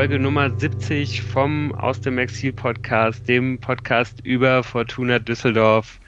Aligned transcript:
Folge 0.00 0.18
Nummer 0.18 0.48
70 0.48 1.20
vom 1.20 1.74
Aus 1.74 2.00
dem 2.00 2.16
Exil 2.16 2.54
Podcast, 2.54 3.28
dem 3.28 3.60
Podcast 3.60 4.24
über 4.24 4.62
Fortuna 4.62 5.18
Düsseldorf. 5.18 6.00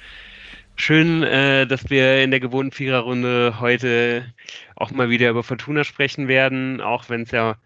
Schön, 0.77 1.22
äh, 1.22 1.66
dass 1.66 1.91
wir 1.91 2.23
in 2.23 2.30
der 2.30 2.41
gewohnten 2.41 2.73
Viererrunde 2.73 3.60
heute 3.60 4.32
auch 4.77 4.92
mal 4.92 5.10
wieder 5.10 5.28
über 5.28 5.42
Fortuna 5.42 5.84
sprechen 5.84 6.27
werden, 6.27 6.80
auch 6.80 7.10
wenn 7.10 7.24
es 7.24 7.32
ja, 7.32 7.56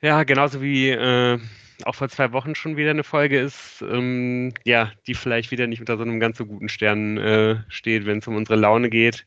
ja, 0.00 0.22
genauso 0.22 0.62
wie 0.62 0.88
äh, 0.88 1.38
auch 1.84 1.94
vor 1.94 2.08
zwei 2.08 2.32
Wochen 2.32 2.54
schon 2.54 2.78
wieder 2.78 2.90
eine 2.90 3.04
Folge 3.04 3.38
ist, 3.38 3.82
ähm, 3.82 4.54
ja, 4.64 4.90
die 5.06 5.14
vielleicht 5.14 5.50
wieder 5.50 5.66
nicht 5.66 5.80
unter 5.80 5.98
so 5.98 6.04
einem 6.04 6.20
ganz 6.20 6.38
so 6.38 6.46
guten 6.46 6.70
Stern 6.70 7.18
äh, 7.18 7.56
steht, 7.68 8.06
wenn 8.06 8.18
es 8.18 8.26
um 8.26 8.36
unsere 8.36 8.58
Laune 8.58 8.88
geht. 8.88 9.26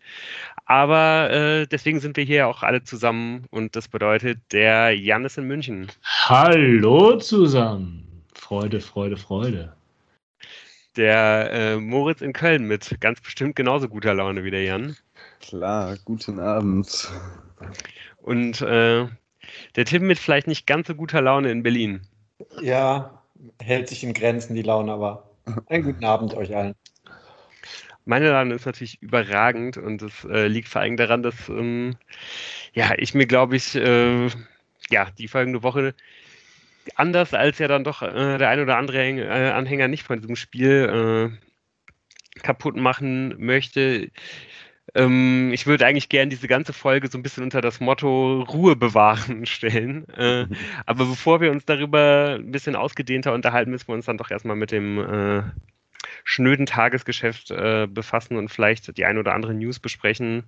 Aber 0.66 1.30
äh, 1.30 1.67
deswegen 1.67 1.99
sind 1.99 2.16
wir 2.16 2.23
hier 2.23 2.48
auch 2.48 2.63
alle 2.63 2.84
zusammen 2.84 3.45
und 3.52 3.76
das 3.76 3.88
bedeutet, 3.88 4.40
der 4.52 4.91
Jan 4.98 5.26
ist 5.26 5.38
in 5.38 5.45
München. 5.45 5.91
Hallo 6.03 7.17
zusammen. 7.17 8.23
Freude, 8.34 8.80
Freude, 8.80 9.17
Freude. 9.17 9.76
Der 10.95 11.52
äh, 11.52 11.77
Moritz 11.77 12.22
in 12.22 12.34
Köln 12.34 12.66
mit 12.66 12.98
ganz 13.02 13.20
bestimmt 13.20 13.55
genauso 13.55 13.89
guter 13.89 14.13
Laune 14.13 14.44
wie 14.44 14.52
der 14.52 14.63
Jan. 14.63 14.95
Klar, 15.41 15.98
guten 16.05 16.39
Abend. 16.39 17.11
Und 18.22 18.61
äh, 18.61 19.08
der 19.75 19.86
Tim 19.86 20.08
mit 20.08 20.20
vielleicht 20.20 20.48
nicht 20.48 20.67
ganz 20.67 20.88
so 20.88 20.95
guter 20.95 21.22
Laune 21.22 21.52
in 21.52 21.64
Berlin. 21.64 22.02
Ja, 22.61 23.22
hält 23.59 23.89
sich 23.89 24.03
in 24.03 24.14
Grenzen 24.14 24.55
die 24.55 24.61
Laune, 24.61 24.91
aber 24.94 25.30
einen 25.67 25.84
guten 25.84 26.05
Abend 26.05 26.34
euch 26.36 26.55
allen. 26.55 26.75
Meine 28.06 28.30
Laune 28.30 28.56
ist 28.56 28.66
natürlich 28.66 29.02
überragend 29.02 29.78
und 29.78 30.02
es 30.02 30.26
äh, 30.26 30.48
liegt 30.48 30.68
vor 30.68 30.82
allem 30.82 30.98
daran, 30.98 31.23
dass 31.23 31.50
ähm, 31.50 31.96
ja, 32.73 32.94
ich 32.98 33.14
mir, 33.14 33.28
glaube 33.28 33.56
ich, 33.56 33.76
äh, 33.76 34.28
ja, 34.90 35.10
die 35.18 35.28
folgende 35.28 35.64
Woche 35.64 35.94
anders 36.95 37.34
als 37.34 37.60
ja 37.60 37.68
dann 37.68 37.84
doch 37.84 38.02
äh, 38.02 38.38
der 38.38 38.50
ein 38.50 38.60
oder 38.60 38.78
andere 38.78 39.04
äh, 39.04 39.52
Anhänger 39.52 39.88
nicht 39.88 40.04
von 40.04 40.20
diesem 40.20 40.36
Spiel 40.36 41.32
äh, 41.32 42.40
kaputt 42.42 42.76
machen 42.76 43.36
möchte. 43.38 44.10
Ähm, 44.95 45.52
ich 45.54 45.66
würde 45.66 45.86
eigentlich 45.86 46.10
gerne 46.10 46.30
diese 46.30 46.48
ganze 46.48 46.73
Folge 46.73 47.08
so 47.10 47.17
ein 47.17 47.23
bisschen 47.23 47.44
unter 47.44 47.62
das 47.62 47.80
Motto 47.80 48.42
Ruhe 48.44 48.76
bewahren 48.76 49.45
stellen. 49.45 50.08
Äh, 50.17 50.45
mhm. 50.45 50.56
aber 50.86 51.06
bevor 51.06 51.42
wir 51.42 51.52
uns 51.52 51.66
darüber 51.66 52.38
ein 52.40 52.52
bisschen 52.52 52.76
ausgedehnter 52.76 53.34
unterhalten, 53.34 53.72
müssen 53.72 53.88
wir 53.88 53.95
uns 53.95 54.06
dann 54.06 54.17
doch 54.17 54.32
erstmal 54.32 54.56
mit 54.56 54.72
dem 54.72 55.00
äh, 55.00 55.44
schnöden 56.24 56.66
Tagesgeschäft 56.66 57.52
äh, 57.52 57.88
befassen 57.90 58.38
und 58.38 58.50
vielleicht 58.50 58.98
die 58.98 59.06
ein 59.06 59.18
oder 59.18 59.34
andere 59.34 59.54
News 59.54 59.80
besprechen. 59.80 60.44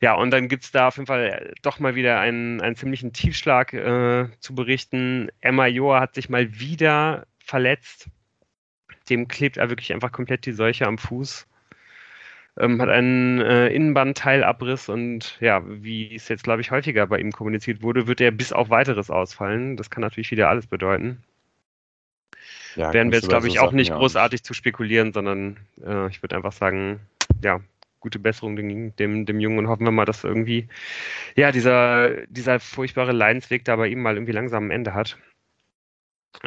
Ja, 0.00 0.14
und 0.14 0.30
dann 0.30 0.48
gibt 0.48 0.64
es 0.64 0.72
da 0.72 0.88
auf 0.88 0.96
jeden 0.96 1.06
Fall 1.06 1.54
doch 1.62 1.78
mal 1.78 1.94
wieder 1.94 2.20
einen, 2.20 2.60
einen 2.60 2.76
ziemlichen 2.76 3.12
Tiefschlag 3.12 3.72
äh, 3.72 4.28
zu 4.40 4.54
berichten. 4.54 5.28
Emma 5.40 5.66
Joa 5.66 6.00
hat 6.00 6.14
sich 6.14 6.28
mal 6.28 6.58
wieder 6.58 7.26
verletzt. 7.38 8.08
Dem 9.08 9.28
klebt 9.28 9.56
er 9.56 9.70
wirklich 9.70 9.92
einfach 9.92 10.12
komplett 10.12 10.44
die 10.46 10.52
Seuche 10.52 10.86
am 10.86 10.98
Fuß 10.98 11.46
ähm, 12.58 12.80
hat 12.80 12.88
einen 12.88 13.40
äh, 13.40 13.68
Innenbandteilabriss 13.68 14.88
und 14.88 15.36
ja, 15.40 15.62
wie 15.66 16.14
es 16.14 16.28
jetzt, 16.28 16.44
glaube 16.44 16.62
ich, 16.62 16.70
häufiger 16.70 17.06
bei 17.06 17.18
ihm 17.18 17.32
kommuniziert 17.32 17.82
wurde, 17.82 18.06
wird 18.06 18.20
er 18.20 18.30
bis 18.30 18.52
auf 18.52 18.70
weiteres 18.70 19.10
ausfallen. 19.10 19.76
Das 19.76 19.90
kann 19.90 20.00
natürlich 20.00 20.30
wieder 20.30 20.48
alles 20.48 20.66
bedeuten. 20.66 21.22
Ja, 22.76 22.92
Werden 22.92 23.10
wir 23.10 23.18
jetzt, 23.18 23.28
glaube 23.28 23.48
ich, 23.48 23.54
so 23.54 23.60
auch 23.60 23.72
nicht 23.72 23.92
großartig 23.92 24.42
zu 24.42 24.54
spekulieren, 24.54 25.12
sondern 25.12 25.56
äh, 25.84 26.08
ich 26.08 26.22
würde 26.22 26.36
einfach 26.36 26.52
sagen, 26.52 27.00
ja, 27.42 27.60
gute 28.00 28.18
Besserung 28.18 28.54
dem, 28.54 28.94
dem, 28.96 29.26
dem 29.26 29.40
Jungen 29.40 29.58
und 29.58 29.68
hoffen 29.68 29.84
wir 29.84 29.90
mal, 29.90 30.04
dass 30.04 30.24
irgendwie, 30.24 30.68
ja, 31.34 31.50
dieser, 31.52 32.26
dieser 32.26 32.60
furchtbare 32.60 33.12
Leidensweg 33.12 33.64
da 33.64 33.76
bei 33.76 33.88
ihm 33.88 34.02
mal 34.02 34.14
irgendwie 34.14 34.32
langsam 34.32 34.66
ein 34.66 34.70
Ende 34.70 34.94
hat. 34.94 35.18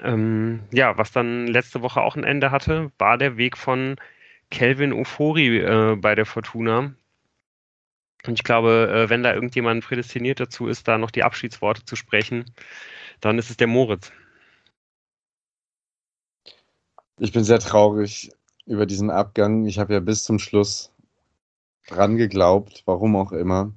Ähm, 0.02 0.62
ja, 0.72 0.98
was 0.98 1.12
dann 1.12 1.48
letzte 1.48 1.82
Woche 1.82 2.02
auch 2.02 2.16
ein 2.16 2.24
Ende 2.24 2.52
hatte, 2.52 2.92
war 3.00 3.18
der 3.18 3.38
Weg 3.38 3.58
von 3.58 3.96
Kelvin 4.52 4.94
Ofori 4.94 5.58
äh, 5.58 5.96
bei 5.96 6.16
der 6.16 6.26
Fortuna. 6.26 6.94
Und 8.26 8.34
ich 8.34 8.44
glaube, 8.44 8.90
äh, 8.94 9.10
wenn 9.10 9.24
da 9.24 9.34
irgendjemand 9.34 9.84
prädestiniert 9.84 10.40
dazu 10.40 10.68
ist, 10.68 10.88
da 10.88 10.98
noch 10.98 11.12
die 11.12 11.24
Abschiedsworte 11.24 11.86
zu 11.86 11.96
sprechen, 11.96 12.46
dann 13.20 13.38
ist 13.38 13.50
es 13.50 13.58
der 13.58 13.68
Moritz. 13.68 14.12
Ich 17.22 17.34
bin 17.34 17.44
sehr 17.44 17.60
traurig 17.60 18.32
über 18.66 18.86
diesen 18.86 19.10
Abgang. 19.10 19.66
Ich 19.66 19.78
habe 19.78 19.94
ja 19.94 20.00
bis 20.00 20.24
zum 20.24 20.40
Schluss 20.40 20.94
dran 21.88 22.16
geglaubt, 22.16 22.84
warum 22.86 23.18
auch 23.18 23.34
immer. 23.34 23.74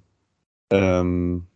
Ähm, 0.71 1.49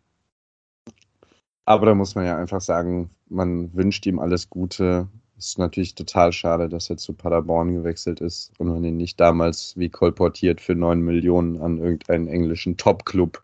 aber 1.65 1.87
da 1.87 1.95
muss 1.95 2.17
man 2.17 2.27
ja 2.27 2.37
einfach 2.37 2.61
sagen, 2.61 3.11
man 3.29 3.73
wünscht 3.73 4.05
ihm 4.07 4.19
alles 4.19 4.51
Gute. 4.51 5.07
Es 5.39 5.49
ist 5.49 5.59
natürlich 5.59 5.95
total 5.95 6.33
schade, 6.33 6.69
dass 6.69 6.91
er 6.91 6.97
zu 6.97 7.13
Paderborn 7.13 7.73
gewechselt 7.73 8.21
ist 8.21 8.53
und 8.59 8.67
man 8.67 8.83
ihn 8.83 8.97
nicht 8.97 9.21
damals 9.21 9.77
wie 9.77 9.89
kolportiert 9.89 10.61
für 10.61 10.75
9 10.75 11.01
Millionen 11.01 11.61
an 11.61 11.79
irgendeinen 11.79 12.27
englischen 12.27 12.77
Top-Club 12.77 13.41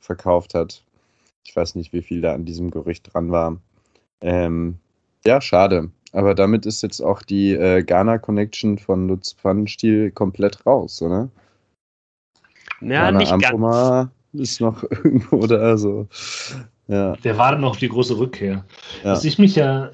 verkauft 0.00 0.52
hat. 0.52 0.84
Ich 1.44 1.56
weiß 1.56 1.76
nicht, 1.76 1.94
wie 1.94 2.02
viel 2.02 2.20
da 2.20 2.34
an 2.34 2.44
diesem 2.44 2.70
Gerücht 2.70 3.14
dran 3.14 3.30
war. 3.30 3.58
Ähm, 4.20 4.80
ja, 5.24 5.40
schade. 5.40 5.90
Aber 6.12 6.34
damit 6.34 6.66
ist 6.66 6.82
jetzt 6.82 7.00
auch 7.00 7.22
die 7.22 7.52
äh, 7.52 7.82
Ghana-Connection 7.82 8.78
von 8.78 9.08
Lutz 9.08 9.32
Pfannenstiel 9.32 10.10
komplett 10.10 10.64
raus, 10.64 11.02
oder? 11.02 11.28
Ja, 12.80 13.06
Ghana 13.06 13.18
nicht 13.18 13.32
Ampoma 13.32 14.10
ganz. 14.32 14.50
ist 14.50 14.60
noch 14.60 14.82
irgendwo 14.90 15.46
da 15.46 15.76
so. 15.76 16.08
Ja. 16.88 17.16
Der 17.16 17.36
war 17.36 17.52
dann 17.52 17.62
noch 17.62 17.76
die 17.76 17.88
große 17.88 18.16
Rückkehr. 18.16 18.64
Ja. 19.02 19.12
Was 19.12 19.24
ich 19.24 19.38
mich 19.38 19.56
ja 19.56 19.90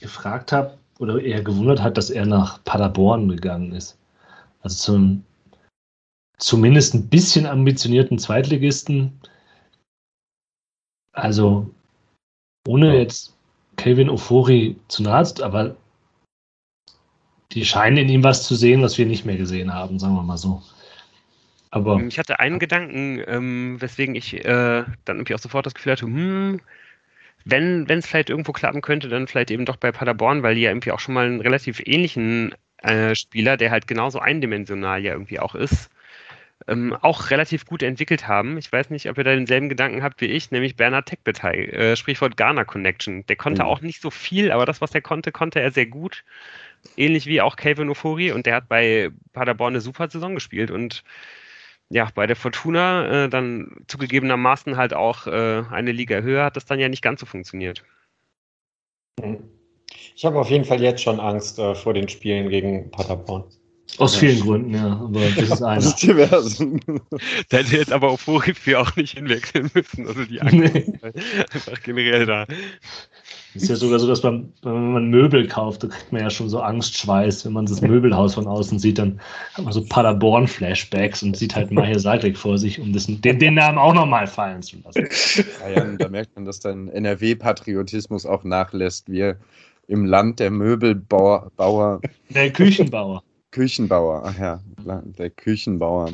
gefragt 0.00 0.52
habe 0.52 0.76
oder 0.98 1.20
eher 1.20 1.42
gewundert 1.42 1.82
hat, 1.82 1.96
dass 1.96 2.10
er 2.10 2.26
nach 2.26 2.62
Paderborn 2.64 3.28
gegangen 3.28 3.72
ist. 3.72 3.96
Also 4.62 4.76
zum 4.76 5.24
zumindest 6.38 6.94
ein 6.94 7.08
bisschen 7.08 7.46
ambitionierten 7.46 8.18
Zweitligisten. 8.18 9.18
Also 11.12 11.68
ohne 12.66 12.96
jetzt 12.96 13.34
Kelvin 13.78 14.10
Ofori 14.10 14.76
zu 14.88 15.02
nahe, 15.02 15.24
aber 15.40 15.76
die 17.52 17.64
scheinen 17.64 17.96
in 17.96 18.08
ihm 18.10 18.24
was 18.24 18.46
zu 18.46 18.54
sehen, 18.54 18.82
was 18.82 18.98
wir 18.98 19.06
nicht 19.06 19.24
mehr 19.24 19.36
gesehen 19.36 19.72
haben, 19.72 19.98
sagen 19.98 20.14
wir 20.14 20.22
mal 20.22 20.36
so. 20.36 20.62
Aber 21.70 22.00
ich 22.02 22.18
hatte 22.18 22.40
einen 22.40 22.58
Gedanken, 22.58 23.22
ähm, 23.26 23.80
weswegen 23.80 24.14
ich 24.14 24.34
äh, 24.34 24.84
dann 25.04 25.16
irgendwie 25.16 25.34
auch 25.34 25.38
sofort 25.38 25.64
das 25.64 25.74
Gefühl 25.74 25.92
hatte, 25.92 26.06
hm, 26.06 26.60
wenn 27.44 27.86
es 27.88 28.06
vielleicht 28.06 28.30
irgendwo 28.30 28.52
klappen 28.52 28.82
könnte, 28.82 29.08
dann 29.08 29.28
vielleicht 29.28 29.50
eben 29.50 29.64
doch 29.64 29.76
bei 29.76 29.92
Paderborn, 29.92 30.42
weil 30.42 30.54
die 30.54 30.62
ja 30.62 30.70
irgendwie 30.70 30.92
auch 30.92 31.00
schon 31.00 31.14
mal 31.14 31.26
einen 31.26 31.40
relativ 31.40 31.80
ähnlichen 31.84 32.54
äh, 32.78 33.14
Spieler, 33.14 33.56
der 33.56 33.70
halt 33.70 33.86
genauso 33.86 34.18
eindimensional 34.18 35.02
ja 35.02 35.12
irgendwie 35.12 35.40
auch 35.40 35.54
ist, 35.54 35.90
ähm, 36.68 36.96
auch 37.00 37.30
relativ 37.30 37.66
gut 37.66 37.82
entwickelt 37.82 38.28
haben. 38.28 38.58
Ich 38.58 38.70
weiß 38.70 38.90
nicht, 38.90 39.08
ob 39.08 39.18
ihr 39.18 39.24
da 39.24 39.34
denselben 39.34 39.68
Gedanken 39.68 40.02
habt 40.02 40.20
wie 40.20 40.26
ich, 40.26 40.50
nämlich 40.50 40.76
Bernhard 40.76 41.06
Techbetei, 41.06 41.64
äh, 41.64 41.96
Sprichwort 41.96 42.36
Ghana 42.36 42.64
Connection. 42.64 43.26
Der 43.26 43.36
konnte 43.36 43.62
mhm. 43.62 43.68
auch 43.68 43.80
nicht 43.80 44.00
so 44.00 44.10
viel, 44.10 44.52
aber 44.52 44.66
das, 44.66 44.80
was 44.80 44.94
er 44.94 45.00
konnte, 45.00 45.32
konnte 45.32 45.60
er 45.60 45.72
sehr 45.72 45.86
gut. 45.86 46.24
Ähnlich 46.96 47.26
wie 47.26 47.40
auch 47.40 47.56
Calvin 47.56 47.90
Ofori 47.90 48.30
und 48.30 48.46
der 48.46 48.56
hat 48.56 48.68
bei 48.68 49.10
Paderborn 49.32 49.72
eine 49.72 49.80
super 49.80 50.08
Saison 50.08 50.34
gespielt 50.34 50.70
und 50.70 51.02
ja, 51.90 52.08
bei 52.14 52.26
der 52.26 52.36
Fortuna 52.36 53.24
äh, 53.24 53.28
dann 53.28 53.84
zugegebenermaßen 53.86 54.76
halt 54.76 54.92
auch 54.92 55.26
äh, 55.26 55.62
eine 55.70 55.92
Liga 55.92 56.20
höher 56.20 56.44
hat 56.44 56.56
das 56.56 56.66
dann 56.66 56.78
ja 56.78 56.88
nicht 56.88 57.02
ganz 57.02 57.20
so 57.20 57.26
funktioniert. 57.26 57.82
Mhm. 59.20 59.38
Ich 60.14 60.24
habe 60.24 60.38
auf 60.38 60.50
jeden 60.50 60.64
Fall 60.64 60.82
jetzt 60.82 61.02
schon 61.02 61.18
Angst 61.18 61.58
äh, 61.58 61.74
vor 61.74 61.94
den 61.94 62.08
Spielen 62.08 62.50
gegen 62.50 62.90
Paderborn. 62.90 63.44
Aus 63.96 64.14
ja. 64.14 64.20
vielen 64.20 64.40
Gründen, 64.40 64.74
ja. 64.74 64.92
Aber 64.92 65.20
das 65.36 65.50
ist 65.50 65.62
einer. 65.62 65.92
diversen. 65.92 66.80
da 67.48 67.56
hätte 67.56 67.76
jetzt 67.76 67.92
aber 67.92 68.10
auf 68.10 68.20
für 68.20 68.80
auch 68.80 68.94
nicht 68.96 69.16
hinwechseln 69.16 69.70
müssen. 69.74 70.06
Also 70.06 70.24
die 70.24 70.40
Angst 70.40 70.74
nee. 70.74 70.92
einfach 71.52 71.82
generell 71.82 72.26
da. 72.26 72.46
Ist 73.54 73.70
ja 73.70 73.76
sogar 73.76 73.98
so, 73.98 74.06
dass 74.06 74.22
man, 74.22 74.52
wenn 74.62 74.92
man 74.92 75.10
Möbel 75.10 75.48
kauft, 75.48 75.82
da 75.82 75.88
kriegt 75.88 76.12
man 76.12 76.22
ja 76.22 76.30
schon 76.30 76.48
so 76.48 76.60
Angstschweiß. 76.60 77.46
Wenn 77.46 77.54
man 77.54 77.66
das 77.66 77.80
Möbelhaus 77.80 78.34
von 78.34 78.46
außen 78.46 78.78
sieht, 78.78 78.98
dann 78.98 79.20
hat 79.54 79.64
man 79.64 79.72
so 79.72 79.82
Paderborn-Flashbacks 79.84 81.22
und 81.22 81.36
sieht 81.36 81.56
halt 81.56 81.72
Maher 81.72 81.98
Seidrich 81.98 82.36
vor 82.36 82.58
sich, 82.58 82.78
um 82.78 82.92
das, 82.92 83.06
den, 83.06 83.38
den 83.38 83.54
Namen 83.54 83.78
auch 83.78 83.94
nochmal 83.94 84.26
fallen 84.26 84.62
zu 84.62 84.76
lassen. 84.84 85.08
Ja, 85.60 85.70
ja, 85.70 85.96
da 85.96 86.08
merkt 86.08 86.36
man, 86.36 86.44
dass 86.44 86.60
dein 86.60 86.88
NRW-Patriotismus 86.88 88.26
auch 88.26 88.44
nachlässt. 88.44 89.10
Wir 89.10 89.38
im 89.88 90.04
Land 90.04 90.38
der 90.38 90.50
Möbelbauer. 90.50 91.50
Bauer, 91.56 92.00
der 92.28 92.52
Küchenbauer. 92.52 93.22
Küchenbauer, 93.50 94.22
ach 94.24 94.38
ja, 94.38 94.62
der 95.18 95.30
Küchenbauer. 95.30 96.12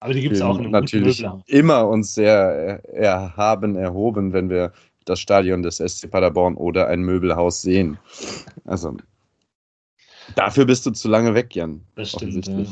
Aber 0.00 0.14
die 0.14 0.22
gibt 0.22 0.36
es 0.36 0.42
auch 0.42 0.58
in 0.58 0.64
einem 0.64 0.72
natürlich 0.72 1.24
immer 1.46 1.86
uns 1.86 2.14
sehr 2.14 2.82
erhaben, 2.94 3.76
erhoben, 3.76 4.32
wenn 4.32 4.48
wir 4.48 4.72
das 5.04 5.20
Stadion 5.20 5.62
des 5.62 5.76
SC 5.76 6.10
Paderborn 6.10 6.54
oder 6.54 6.88
ein 6.88 7.00
Möbelhaus 7.00 7.62
sehen. 7.62 7.98
Also, 8.64 8.96
dafür 10.36 10.64
bist 10.64 10.86
du 10.86 10.90
zu 10.90 11.08
lange 11.08 11.34
weg, 11.34 11.54
Jan. 11.54 11.82
Das 11.96 12.10
stimmt, 12.10 12.46
ja. 12.46 12.64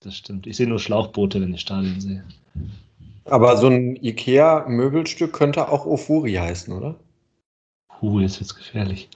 Das 0.00 0.16
stimmt. 0.16 0.46
Ich 0.46 0.56
sehe 0.56 0.66
nur 0.66 0.78
Schlauchboote, 0.78 1.40
wenn 1.40 1.54
ich 1.54 1.62
Stadion 1.62 2.00
sehe. 2.00 2.24
Aber 3.24 3.56
so 3.56 3.68
ein 3.68 3.96
IKEA-Möbelstück 3.96 5.32
könnte 5.32 5.68
auch 5.68 5.86
Ofuri 5.86 6.34
heißen, 6.34 6.72
oder? 6.72 6.94
Huh, 8.00 8.20
jetzt 8.20 8.38
wird's 8.38 8.54
gefährlich. 8.54 9.08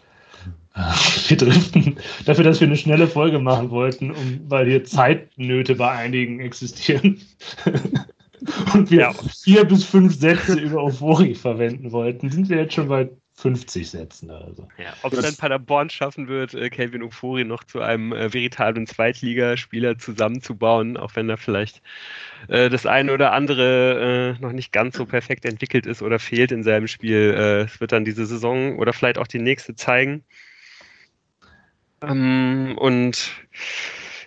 Wir 1.26 1.36
driften 1.36 1.96
dafür, 2.25 2.44
dass 2.44 2.60
wir 2.60 2.66
eine 2.66 2.76
schnelle 2.76 3.08
Folge 3.08 3.38
machen 3.38 3.70
wollten, 3.70 4.10
um, 4.10 4.40
weil 4.48 4.66
hier 4.66 4.84
Zeitnöte 4.84 5.75
bei 5.75 5.90
einigen 5.90 6.40
existieren. 6.40 7.20
Und 8.72 8.90
wir 8.90 9.00
ja. 9.00 9.12
vier 9.12 9.64
bis 9.64 9.84
fünf 9.84 10.14
Sätze 10.14 10.54
über 10.54 10.84
Euphorie 10.84 11.34
verwenden 11.34 11.90
wollten, 11.90 12.30
sind 12.30 12.48
wir 12.48 12.58
jetzt 12.58 12.75
schon 12.75 12.86
bei 12.86 13.08
50 13.34 13.88
Sätzen 13.88 14.30
oder 14.30 14.52
so. 14.54 14.69
Ja, 14.78 14.94
ob 15.02 15.12
es 15.12 15.22
dann 15.22 15.36
Paderborn 15.36 15.90
schaffen 15.90 16.28
wird, 16.28 16.54
äh, 16.54 16.70
Kelvin 16.70 17.02
Ufori 17.02 17.44
noch 17.44 17.64
zu 17.64 17.80
einem 17.80 18.12
äh, 18.12 18.32
veritablen 18.32 18.86
Zweitligaspieler 18.86 19.98
zusammenzubauen, 19.98 20.96
auch 20.96 21.14
wenn 21.14 21.28
da 21.28 21.36
vielleicht 21.36 21.80
äh, 22.48 22.69
das 22.69 22.84
eine 22.86 23.12
oder 23.12 23.32
andere 23.32 24.36
äh, 24.38 24.42
noch 24.42 24.52
nicht 24.52 24.72
ganz 24.72 24.96
so 24.96 25.06
perfekt 25.06 25.44
entwickelt 25.44 25.86
ist 25.86 26.02
oder 26.02 26.19
fehlt 26.19 26.50
in 26.50 26.64
seinem 26.64 26.88
Spiel. 26.88 27.34
Äh, 27.36 27.60
es 27.62 27.80
wird 27.80 27.92
dann 27.92 28.04
diese 28.04 28.26
Saison 28.26 28.76
oder 28.78 28.92
vielleicht 28.92 29.19
auch 29.19 29.28
die 29.28 29.40
nächste 29.40 29.75
zeigen. 29.76 30.25
Ähm, 32.03 32.77
und 32.79 33.33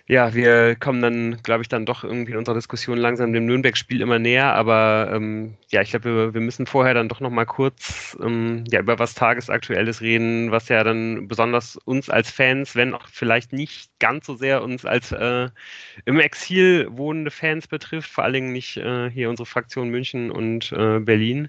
ja, 0.08 0.34
wir 0.34 0.74
kommen 0.76 1.00
dann, 1.00 1.42
glaube 1.42 1.62
ich, 1.62 1.68
dann 1.68 1.86
doch 1.86 2.04
irgendwie 2.04 2.32
in 2.32 2.38
unserer 2.38 2.56
Diskussion 2.56 2.98
langsam 2.98 3.32
dem 3.32 3.46
Nürnberg-Spiel 3.46 4.00
immer 4.00 4.18
näher. 4.18 4.52
Aber 4.54 5.10
ähm, 5.14 5.56
ja, 5.70 5.80
ich 5.80 5.90
glaube, 5.90 6.04
wir, 6.04 6.34
wir, 6.34 6.40
müssen 6.40 6.66
vorher 6.66 6.92
dann 6.92 7.08
doch 7.08 7.20
noch 7.20 7.30
mal 7.30 7.46
kurz 7.46 8.16
ähm, 8.22 8.64
ja, 8.70 8.80
über 8.80 8.98
was 8.98 9.14
Tagesaktuelles 9.14 10.00
reden, 10.00 10.50
was 10.50 10.68
ja 10.68 10.82
dann 10.84 11.28
besonders 11.28 11.76
uns 11.76 12.10
als 12.10 12.30
Fans, 12.30 12.74
wenn 12.76 12.94
auch 12.94 13.06
vielleicht 13.08 13.52
nicht 13.52 13.90
ganz 14.00 14.26
so 14.26 14.34
sehr 14.34 14.62
uns 14.62 14.84
als 14.84 15.12
äh, 15.12 15.48
im 16.04 16.20
Exil 16.20 16.88
wohnende 16.90 17.30
Fans 17.30 17.68
betrifft, 17.68 18.10
vor 18.10 18.24
allen 18.24 18.34
Dingen 18.34 18.52
nicht 18.52 18.76
äh, 18.78 19.08
hier 19.10 19.30
unsere 19.30 19.46
Fraktion 19.46 19.88
München 19.88 20.30
und 20.30 20.72
äh, 20.72 20.98
Berlin. 20.98 21.48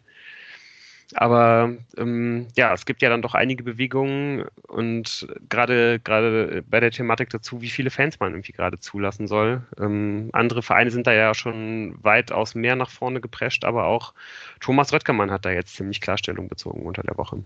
Aber 1.16 1.76
ähm, 1.98 2.48
ja, 2.56 2.74
es 2.74 2.86
gibt 2.86 3.02
ja 3.02 3.10
dann 3.10 3.22
doch 3.22 3.34
einige 3.34 3.64
Bewegungen 3.64 4.46
und 4.68 5.28
gerade 5.50 6.00
gerade 6.00 6.64
bei 6.68 6.80
der 6.80 6.92
Thematik 6.92 7.30
dazu, 7.30 7.62
wie 7.62 7.70
viele 7.70 7.90
Fans 7.90 8.20
man 8.20 8.34
irgendwie 8.34 8.52
gerade 8.52 8.80
zulassen 8.80 9.28
soll. 9.28 9.64
Ähm, 9.80 10.30
andere 10.34 10.62
Vereine 10.62 10.92
sind 10.92 11.08
da 11.08 11.14
ja 11.14 11.34
schon 11.34 11.96
weitaus 12.02 12.56
mehr 12.56 12.76
nach 12.76 12.90
vorne 12.90 13.22
geprescht, 13.22 13.66
aber 13.66 13.86
auch 13.86 14.14
Thomas 14.60 14.92
Röttgermann 14.94 15.32
hat 15.32 15.46
da 15.46 15.52
jetzt 15.52 15.76
ziemlich 15.76 16.02
Klarstellung 16.02 16.48
bezogen 16.48 16.86
unter 16.86 17.04
der 17.04 17.18
Woche. 17.18 17.44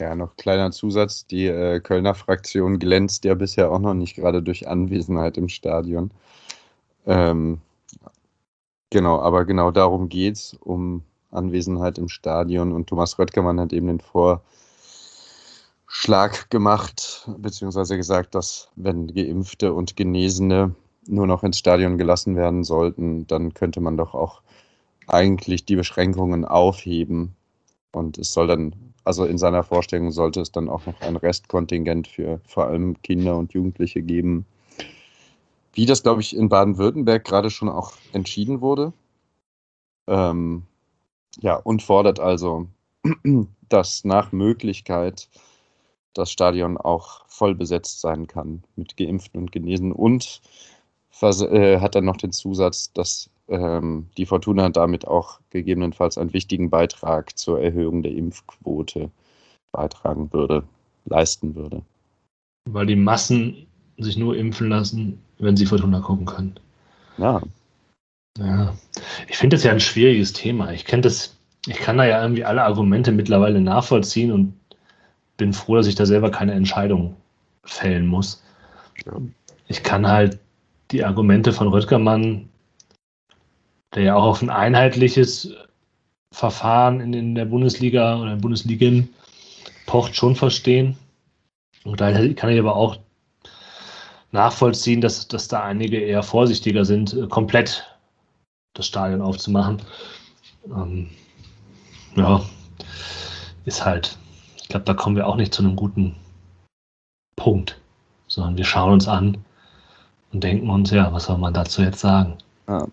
Ja, 0.00 0.16
noch 0.16 0.36
kleiner 0.36 0.72
Zusatz, 0.72 1.26
die 1.26 1.46
äh, 1.46 1.78
Kölner 1.80 2.14
Fraktion 2.14 2.80
glänzt 2.80 3.24
ja 3.24 3.34
bisher 3.34 3.70
auch 3.70 3.78
noch 3.78 3.94
nicht 3.94 4.16
gerade 4.16 4.42
durch 4.42 4.66
Anwesenheit 4.66 5.36
im 5.36 5.48
Stadion. 5.48 6.10
Ähm, 7.06 7.60
genau, 8.90 9.20
aber 9.20 9.44
genau 9.44 9.70
darum 9.70 10.08
geht 10.08 10.34
es, 10.34 10.54
um 10.54 11.04
Anwesenheit 11.34 11.98
im 11.98 12.08
Stadion. 12.08 12.72
Und 12.72 12.88
Thomas 12.88 13.18
Röttgermann 13.18 13.60
hat 13.60 13.72
eben 13.72 13.86
den 13.86 14.00
Vorschlag 14.00 14.44
gemacht, 16.50 17.28
beziehungsweise 17.38 17.96
gesagt, 17.96 18.34
dass 18.34 18.68
wenn 18.76 19.08
Geimpfte 19.08 19.72
und 19.72 19.96
Genesene 19.96 20.74
nur 21.06 21.26
noch 21.26 21.42
ins 21.42 21.58
Stadion 21.58 21.98
gelassen 21.98 22.36
werden 22.36 22.64
sollten, 22.64 23.26
dann 23.26 23.54
könnte 23.54 23.80
man 23.80 23.96
doch 23.96 24.14
auch 24.14 24.42
eigentlich 25.06 25.64
die 25.64 25.76
Beschränkungen 25.76 26.44
aufheben. 26.44 27.36
Und 27.92 28.18
es 28.18 28.32
soll 28.32 28.46
dann, 28.46 28.74
also 29.04 29.24
in 29.24 29.38
seiner 29.38 29.62
Vorstellung 29.62 30.10
sollte 30.10 30.40
es 30.40 30.50
dann 30.50 30.68
auch 30.68 30.86
noch 30.86 31.00
ein 31.00 31.16
Restkontingent 31.16 32.08
für 32.08 32.40
vor 32.46 32.66
allem 32.66 33.00
Kinder 33.02 33.36
und 33.36 33.52
Jugendliche 33.52 34.02
geben. 34.02 34.46
Wie 35.72 35.86
das, 35.86 36.02
glaube 36.02 36.20
ich, 36.20 36.36
in 36.36 36.48
Baden-Württemberg 36.48 37.24
gerade 37.24 37.50
schon 37.50 37.68
auch 37.68 37.92
entschieden 38.12 38.60
wurde. 38.60 38.92
Ähm, 40.06 40.62
ja, 41.40 41.56
und 41.56 41.82
fordert 41.82 42.20
also, 42.20 42.68
dass 43.68 44.04
nach 44.04 44.32
Möglichkeit 44.32 45.28
das 46.14 46.30
Stadion 46.30 46.76
auch 46.76 47.24
voll 47.26 47.54
besetzt 47.54 48.00
sein 48.00 48.26
kann 48.26 48.62
mit 48.76 48.96
Geimpften 48.96 49.40
und 49.40 49.52
Genesen 49.52 49.92
und 49.92 50.40
äh, 51.20 51.80
hat 51.80 51.94
dann 51.94 52.04
noch 52.04 52.16
den 52.16 52.32
Zusatz, 52.32 52.92
dass 52.92 53.30
ähm, 53.48 54.06
die 54.16 54.26
Fortuna 54.26 54.68
damit 54.68 55.06
auch 55.06 55.40
gegebenenfalls 55.50 56.18
einen 56.18 56.32
wichtigen 56.32 56.70
Beitrag 56.70 57.36
zur 57.38 57.60
Erhöhung 57.60 58.02
der 58.02 58.12
Impfquote 58.12 59.10
beitragen 59.72 60.32
würde, 60.32 60.64
leisten 61.04 61.54
würde. 61.54 61.82
Weil 62.70 62.86
die 62.86 62.96
Massen 62.96 63.66
sich 63.98 64.16
nur 64.16 64.36
impfen 64.36 64.68
lassen, 64.68 65.20
wenn 65.38 65.56
sie 65.56 65.66
Fortuna 65.66 66.00
gucken 66.00 66.26
können. 66.26 66.58
Ja, 67.18 67.42
ja, 68.38 68.74
ich 69.28 69.36
finde 69.36 69.56
das 69.56 69.64
ja 69.64 69.72
ein 69.72 69.80
schwieriges 69.80 70.32
Thema. 70.32 70.72
Ich 70.72 70.84
kenne 70.84 71.02
das, 71.02 71.36
ich 71.66 71.78
kann 71.78 71.98
da 71.98 72.04
ja 72.04 72.20
irgendwie 72.22 72.44
alle 72.44 72.64
Argumente 72.64 73.12
mittlerweile 73.12 73.60
nachvollziehen 73.60 74.32
und 74.32 74.54
bin 75.36 75.52
froh, 75.52 75.76
dass 75.76 75.86
ich 75.86 75.94
da 75.94 76.06
selber 76.06 76.30
keine 76.30 76.52
Entscheidung 76.52 77.16
fällen 77.64 78.06
muss. 78.06 78.42
Ich 79.66 79.82
kann 79.82 80.06
halt 80.06 80.38
die 80.90 81.04
Argumente 81.04 81.52
von 81.52 81.68
Röttgermann, 81.68 82.48
der 83.94 84.02
ja 84.02 84.14
auch 84.16 84.24
auf 84.24 84.42
ein 84.42 84.50
einheitliches 84.50 85.52
Verfahren 86.32 87.00
in, 87.00 87.12
in 87.14 87.34
der 87.34 87.44
Bundesliga 87.44 88.20
oder 88.20 88.32
in 88.32 88.40
Bundesligen 88.40 89.08
pocht, 89.86 90.16
schon 90.16 90.36
verstehen. 90.36 90.96
Und 91.84 92.00
da 92.00 92.12
kann 92.12 92.50
ich 92.50 92.58
aber 92.58 92.76
auch 92.76 92.96
nachvollziehen, 94.32 95.00
dass, 95.00 95.28
dass 95.28 95.48
da 95.48 95.62
einige 95.62 95.98
eher 95.98 96.22
vorsichtiger 96.22 96.84
sind, 96.84 97.14
äh, 97.14 97.28
komplett 97.28 97.93
das 98.74 98.86
Stadion 98.86 99.22
aufzumachen. 99.22 99.80
Ähm, 100.66 101.10
ja, 102.16 102.44
ist 103.64 103.84
halt, 103.84 104.18
ich 104.60 104.68
glaube, 104.68 104.84
da 104.84 104.94
kommen 104.94 105.16
wir 105.16 105.26
auch 105.26 105.36
nicht 105.36 105.54
zu 105.54 105.62
einem 105.62 105.76
guten 105.76 106.14
Punkt, 107.36 107.80
sondern 108.28 108.56
wir 108.56 108.64
schauen 108.64 108.94
uns 108.94 109.08
an 109.08 109.38
und 110.32 110.44
denken 110.44 110.70
uns, 110.70 110.90
ja, 110.90 111.12
was 111.12 111.24
soll 111.24 111.38
man 111.38 111.54
dazu 111.54 111.82
jetzt 111.82 112.00
sagen? 112.00 112.36
Ah. 112.66 112.86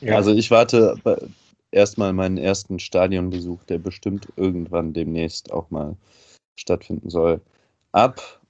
Ja. 0.00 0.16
Also 0.16 0.32
ich 0.32 0.50
warte 0.50 0.96
erstmal 1.70 2.12
meinen 2.12 2.38
ersten 2.38 2.78
Stadionbesuch, 2.78 3.62
der 3.64 3.78
bestimmt 3.78 4.28
irgendwann 4.36 4.92
demnächst 4.92 5.52
auch 5.52 5.70
mal 5.70 5.96
stattfinden 6.56 7.10
soll, 7.10 7.40
ab, 7.92 8.40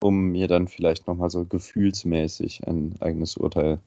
um 0.00 0.30
mir 0.30 0.48
dann 0.48 0.68
vielleicht 0.68 1.06
nochmal 1.06 1.30
so 1.30 1.44
gefühlsmäßig 1.44 2.66
ein 2.66 2.94
eigenes 3.00 3.36
Urteil 3.36 3.80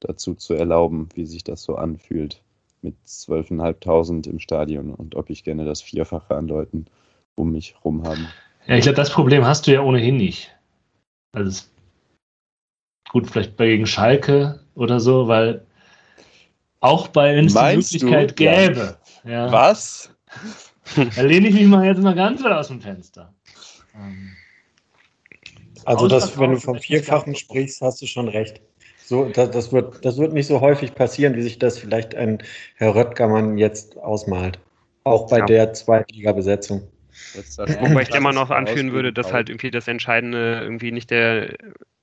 dazu 0.00 0.34
zu 0.34 0.54
erlauben, 0.54 1.08
wie 1.14 1.26
sich 1.26 1.44
das 1.44 1.62
so 1.62 1.76
anfühlt 1.76 2.42
mit 2.82 2.94
12.500 3.06 4.28
im 4.28 4.38
Stadion 4.38 4.94
und 4.94 5.14
ob 5.14 5.30
ich 5.30 5.44
gerne 5.44 5.64
das 5.64 5.82
Vierfache 5.82 6.34
an 6.34 6.48
Leuten 6.48 6.86
um 7.34 7.52
mich 7.52 7.74
herum 7.74 8.04
haben. 8.04 8.28
Ja, 8.66 8.76
ich 8.76 8.82
glaube, 8.82 8.96
das 8.96 9.10
Problem 9.10 9.44
hast 9.44 9.66
du 9.66 9.72
ja 9.72 9.80
ohnehin 9.80 10.16
nicht. 10.16 10.54
Also 11.32 11.64
gut, 13.10 13.30
vielleicht 13.30 13.56
bei 13.56 13.66
gegen 13.66 13.86
Schalke 13.86 14.60
oder 14.74 15.00
so, 15.00 15.28
weil 15.28 15.64
auch 16.80 17.08
bei 17.08 17.36
wenn 17.36 17.46
es 17.46 17.54
die 17.54 18.04
Möglichkeit 18.04 18.30
du? 18.30 18.34
gäbe. 18.34 18.98
Ja. 19.24 19.50
Was? 19.50 20.10
Da 21.16 21.22
lehne 21.22 21.48
ich 21.48 21.54
mich 21.54 21.66
mal 21.66 21.84
jetzt 21.84 22.00
mal 22.00 22.14
ganz 22.14 22.42
weit 22.44 22.52
aus 22.52 22.68
dem 22.68 22.80
Fenster. 22.80 23.34
Also, 25.84 26.06
das, 26.08 26.38
wenn 26.38 26.52
du 26.52 26.60
vom 26.60 26.78
Vierfachen 26.78 27.34
sprichst, 27.34 27.80
hast 27.80 28.02
du 28.02 28.06
schon 28.06 28.28
recht. 28.28 28.60
So, 29.06 29.26
das, 29.26 29.52
das, 29.52 29.72
wird, 29.72 30.04
das 30.04 30.18
wird 30.18 30.32
nicht 30.32 30.48
so 30.48 30.60
häufig 30.60 30.92
passieren, 30.92 31.36
wie 31.36 31.42
sich 31.42 31.60
das 31.60 31.78
vielleicht 31.78 32.16
ein 32.16 32.42
Herr 32.74 32.96
Röttgermann 32.96 33.56
jetzt 33.56 33.96
ausmalt. 33.98 34.58
Auch 35.04 35.30
bei 35.30 35.38
ja. 35.38 35.46
der 35.46 35.72
Zweitliga-Besetzung. 35.72 36.88
Wobei 37.56 38.02
ich 38.02 38.12
immer 38.12 38.32
noch 38.32 38.50
anführen 38.50 38.90
würde, 38.90 39.12
dass 39.12 39.32
halt 39.32 39.48
irgendwie 39.48 39.70
das 39.70 39.86
Entscheidende 39.86 40.58
irgendwie 40.60 40.90
nicht 40.90 41.12
der, 41.12 41.54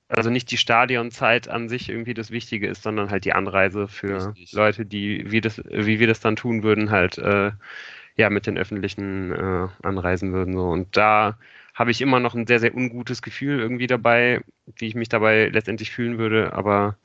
also 0.08 0.30
nicht 0.30 0.50
die 0.50 0.56
Stadionzeit 0.56 1.46
an 1.46 1.68
sich 1.68 1.90
irgendwie 1.90 2.14
das 2.14 2.30
Wichtige 2.30 2.68
ist, 2.68 2.82
sondern 2.82 3.10
halt 3.10 3.26
die 3.26 3.34
Anreise 3.34 3.86
für 3.86 4.28
Richtig. 4.28 4.52
Leute, 4.52 4.86
die, 4.86 5.30
wie 5.30 5.42
das, 5.42 5.58
wie 5.58 6.00
wir 6.00 6.06
das 6.06 6.20
dann 6.20 6.36
tun 6.36 6.62
würden, 6.62 6.90
halt 6.90 7.18
äh, 7.18 7.50
ja 8.16 8.30
mit 8.30 8.46
den 8.46 8.56
öffentlichen 8.56 9.30
äh, 9.32 9.68
anreisen 9.82 10.32
würden. 10.32 10.54
So. 10.54 10.70
Und 10.70 10.96
da 10.96 11.36
habe 11.74 11.90
ich 11.90 12.00
immer 12.00 12.20
noch 12.20 12.34
ein 12.34 12.46
sehr, 12.46 12.60
sehr 12.60 12.74
ungutes 12.74 13.20
Gefühl 13.20 13.58
irgendwie 13.58 13.88
dabei, 13.88 14.42
wie 14.76 14.86
ich 14.86 14.94
mich 14.94 15.08
dabei 15.08 15.48
letztendlich 15.48 15.90
fühlen 15.90 16.18
würde. 16.18 16.52
Aber 16.52 16.96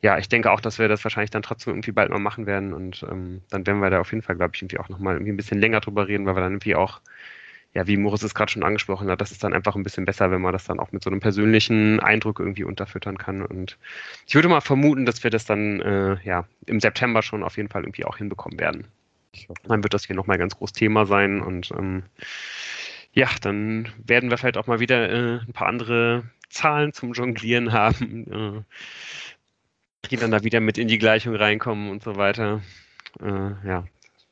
ja, 0.00 0.18
ich 0.18 0.28
denke 0.28 0.52
auch, 0.52 0.60
dass 0.60 0.78
wir 0.78 0.88
das 0.88 1.02
wahrscheinlich 1.04 1.30
dann 1.30 1.42
trotzdem 1.42 1.74
irgendwie 1.74 1.92
bald 1.92 2.10
mal 2.10 2.20
machen 2.20 2.46
werden. 2.46 2.72
Und 2.72 3.04
ähm, 3.10 3.42
dann 3.50 3.66
werden 3.66 3.80
wir 3.80 3.90
da 3.90 4.00
auf 4.00 4.12
jeden 4.12 4.22
Fall, 4.22 4.36
glaube 4.36 4.52
ich, 4.54 4.62
irgendwie 4.62 4.78
auch 4.78 4.88
nochmal 4.88 5.14
irgendwie 5.14 5.32
ein 5.32 5.36
bisschen 5.36 5.60
länger 5.60 5.80
drüber 5.80 6.06
reden, 6.06 6.26
weil 6.26 6.36
wir 6.36 6.42
dann 6.42 6.52
irgendwie 6.52 6.76
auch, 6.76 7.00
ja, 7.74 7.88
wie 7.88 7.96
Moritz 7.96 8.22
es 8.22 8.34
gerade 8.34 8.52
schon 8.52 8.62
angesprochen 8.62 9.10
hat, 9.10 9.20
das 9.20 9.32
ist 9.32 9.42
dann 9.42 9.52
einfach 9.52 9.74
ein 9.74 9.82
bisschen 9.82 10.04
besser, 10.04 10.30
wenn 10.30 10.40
man 10.40 10.52
das 10.52 10.64
dann 10.64 10.78
auch 10.78 10.92
mit 10.92 11.02
so 11.02 11.10
einem 11.10 11.18
persönlichen 11.18 11.98
Eindruck 11.98 12.38
irgendwie 12.38 12.64
unterfüttern 12.64 13.18
kann. 13.18 13.42
Und 13.42 13.78
ich 14.28 14.36
würde 14.36 14.48
mal 14.48 14.60
vermuten, 14.60 15.06
dass 15.06 15.24
wir 15.24 15.30
das 15.30 15.44
dann 15.44 15.80
äh, 15.80 16.18
ja 16.22 16.46
im 16.66 16.78
September 16.78 17.22
schon 17.22 17.42
auf 17.42 17.56
jeden 17.56 17.68
Fall 17.68 17.82
irgendwie 17.82 18.04
auch 18.04 18.18
hinbekommen 18.18 18.60
werden. 18.60 18.86
Dann 19.64 19.82
wird 19.82 19.94
das 19.94 20.04
hier 20.04 20.14
nochmal 20.14 20.38
ganz 20.38 20.56
groß 20.56 20.72
Thema 20.72 21.06
sein 21.06 21.40
und 21.40 21.72
ähm, 21.72 22.04
ja, 23.14 23.28
dann 23.40 23.88
werden 24.04 24.30
wir 24.30 24.38
vielleicht 24.38 24.56
auch 24.56 24.66
mal 24.66 24.80
wieder 24.80 25.08
äh, 25.08 25.40
ein 25.40 25.52
paar 25.52 25.68
andere 25.68 26.24
Zahlen 26.48 26.92
zum 26.92 27.12
Jonglieren 27.12 27.72
haben, 27.72 28.64
äh, 30.04 30.08
die 30.10 30.16
dann 30.16 30.32
da 30.32 30.42
wieder 30.42 30.60
mit 30.60 30.78
in 30.78 30.88
die 30.88 30.98
Gleichung 30.98 31.34
reinkommen 31.36 31.90
und 31.90 32.02
so 32.02 32.16
weiter. 32.16 32.60
Äh, 33.20 33.66
ja, 33.66 33.84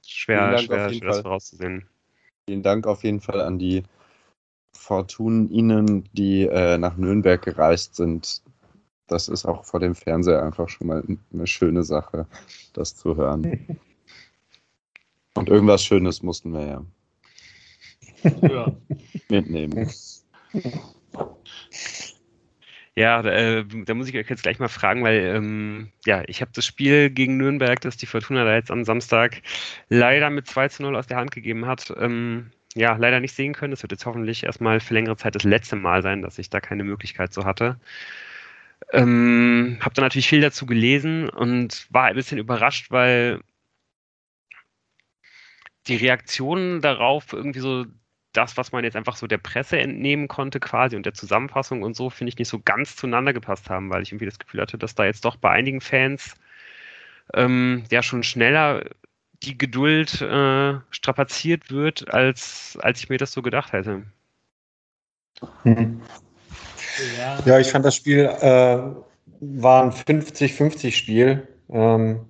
schwer, 0.05 0.59
schwer, 0.59 0.93
schwer 0.93 1.09
das 1.09 1.21
vorauszusehen. 1.21 1.87
Vielen 2.47 2.63
Dank 2.63 2.87
auf 2.87 3.05
jeden 3.05 3.21
Fall 3.21 3.41
an 3.41 3.59
die 3.59 3.85
Fortuninen, 4.73 6.09
die 6.13 6.47
äh, 6.47 6.77
nach 6.77 6.97
Nürnberg 6.97 7.41
gereist 7.41 7.95
sind. 7.95 8.43
Das 9.07 9.29
ist 9.29 9.45
auch 9.47 9.65
vor 9.65 9.79
dem 9.79 9.95
Fernseher 9.95 10.43
einfach 10.43 10.69
schon 10.69 10.89
mal 10.89 11.05
eine 11.33 11.47
schöne 11.47 11.85
Sache, 11.85 12.27
das 12.73 12.97
zu 12.97 13.17
hören. 13.17 13.79
Und 15.35 15.49
irgendwas 15.49 15.85
Schönes 15.85 16.23
mussten 16.23 16.53
wir 16.53 16.67
ja, 16.67 16.85
ja. 18.43 18.73
mitnehmen. 19.29 19.91
Ja, 22.95 23.23
äh, 23.23 23.65
da 23.87 23.95
muss 23.95 24.09
ich 24.09 24.17
euch 24.17 24.29
jetzt 24.29 24.43
gleich 24.43 24.59
mal 24.59 24.69
fragen, 24.69 25.03
weil 25.03 25.19
ähm, 25.19 25.93
ja, 26.05 26.23
ich 26.27 26.43
habe 26.43 26.51
das 26.55 26.67
Spiel 26.67 27.09
gegen 27.09 27.39
Nürnberg, 27.39 27.81
das 27.81 27.97
die 27.97 28.07
Fortuna 28.07 28.45
da 28.45 28.55
jetzt 28.55 28.71
am 28.71 28.85
Samstag 28.85 29.41
leider 29.89 30.29
mit 30.29 30.47
2 30.47 30.69
zu 30.69 30.83
0 30.83 30.97
aus 30.97 31.07
der 31.07 31.17
Hand 31.17 31.31
gegeben 31.31 31.67
hat, 31.67 31.93
ähm, 31.99 32.51
ja, 32.75 32.97
leider 32.97 33.21
nicht 33.21 33.35
sehen 33.35 33.55
können. 33.55 33.73
Es 33.73 33.83
wird 33.83 33.93
jetzt 33.93 34.05
hoffentlich 34.07 34.45
erstmal 34.45 34.81
für 34.81 34.95
längere 34.95 35.17
Zeit 35.17 35.35
das 35.35 35.45
letzte 35.45 35.77
Mal 35.77 36.03
sein, 36.03 36.23
dass 36.23 36.39
ich 36.39 36.51
da 36.51 36.61
keine 36.61 36.85
Möglichkeit 36.85 37.33
so 37.33 37.45
hatte. 37.45 37.79
Ähm, 38.93 39.79
habe 39.81 39.95
da 39.95 40.03
natürlich 40.03 40.29
viel 40.29 40.41
dazu 40.41 40.67
gelesen 40.67 41.29
und 41.31 41.87
war 41.91 42.05
ein 42.07 42.15
bisschen 42.15 42.39
überrascht, 42.39 42.91
weil 42.91 43.41
die 45.87 45.97
Reaktionen 45.97 46.81
darauf 46.81 47.33
irgendwie 47.33 47.61
so 47.61 47.87
das, 48.33 48.57
was 48.57 48.73
man 48.73 48.85
jetzt 48.85 48.97
einfach 48.97 49.17
so 49.17 49.27
der 49.27 49.39
Presse 49.39 49.79
entnehmen 49.79 50.29
konnte 50.29 50.61
quasi 50.61 50.97
und 50.97 51.07
der 51.07 51.15
Zusammenfassung 51.15 51.83
und 51.83 51.95
so, 51.95 52.11
finde 52.11 52.31
ich 52.31 52.39
nicht 52.39 52.49
so 52.49 52.61
ganz 52.61 52.97
zueinander 52.97 53.33
gepasst 53.33 53.71
haben, 53.71 53.91
weil 53.91 54.03
ich 54.03 54.13
irgendwie 54.13 54.27
das 54.27 54.39
Gefühl 54.39 54.61
hatte, 54.61 54.79
dass 54.79 54.95
da 54.95 55.05
jetzt 55.05 55.25
doch 55.25 55.37
bei 55.37 55.51
einigen 55.51 55.81
Fans 55.81 56.35
ähm, 57.35 57.85
ja 57.91 58.03
schon 58.03 58.23
schneller 58.23 58.85
die 59.43 59.59
Geduld 59.59 60.21
äh, 60.21 60.75
strapaziert 60.91 61.71
wird, 61.71 62.13
als, 62.13 62.79
als 62.81 63.01
ich 63.01 63.09
mir 63.09 63.19
das 63.19 63.33
so 63.33 63.43
gedacht 63.43 63.73
hätte. 63.73 64.03
Mhm. 65.65 66.01
Ja. 67.19 67.39
ja, 67.45 67.59
ich 67.59 67.71
fand 67.71 67.85
das 67.85 67.97
Spiel 67.97 68.27
äh, 68.41 68.79
war 69.43 69.83
ein 69.83 69.91
50-50 69.91 70.93
Spiel. 70.93 71.49
Ähm, 71.69 72.27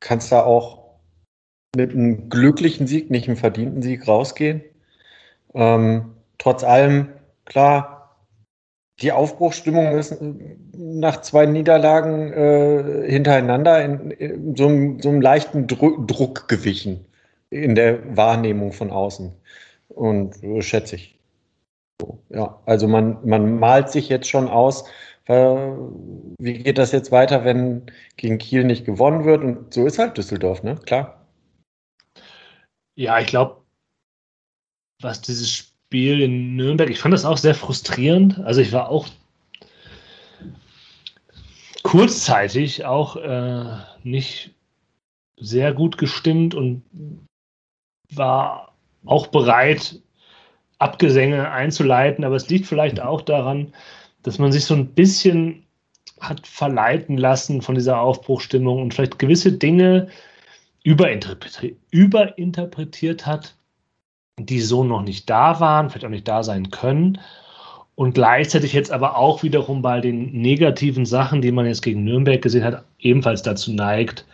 kannst 0.00 0.32
da 0.32 0.42
auch 0.42 0.96
mit 1.76 1.92
einem 1.92 2.28
glücklichen 2.28 2.86
Sieg, 2.86 3.10
nicht 3.10 3.28
einem 3.28 3.36
verdienten 3.36 3.82
Sieg 3.82 4.08
rausgehen. 4.08 4.62
Ähm, 5.54 6.14
trotz 6.38 6.64
allem, 6.64 7.08
klar, 7.44 8.16
die 9.00 9.12
Aufbruchsstimmung 9.12 9.98
ist 9.98 10.16
nach 10.72 11.20
zwei 11.22 11.46
Niederlagen 11.46 12.32
äh, 12.32 13.10
hintereinander 13.10 13.84
in, 13.84 14.10
in 14.12 14.56
so, 14.56 14.68
einem, 14.68 15.00
so, 15.00 15.08
einem, 15.08 15.20
leichten 15.20 15.66
Dru 15.66 16.04
Druck 16.06 16.48
gewichen 16.48 17.04
in 17.50 17.74
der 17.74 18.16
Wahrnehmung 18.16 18.72
von 18.72 18.90
außen. 18.90 19.32
Und 19.88 20.42
äh, 20.42 20.62
schätze 20.62 20.96
ich. 20.96 21.18
So, 22.00 22.18
ja, 22.30 22.60
also 22.66 22.88
man, 22.88 23.18
man 23.24 23.58
malt 23.58 23.90
sich 23.90 24.08
jetzt 24.08 24.28
schon 24.28 24.48
aus, 24.48 24.84
äh, 25.26 25.34
wie 26.38 26.58
geht 26.62 26.78
das 26.78 26.92
jetzt 26.92 27.12
weiter, 27.12 27.44
wenn 27.44 27.86
gegen 28.16 28.38
Kiel 28.38 28.64
nicht 28.64 28.84
gewonnen 28.84 29.24
wird? 29.24 29.42
Und 29.42 29.74
so 29.74 29.86
ist 29.86 29.98
halt 29.98 30.16
Düsseldorf, 30.16 30.62
ne? 30.62 30.76
Klar. 30.86 31.26
Ja, 32.94 33.18
ich 33.20 33.26
glaube, 33.26 33.61
was 35.02 35.20
dieses 35.20 35.50
Spiel 35.50 36.20
in 36.22 36.56
Nürnberg, 36.56 36.90
ich 36.90 36.98
fand 36.98 37.12
das 37.12 37.24
auch 37.24 37.36
sehr 37.36 37.54
frustrierend. 37.54 38.38
Also 38.40 38.60
ich 38.60 38.72
war 38.72 38.88
auch 38.88 39.08
kurzzeitig 41.82 42.84
auch 42.84 43.16
äh, 43.16 43.76
nicht 44.02 44.54
sehr 45.38 45.72
gut 45.72 45.98
gestimmt 45.98 46.54
und 46.54 46.82
war 48.14 48.74
auch 49.04 49.26
bereit, 49.28 50.00
Abgesänge 50.78 51.48
einzuleiten, 51.52 52.24
aber 52.24 52.34
es 52.34 52.48
liegt 52.48 52.66
vielleicht 52.66 52.98
auch 52.98 53.20
daran, 53.20 53.72
dass 54.24 54.40
man 54.40 54.50
sich 54.50 54.64
so 54.64 54.74
ein 54.74 54.88
bisschen 54.88 55.64
hat 56.18 56.44
verleiten 56.44 57.16
lassen 57.16 57.62
von 57.62 57.76
dieser 57.76 58.00
Aufbruchstimmung 58.00 58.82
und 58.82 58.92
vielleicht 58.92 59.20
gewisse 59.20 59.52
Dinge 59.52 60.08
überinterpretiert, 60.82 61.76
überinterpretiert 61.90 63.26
hat, 63.26 63.54
die 64.38 64.60
so 64.60 64.84
noch 64.84 65.02
nicht 65.02 65.28
da 65.28 65.60
waren, 65.60 65.90
vielleicht 65.90 66.06
auch 66.06 66.10
nicht 66.10 66.28
da 66.28 66.42
sein 66.42 66.70
können. 66.70 67.18
Und 67.94 68.14
gleichzeitig 68.14 68.72
jetzt 68.72 68.90
aber 68.90 69.16
auch 69.16 69.42
wiederum 69.42 69.82
bei 69.82 70.00
den 70.00 70.32
negativen 70.32 71.04
Sachen, 71.04 71.42
die 71.42 71.52
man 71.52 71.66
jetzt 71.66 71.82
gegen 71.82 72.04
Nürnberg 72.04 72.40
gesehen 72.40 72.64
hat, 72.64 72.84
ebenfalls 72.98 73.42
dazu 73.42 73.72
neigt, 73.72 74.24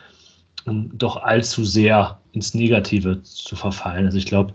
um 0.65 0.97
doch 0.97 1.17
allzu 1.17 1.65
sehr 1.65 2.19
ins 2.33 2.55
Negative 2.55 3.23
zu 3.23 3.57
verfallen. 3.57 4.07
Also 4.07 4.19
ich 4.19 4.27
glaube, 4.27 4.55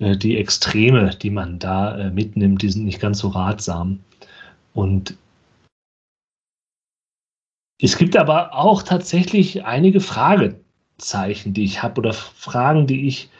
äh, 0.00 0.16
die 0.16 0.36
Extreme, 0.36 1.10
die 1.10 1.30
man 1.30 1.58
da 1.58 1.96
äh, 1.96 2.10
mitnimmt, 2.10 2.62
die 2.62 2.68
sind 2.68 2.84
nicht 2.84 3.00
ganz 3.00 3.20
so 3.20 3.28
ratsam. 3.28 4.00
Und 4.74 5.16
es 7.80 7.96
gibt 7.96 8.16
aber 8.16 8.54
auch 8.54 8.82
tatsächlich 8.82 9.64
einige 9.64 10.00
Fragezeichen, 10.00 11.54
die 11.54 11.64
ich 11.64 11.82
habe 11.82 12.00
oder 12.00 12.12
Fragen, 12.12 12.86
die 12.86 13.08
ich 13.08 13.30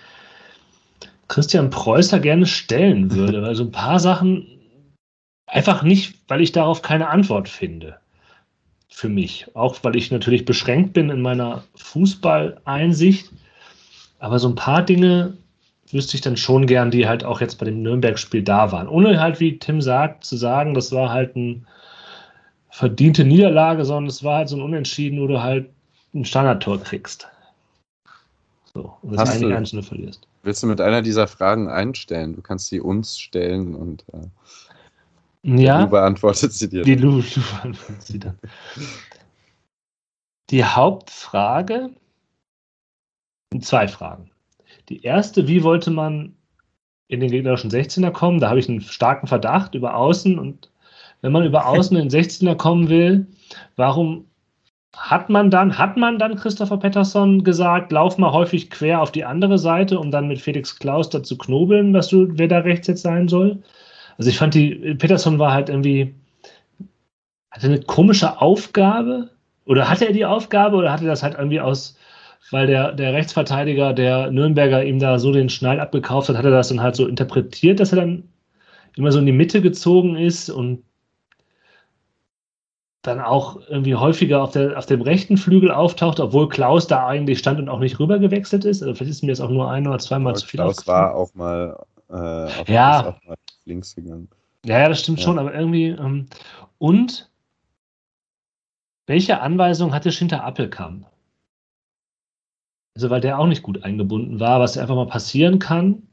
Christian 1.33 1.71
Preußer 1.71 2.21
gerne 2.21 2.45
stellen 2.45 3.11
würde. 3.11 3.43
Also 3.43 3.65
ein 3.65 3.73
paar 3.73 3.99
Sachen 3.99 4.47
einfach 5.47 5.83
nicht, 5.83 6.19
weil 6.29 6.43
ich 6.43 6.53
darauf 6.53 6.83
keine 6.83 7.09
Antwort 7.09 7.49
finde. 7.49 7.97
Für 8.91 9.09
mich. 9.09 9.47
Auch 9.55 9.79
weil 9.83 9.97
ich 9.97 10.11
natürlich 10.11 10.45
beschränkt 10.45 10.93
bin 10.93 11.09
in 11.09 11.23
meiner 11.23 11.65
Fußballeinsicht. 11.77 13.33
Aber 14.19 14.39
so 14.39 14.49
ein 14.49 14.55
paar 14.57 14.83
Dinge 14.83 15.39
wüsste 15.91 16.17
ich 16.17 16.21
dann 16.21 16.37
schon 16.37 16.67
gern, 16.67 16.91
die 16.91 17.09
halt 17.09 17.25
auch 17.25 17.41
jetzt 17.41 17.59
bei 17.59 17.65
dem 17.65 17.83
Nürnberg-Spiel 17.83 18.43
da 18.43 18.71
waren. 18.71 18.87
Ohne 18.87 19.19
halt, 19.19 19.41
wie 19.41 19.59
Tim 19.59 19.81
sagt, 19.81 20.27
zu 20.27 20.37
sagen, 20.37 20.75
das 20.75 20.93
war 20.93 21.09
halt 21.09 21.35
eine 21.35 21.63
verdiente 22.69 23.25
Niederlage, 23.25 23.87
sondern 23.87 24.11
es 24.11 24.23
war 24.23 24.37
halt 24.37 24.51
so 24.51 24.57
ein 24.57 24.63
Unentschieden, 24.63 25.19
wo 25.19 25.27
du 25.29 25.43
halt 25.43 25.71
ein 26.13 26.27
Standardtor 26.27 26.79
kriegst. 26.83 27.27
So, 28.75 28.99
und 29.01 29.17
das 29.17 29.31
einige 29.31 29.57
einzelne 29.57 29.83
verlierst. 29.83 30.27
Willst 30.43 30.63
du 30.63 30.67
mit 30.67 30.81
einer 30.81 31.03
dieser 31.03 31.29
Fragen 31.29 31.69
einstellen? 31.69 32.35
Du 32.35 32.43
kannst 32.43 32.69
sie 32.69 32.81
uns 32.81 33.19
stellen 33.19 33.75
und 33.75 34.05
äh, 34.13 34.27
ja, 35.43 35.83
Lu 35.83 35.89
beantwortet 35.89 36.53
sie 36.53 36.69
dir. 36.69 36.83
Die 36.83 36.97
Lu, 36.97 37.17
Lu 37.37 37.43
beantwortet 37.61 38.03
sie 38.03 38.19
dann. 38.19 38.39
Die 40.51 40.65
Hauptfrage, 40.65 41.91
zwei 43.61 43.89
Fragen. 43.89 44.31
Die 44.89 45.03
erste, 45.03 45.47
wie 45.47 45.63
wollte 45.63 45.91
man 45.91 46.37
in 47.09 47.21
den 47.21 47.31
gegnerischen 47.31 47.71
16er 47.71 48.11
kommen? 48.11 48.41
Da 48.41 48.51
habe 48.51 48.61
ich 48.61 48.69
einen 48.69 48.81
starken 48.81 49.27
Verdacht 49.27 49.75
über 49.75 49.95
Außen 49.97 50.39
und 50.39 50.71
wenn 51.21 51.33
man 51.33 51.45
über 51.45 51.67
Außen 51.69 51.97
in 51.97 52.09
den 52.09 52.25
16er 52.25 52.57
kommen 52.57 52.89
will, 52.89 53.27
warum 53.77 54.27
hat 54.97 55.31
man 55.31 55.51
dann, 55.51 55.79
hat 55.79 55.97
man 55.97 56.19
dann 56.19 56.37
Christopher 56.37 56.77
Pettersson 56.77 57.45
gesagt, 57.45 57.93
lauf 57.93 58.19
mal 58.19 58.33
häufig 58.33 58.71
quer 58.71 59.01
auf 59.01 59.13
die 59.13 59.25
andere 59.25 59.59
Seite, 59.59 59.99
um 59.99 60.11
dann 60.11 60.29
mit 60.29 60.41
Felix 60.41 60.79
Klaus 60.79 61.11
da 61.11 61.23
zu 61.23 61.39
knobeln, 61.39 61.95
was 61.95 62.09
du, 62.09 62.29
wer 62.33 62.49
da 62.49 62.59
rechts 62.59 62.87
jetzt 62.89 63.03
sein 63.03 63.29
soll? 63.29 63.63
Also 64.19 64.31
ich 64.31 64.39
fand 64.39 64.55
die, 64.55 64.95
Pettersson 64.95 65.39
war 65.39 65.53
halt 65.53 65.69
irgendwie, 65.69 66.15
hatte 67.51 67.67
eine 67.67 67.81
komische 67.81 68.41
Aufgabe. 68.41 69.31
Oder 69.65 69.89
hatte 69.89 70.07
er 70.07 70.13
die 70.13 70.27
Aufgabe 70.27 70.77
oder 70.77 70.93
hatte 70.93 71.07
das 71.07 71.23
halt 71.23 71.35
irgendwie 71.39 71.61
aus, 71.61 71.97
weil 72.51 72.67
der, 72.67 72.93
der 72.93 73.13
Rechtsverteidiger, 73.13 73.93
der 73.93 74.31
Nürnberger 74.31 74.85
ihm 74.85 74.99
da 74.99 75.19
so 75.19 75.33
den 75.33 75.49
Schneid 75.49 75.79
abgekauft 75.79 76.29
hat, 76.29 76.37
hat 76.37 76.45
er 76.45 76.51
das 76.51 76.69
dann 76.69 76.83
halt 76.83 76.97
so 76.97 77.07
interpretiert, 77.07 77.79
dass 77.79 77.93
er 77.93 78.01
dann 78.01 78.25
immer 78.97 79.13
so 79.13 79.21
in 79.21 79.27
die 79.27 79.33
Mitte 79.33 79.63
gezogen 79.63 80.17
ist 80.17 80.51
und 80.51 80.83
dann 83.03 83.21
auch 83.21 83.61
irgendwie 83.69 83.97
häufiger 83.97 84.43
auf, 84.43 84.53
der, 84.53 84.79
auf 84.79 84.87
dem 84.87 85.03
rechten 85.03 85.37
Flügel 85.37 85.73
auftaucht, 85.73 86.21
obwohl 86.21 86.49
Klaus 86.49 86.87
da 86.87 87.07
eigentlich 87.07 87.41
stand 87.41 87.59
und 87.59 87.69
auch 87.69 87.81
nicht 87.81 87.99
rüber 87.99 88.21
gewechselt 88.21 88.65
ist. 88.65 88.81
Also 88.83 88.95
vielleicht 88.95 89.11
ist 89.11 89.23
mir 89.23 89.33
das 89.33 89.41
auch 89.41 89.51
nur 89.51 89.71
ein 89.71 89.87
oder 89.87 89.99
zweimal 89.99 90.37
zu 90.37 90.47
viel 90.47 90.59
Klaus 90.59 90.87
war 90.87 91.15
auch 91.15 91.35
mal, 91.35 91.77
äh, 92.09 92.15
auf 92.15 92.69
ja. 92.69 93.09
auch 93.09 93.27
mal 93.27 93.37
links 93.65 93.97
gegangen. 93.97 94.29
Ja, 94.65 94.79
ja, 94.79 94.89
das 94.89 95.01
stimmt 95.01 95.19
ja. 95.19 95.25
schon, 95.25 95.39
aber 95.41 95.53
irgendwie. 95.53 95.89
Ähm, 95.89 96.27
und 96.79 97.29
welche 99.07 99.41
Anweisung 99.41 99.93
hatte 99.93 100.13
Schinter 100.13 100.45
Appelkamp? 100.45 101.07
Also, 102.95 103.11
weil 103.11 103.21
der 103.21 103.39
auch 103.39 103.47
nicht 103.47 103.63
gut 103.63 103.83
eingebunden 103.83 104.39
war, 104.39 104.61
was 104.61 104.79
einfach 104.79 104.95
mal 104.95 105.09
passieren 105.09 105.59
kann. 105.59 106.07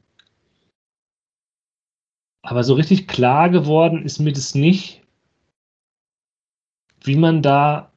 Aber 2.42 2.64
so 2.64 2.74
richtig 2.74 3.06
klar 3.06 3.48
geworden 3.48 4.02
ist 4.02 4.18
mir 4.18 4.32
das 4.32 4.54
nicht, 4.54 4.99
wie 7.02 7.16
man 7.16 7.42
da 7.42 7.90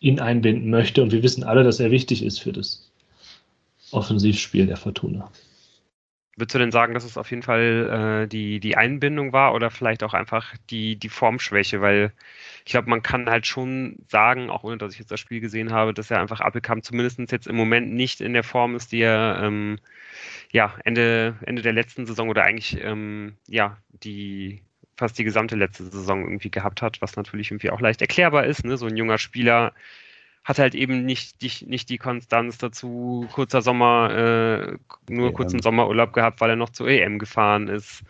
ihn 0.00 0.20
einbinden 0.20 0.70
möchte. 0.70 1.02
Und 1.02 1.12
wir 1.12 1.22
wissen 1.22 1.44
alle, 1.44 1.64
dass 1.64 1.80
er 1.80 1.90
wichtig 1.90 2.22
ist 2.22 2.38
für 2.38 2.52
das 2.52 2.90
Offensivspiel 3.90 4.66
der 4.66 4.76
Fortuna. 4.76 5.30
Würdest 6.36 6.54
du 6.54 6.58
denn 6.60 6.70
sagen, 6.70 6.94
dass 6.94 7.04
es 7.04 7.18
auf 7.18 7.30
jeden 7.30 7.42
Fall 7.42 8.22
äh, 8.22 8.28
die, 8.28 8.60
die 8.60 8.76
Einbindung 8.76 9.32
war 9.32 9.54
oder 9.54 9.72
vielleicht 9.72 10.04
auch 10.04 10.14
einfach 10.14 10.54
die, 10.70 10.94
die 10.94 11.08
Formschwäche? 11.08 11.80
Weil 11.80 12.12
ich 12.64 12.70
glaube, 12.70 12.88
man 12.88 13.02
kann 13.02 13.28
halt 13.28 13.44
schon 13.48 13.96
sagen, 14.06 14.48
auch 14.48 14.62
ohne 14.62 14.78
dass 14.78 14.92
ich 14.92 15.00
jetzt 15.00 15.10
das 15.10 15.18
Spiel 15.18 15.40
gesehen 15.40 15.72
habe, 15.72 15.92
dass 15.92 16.12
er 16.12 16.20
einfach 16.20 16.40
Appelkamp 16.40 16.84
zumindest 16.84 17.18
jetzt 17.32 17.48
im 17.48 17.56
Moment 17.56 17.92
nicht 17.92 18.20
in 18.20 18.34
der 18.34 18.44
Form 18.44 18.76
ist, 18.76 18.92
die 18.92 19.00
er 19.00 19.40
ähm, 19.42 19.80
ja, 20.52 20.74
Ende, 20.84 21.36
Ende 21.44 21.62
der 21.62 21.72
letzten 21.72 22.06
Saison 22.06 22.28
oder 22.28 22.44
eigentlich 22.44 22.78
ähm, 22.84 23.36
ja, 23.48 23.76
die 24.04 24.62
fast 24.98 25.16
die 25.16 25.24
gesamte 25.24 25.54
letzte 25.54 25.84
Saison 25.84 26.24
irgendwie 26.24 26.50
gehabt 26.50 26.82
hat, 26.82 27.00
was 27.00 27.14
natürlich 27.14 27.50
irgendwie 27.50 27.70
auch 27.70 27.80
leicht 27.80 28.00
erklärbar 28.00 28.44
ist. 28.44 28.64
Ne? 28.64 28.76
So 28.76 28.86
ein 28.86 28.96
junger 28.96 29.18
Spieler 29.18 29.72
hat 30.42 30.58
halt 30.58 30.74
eben 30.74 31.04
nicht, 31.04 31.40
die, 31.40 31.52
nicht 31.66 31.88
die 31.88 31.98
Konstanz 31.98 32.58
dazu, 32.58 33.28
kurzer 33.32 33.62
Sommer, 33.62 34.10
äh, 34.10 35.12
nur 35.12 35.28
EM. 35.28 35.34
kurzen 35.34 35.62
Sommerurlaub 35.62 36.12
gehabt, 36.12 36.40
weil 36.40 36.50
er 36.50 36.56
noch 36.56 36.70
zur 36.70 36.88
EM 36.88 37.18
gefahren 37.20 37.68
ist. 37.68 38.02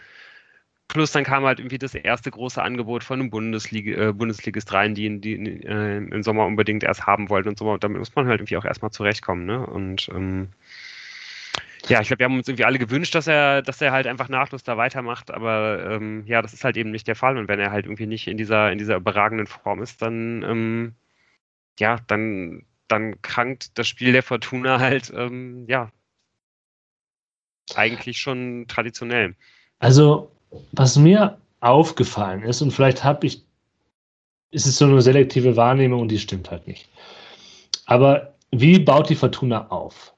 Plus 0.89 1.13
dann 1.13 1.25
kam 1.25 1.45
halt 1.45 1.59
irgendwie 1.59 1.79
das 1.79 1.95
erste 1.95 2.31
große 2.31 2.63
Angebot 2.63 3.05
von 3.05 3.21
einem 3.21 3.29
Bundesliga, 3.29 4.09
äh, 4.09 4.13
Bundesligist 4.15 4.73
rein, 4.73 4.95
die, 4.95 5.21
die 5.21 5.35
äh, 5.67 5.99
im 5.99 6.23
Sommer 6.23 6.47
unbedingt 6.47 6.85
erst 6.85 7.07
haben 7.07 7.29
wollten 7.29 7.51
und 7.51 7.59
so. 7.59 7.71
Und 7.71 7.85
damit 7.85 7.99
muss 7.99 8.15
man 8.15 8.27
halt 8.27 8.41
irgendwie 8.41 8.57
auch 8.57 8.65
erstmal 8.65 8.93
zurechtkommen. 8.93 9.45
Ne? 9.45 9.67
Und 9.67 10.09
ähm, 10.15 10.49
ja, 11.87 12.01
ich 12.01 12.09
glaube, 12.09 12.19
wir 12.21 12.25
haben 12.25 12.37
uns 12.37 12.49
irgendwie 12.49 12.65
alle 12.65 12.79
gewünscht, 12.79 13.15
dass 13.15 13.27
er, 13.27 13.63
dass 13.63 13.81
er 13.81 13.93
halt 13.93 14.07
einfach 14.07 14.29
nahtlos 14.29 14.63
da 14.63 14.77
weitermacht, 14.77 15.31
aber 15.31 15.91
ähm, 15.91 16.25
ja, 16.27 16.43
das 16.43 16.53
ist 16.53 16.65
halt 16.65 16.77
eben 16.77 16.91
nicht 16.91 17.07
der 17.07 17.17
Fall. 17.17 17.39
Und 17.39 17.49
wenn 17.49 17.61
er 17.61 17.71
halt 17.71 17.87
irgendwie 17.87 18.07
nicht 18.07 18.27
in 18.27 18.37
dieser, 18.37 18.73
in 18.73 18.79
dieser 18.79 18.97
überragenden 18.97 19.47
Form 19.47 19.83
ist, 19.83 20.03
dann 20.03 20.43
ähm, 20.43 20.95
ja, 21.79 21.99
dann, 22.07 22.65
dann 22.89 23.21
krankt 23.23 23.79
das 23.79 23.89
Spiel 23.89 24.13
der 24.13 24.23
Fortuna 24.23 24.81
halt, 24.81 25.13
ähm, 25.15 25.67
ja, 25.69 25.91
eigentlich 27.75 28.19
schon 28.19 28.67
traditionell. 28.69 29.35
Also, 29.79 30.31
was 30.73 30.97
mir 30.97 31.39
aufgefallen 31.61 32.43
ist, 32.43 32.63
und 32.63 32.73
vielleicht 32.73 33.05
habe 33.05 33.27
ich, 33.27 33.45
ist 34.51 34.67
es 34.67 34.79
so 34.79 34.87
eine 34.87 35.03
selektive 35.03 35.57
Wahrnehmung 35.57 36.03
und 36.03 36.09
die 36.09 36.19
stimmt 36.19 36.51
halt 36.51 36.67
nicht. 36.67 36.89
Aber 37.87 38.35
wie 38.51 38.79
baut 38.79 39.11
die 39.11 39.15
Fortuna 39.15 39.69
auf? 39.69 40.15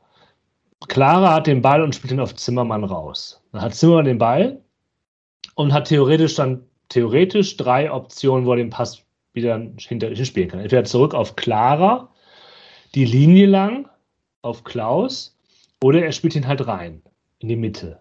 Clara 0.91 1.35
hat 1.35 1.47
den 1.47 1.63
Ball 1.63 1.83
und 1.83 1.95
spielt 1.95 2.13
ihn 2.13 2.19
auf 2.19 2.35
Zimmermann 2.35 2.83
raus. 2.83 3.41
Dann 3.53 3.63
hat 3.63 3.77
Zimmermann 3.77 4.07
den 4.07 4.19
Ball 4.19 4.61
und 5.55 5.73
hat 5.73 5.87
theoretisch 5.87 6.35
dann 6.35 6.65
theoretisch 6.89 7.57
drei 7.57 7.93
Optionen, 7.93 8.45
wo 8.45 8.51
er 8.51 8.57
den 8.57 8.71
Pass 8.71 9.05
wieder 9.33 9.57
hinter 9.79 10.17
spielen 10.25 10.49
kann. 10.49 10.59
Entweder 10.59 10.83
zurück 10.83 11.15
auf 11.15 11.37
Clara, 11.37 12.09
die 12.97 13.05
Linie 13.05 13.47
lang 13.47 13.89
auf 14.43 14.65
Klaus, 14.65 15.39
oder 15.81 16.03
er 16.03 16.11
spielt 16.11 16.35
ihn 16.35 16.49
halt 16.49 16.67
rein 16.67 17.03
in 17.39 17.49
die 17.49 17.57
Mitte. 17.57 18.01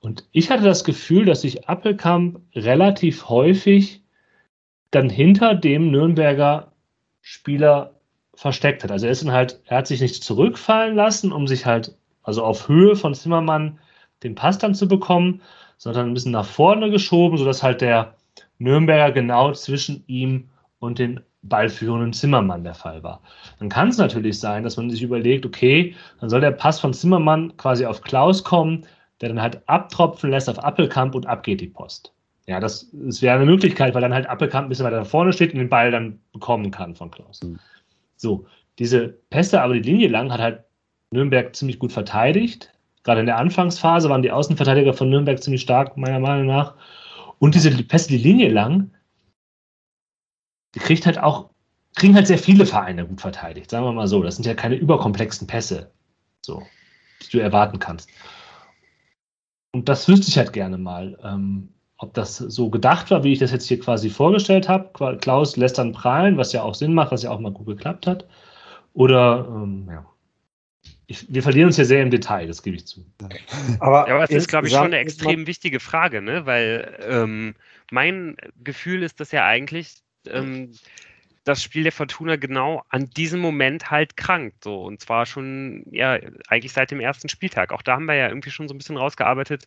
Und 0.00 0.28
ich 0.32 0.50
hatte 0.50 0.64
das 0.64 0.84
Gefühl, 0.84 1.24
dass 1.24 1.40
sich 1.40 1.66
Appelkamp 1.66 2.42
relativ 2.54 3.30
häufig 3.30 4.02
dann 4.90 5.08
hinter 5.08 5.54
dem 5.54 5.90
Nürnberger 5.90 6.72
Spieler 7.22 7.94
versteckt 8.34 8.84
hat. 8.84 8.90
Also 8.90 9.06
er 9.06 9.12
ist 9.12 9.24
dann 9.24 9.32
halt, 9.32 9.62
er 9.64 9.78
hat 9.78 9.86
sich 9.86 10.02
nicht 10.02 10.22
zurückfallen 10.22 10.94
lassen, 10.94 11.32
um 11.32 11.46
sich 11.46 11.64
halt, 11.64 11.96
also 12.22 12.44
auf 12.44 12.68
Höhe 12.68 12.96
von 12.96 13.14
Zimmermann 13.14 13.78
den 14.22 14.34
Pass 14.34 14.58
dann 14.58 14.74
zu 14.74 14.88
bekommen, 14.88 15.42
sondern 15.76 16.08
ein 16.08 16.14
bisschen 16.14 16.32
nach 16.32 16.46
vorne 16.46 16.90
geschoben, 16.90 17.38
sodass 17.38 17.62
halt 17.62 17.80
der 17.80 18.14
Nürnberger 18.58 19.12
genau 19.12 19.52
zwischen 19.52 20.04
ihm 20.06 20.48
und 20.78 20.98
den 20.98 21.20
ballführenden 21.42 22.12
Zimmermann 22.12 22.62
der 22.62 22.74
Fall 22.74 23.02
war. 23.02 23.20
Dann 23.58 23.68
kann 23.68 23.88
es 23.88 23.98
natürlich 23.98 24.38
sein, 24.38 24.62
dass 24.62 24.76
man 24.76 24.90
sich 24.90 25.02
überlegt, 25.02 25.44
okay, 25.44 25.96
dann 26.20 26.30
soll 26.30 26.40
der 26.40 26.52
Pass 26.52 26.78
von 26.78 26.94
Zimmermann 26.94 27.56
quasi 27.56 27.84
auf 27.84 28.02
Klaus 28.02 28.44
kommen, 28.44 28.86
der 29.20 29.28
dann 29.28 29.42
halt 29.42 29.60
abtropfen 29.68 30.30
lässt 30.30 30.48
auf 30.48 30.62
Appelkamp 30.62 31.14
und 31.14 31.26
abgeht 31.26 31.60
die 31.60 31.68
Post. 31.68 32.12
Ja, 32.46 32.60
das, 32.60 32.88
das 32.92 33.22
wäre 33.22 33.36
eine 33.36 33.46
Möglichkeit, 33.46 33.94
weil 33.94 34.02
dann 34.02 34.14
halt 34.14 34.28
Appelkamp 34.28 34.66
ein 34.66 34.68
bisschen 34.68 34.84
weiter 34.84 35.04
vorne 35.04 35.32
steht 35.32 35.52
und 35.52 35.58
den 35.58 35.68
Ball 35.68 35.90
dann 35.90 36.20
bekommen 36.32 36.70
kann 36.70 36.94
von 36.94 37.10
Klaus. 37.10 37.40
Mhm. 37.42 37.58
So, 38.16 38.46
diese 38.78 39.08
Pässe, 39.08 39.62
aber 39.62 39.74
die 39.74 39.90
Linie 39.90 40.08
lang 40.08 40.32
hat 40.32 40.40
halt 40.40 40.64
Nürnberg 41.12 41.54
ziemlich 41.54 41.78
gut 41.78 41.92
verteidigt. 41.92 42.72
Gerade 43.04 43.20
in 43.20 43.26
der 43.26 43.38
Anfangsphase 43.38 44.08
waren 44.08 44.22
die 44.22 44.30
Außenverteidiger 44.30 44.94
von 44.94 45.10
Nürnberg 45.10 45.42
ziemlich 45.42 45.62
stark, 45.62 45.96
meiner 45.96 46.20
Meinung 46.20 46.46
nach. 46.46 46.74
Und 47.38 47.54
diese 47.54 47.70
Pässe 47.82 48.08
die 48.08 48.18
Linie 48.18 48.48
lang, 48.50 48.90
die 50.74 50.78
kriegt 50.78 51.06
halt 51.06 51.18
auch, 51.18 51.50
kriegen 51.96 52.14
halt 52.14 52.28
sehr 52.28 52.38
viele 52.38 52.64
Vereine 52.64 53.06
gut 53.06 53.20
verteidigt, 53.20 53.70
sagen 53.70 53.84
wir 53.84 53.92
mal 53.92 54.06
so. 54.06 54.22
Das 54.22 54.36
sind 54.36 54.46
ja 54.46 54.54
keine 54.54 54.76
überkomplexen 54.76 55.46
Pässe, 55.46 55.90
so, 56.40 56.62
die 57.22 57.30
du 57.30 57.42
erwarten 57.42 57.78
kannst. 57.78 58.08
Und 59.72 59.88
das 59.88 60.06
wüsste 60.06 60.28
ich 60.28 60.38
halt 60.38 60.52
gerne 60.52 60.78
mal, 60.78 61.18
ähm, 61.24 61.68
ob 61.96 62.14
das 62.14 62.36
so 62.36 62.70
gedacht 62.70 63.10
war, 63.10 63.24
wie 63.24 63.32
ich 63.32 63.38
das 63.38 63.52
jetzt 63.52 63.66
hier 63.66 63.80
quasi 63.80 64.10
vorgestellt 64.10 64.68
habe. 64.68 65.16
Klaus 65.18 65.56
lässt 65.56 65.78
dann 65.78 65.92
prallen, 65.92 66.36
was 66.36 66.52
ja 66.52 66.62
auch 66.62 66.74
Sinn 66.74 66.94
macht, 66.94 67.10
was 67.10 67.22
ja 67.22 67.30
auch 67.30 67.40
mal 67.40 67.52
gut 67.52 67.66
geklappt 67.66 68.06
hat. 68.06 68.26
Oder, 68.92 69.46
ähm, 69.48 69.88
ja 69.90 70.11
ich, 71.06 71.26
wir 71.28 71.42
verlieren 71.42 71.66
uns 71.66 71.76
ja 71.76 71.84
sehr 71.84 72.02
im 72.02 72.10
Detail, 72.10 72.46
das 72.46 72.62
gebe 72.62 72.76
ich 72.76 72.86
zu. 72.86 73.04
Aber, 73.80 74.08
ja, 74.08 74.14
aber 74.14 74.24
es 74.24 74.30
ist, 74.30 74.48
glaube 74.48 74.66
ich, 74.66 74.72
schon 74.72 74.86
eine 74.86 74.98
extrem 74.98 75.46
wichtige 75.46 75.80
Frage, 75.80 76.22
ne? 76.22 76.46
weil 76.46 76.98
ähm, 77.06 77.54
mein 77.90 78.36
Gefühl 78.62 79.02
ist, 79.02 79.20
dass 79.20 79.32
ja 79.32 79.44
eigentlich 79.44 79.96
ähm, 80.26 80.72
das 81.44 81.62
Spiel 81.62 81.82
der 81.82 81.92
Fortuna 81.92 82.36
genau 82.36 82.82
an 82.88 83.10
diesem 83.10 83.40
Moment 83.40 83.90
halt 83.90 84.16
krankt. 84.16 84.62
So. 84.64 84.82
Und 84.82 85.00
zwar 85.00 85.26
schon, 85.26 85.84
ja, 85.90 86.18
eigentlich 86.48 86.72
seit 86.72 86.90
dem 86.90 87.00
ersten 87.00 87.28
Spieltag. 87.28 87.72
Auch 87.72 87.82
da 87.82 87.94
haben 87.94 88.06
wir 88.06 88.14
ja 88.14 88.28
irgendwie 88.28 88.50
schon 88.50 88.68
so 88.68 88.74
ein 88.74 88.78
bisschen 88.78 88.96
rausgearbeitet, 88.96 89.66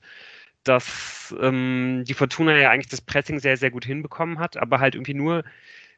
dass 0.64 1.36
ähm, 1.40 2.04
die 2.08 2.14
Fortuna 2.14 2.58
ja 2.58 2.70
eigentlich 2.72 2.90
das 2.90 3.02
Pressing 3.02 3.40
sehr, 3.40 3.58
sehr 3.58 3.72
gut 3.72 3.86
hinbekommen 3.86 4.40
hat, 4.40 4.58
aber 4.58 4.80
halt 4.80 4.96
irgendwie 4.96 5.14
nur 5.14 5.44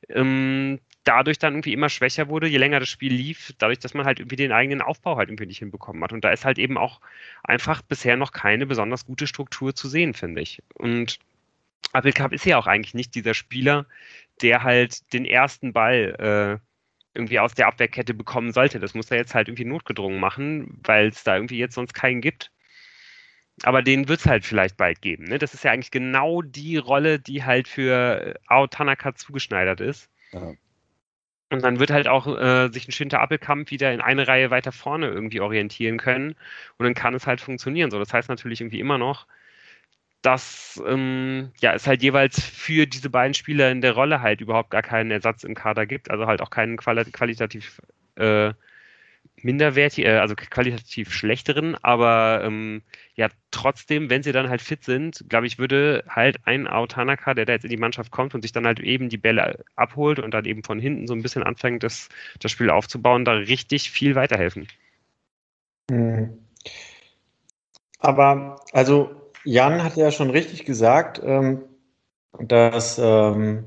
ähm, 0.09 0.79
dadurch 1.07 1.39
dann 1.39 1.53
irgendwie 1.53 1.73
immer 1.73 1.89
schwächer 1.89 2.27
wurde, 2.27 2.47
je 2.47 2.57
länger 2.57 2.79
das 2.79 2.89
Spiel 2.89 3.13
lief, 3.13 3.53
dadurch, 3.57 3.79
dass 3.79 3.93
man 3.93 4.05
halt 4.05 4.19
irgendwie 4.19 4.35
den 4.35 4.51
eigenen 4.51 4.81
Aufbau 4.81 5.17
halt 5.17 5.29
irgendwie 5.29 5.45
nicht 5.45 5.59
hinbekommen 5.59 6.03
hat. 6.03 6.11
Und 6.11 6.23
da 6.23 6.31
ist 6.31 6.45
halt 6.45 6.59
eben 6.59 6.77
auch 6.77 6.99
einfach 7.43 7.81
bisher 7.81 8.17
noch 8.17 8.31
keine 8.31 8.65
besonders 8.65 9.05
gute 9.05 9.27
Struktur 9.27 9.73
zu 9.73 9.87
sehen, 9.87 10.13
finde 10.13 10.41
ich. 10.41 10.61
Und 10.73 11.19
Abelkamp 11.93 12.33
ist 12.33 12.45
ja 12.45 12.57
auch 12.57 12.67
eigentlich 12.67 12.93
nicht 12.93 13.15
dieser 13.15 13.33
Spieler, 13.33 13.85
der 14.41 14.63
halt 14.63 15.13
den 15.13 15.25
ersten 15.25 15.73
Ball 15.73 16.59
äh, 16.59 16.67
irgendwie 17.17 17.39
aus 17.39 17.53
der 17.53 17.67
Abwehrkette 17.67 18.13
bekommen 18.13 18.51
sollte. 18.51 18.79
Das 18.79 18.93
muss 18.93 19.09
er 19.09 19.17
jetzt 19.17 19.33
halt 19.33 19.47
irgendwie 19.47 19.65
notgedrungen 19.65 20.19
machen, 20.19 20.79
weil 20.83 21.07
es 21.07 21.23
da 21.23 21.35
irgendwie 21.35 21.57
jetzt 21.57 21.75
sonst 21.75 21.93
keinen 21.93 22.21
gibt. 22.21 22.51
Aber 23.63 23.81
den 23.81 24.07
wird 24.07 24.19
es 24.19 24.25
halt 24.27 24.45
vielleicht 24.45 24.77
bald 24.77 25.01
geben. 25.01 25.23
Ne? 25.23 25.39
Das 25.39 25.53
ist 25.53 25.63
ja 25.63 25.71
eigentlich 25.71 25.89
genau 25.89 26.41
die 26.43 26.77
Rolle, 26.77 27.19
die 27.19 27.43
halt 27.43 27.67
für 27.67 28.39
Ao 28.45 28.67
Tanaka 28.67 29.15
zugeschneidert 29.15 29.81
ist. 29.81 30.09
Ja. 30.31 30.53
Und 31.49 31.63
dann 31.63 31.79
wird 31.79 31.91
halt 31.91 32.07
auch 32.07 32.27
äh, 32.27 32.69
sich 32.69 32.87
ein 32.87 32.91
Schinter 32.91 33.21
Appelkamp 33.21 33.71
wieder 33.71 33.93
in 33.93 34.01
eine 34.01 34.27
Reihe 34.27 34.51
weiter 34.51 34.71
vorne 34.73 35.07
irgendwie 35.07 35.39
orientieren 35.39 35.97
können. 35.97 36.35
Und 36.77 36.83
dann 36.85 36.93
kann 36.93 37.13
es 37.13 37.25
halt 37.27 37.41
funktionieren. 37.41 37.89
So, 37.91 37.99
das 37.99 38.13
heißt 38.13 38.29
natürlich 38.29 38.59
irgendwie 38.61 38.79
immer 38.81 38.97
noch, 38.97 39.27
dass 40.21 40.81
ähm, 40.85 41.51
ja, 41.61 41.73
es 41.73 41.87
halt 41.87 42.03
jeweils 42.03 42.41
für 42.41 42.85
diese 42.87 43.09
beiden 43.09 43.33
Spieler 43.33 43.71
in 43.71 43.81
der 43.81 43.93
Rolle 43.93 44.21
halt 44.21 44.41
überhaupt 44.41 44.71
gar 44.71 44.81
keinen 44.81 45.11
Ersatz 45.11 45.43
im 45.43 45.55
Kader 45.55 45.85
gibt. 45.85 46.11
Also 46.11 46.27
halt 46.27 46.41
auch 46.41 46.49
keinen 46.49 46.77
quali 46.77 47.05
qualitativ 47.05 47.81
äh, 48.15 48.53
minderwertig, 49.41 50.05
äh, 50.05 50.17
also 50.17 50.35
qualitativ 50.35 51.11
schlechteren, 51.11 51.75
aber 51.81 52.41
ähm, 52.43 52.81
ja, 53.15 53.29
trotzdem, 53.51 54.09
wenn 54.09 54.23
sie 54.23 54.31
dann 54.31 54.49
halt 54.49 54.61
fit 54.61 54.83
sind, 54.83 55.25
glaube 55.29 55.47
ich, 55.47 55.59
würde 55.59 56.03
halt 56.09 56.37
ein 56.45 56.67
Autanaka, 56.67 57.33
der 57.33 57.45
da 57.45 57.53
jetzt 57.53 57.63
in 57.63 57.69
die 57.69 57.77
Mannschaft 57.77 58.11
kommt 58.11 58.33
und 58.35 58.41
sich 58.41 58.51
dann 58.51 58.65
halt 58.65 58.79
eben 58.79 59.09
die 59.09 59.17
Bälle 59.17 59.63
abholt 59.75 60.19
und 60.19 60.33
dann 60.33 60.45
eben 60.45 60.63
von 60.63 60.79
hinten 60.79 61.07
so 61.07 61.13
ein 61.13 61.21
bisschen 61.21 61.43
anfängt, 61.43 61.83
das, 61.83 62.09
das 62.39 62.51
Spiel 62.51 62.69
aufzubauen, 62.69 63.25
da 63.25 63.33
richtig 63.33 63.91
viel 63.91 64.15
weiterhelfen. 64.15 64.67
Mhm. 65.89 66.39
Aber, 67.99 68.61
also, 68.73 69.31
Jan 69.43 69.83
hat 69.83 69.95
ja 69.97 70.11
schon 70.11 70.29
richtig 70.29 70.65
gesagt, 70.65 71.21
ähm, 71.23 71.63
dass 72.39 72.99
ähm, 72.99 73.65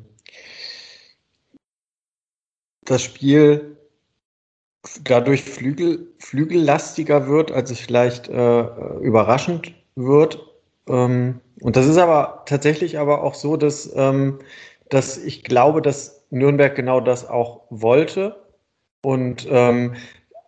das 2.82 3.02
Spiel 3.02 3.79
dadurch 5.02 5.42
Flügel, 5.42 6.08
flügellastiger 6.18 7.26
wird, 7.26 7.52
als 7.52 7.70
es 7.70 7.80
vielleicht 7.80 8.28
äh, 8.28 8.60
überraschend 9.00 9.74
wird. 9.96 10.46
Ähm, 10.88 11.40
und 11.60 11.76
das 11.76 11.86
ist 11.86 11.98
aber 11.98 12.42
tatsächlich 12.46 12.98
aber 12.98 13.22
auch 13.22 13.34
so, 13.34 13.56
dass, 13.56 13.90
ähm, 13.94 14.38
dass 14.88 15.18
ich 15.18 15.44
glaube, 15.44 15.82
dass 15.82 16.26
Nürnberg 16.30 16.74
genau 16.74 17.00
das 17.00 17.28
auch 17.28 17.62
wollte 17.70 18.36
und 19.02 19.46
ähm, 19.50 19.94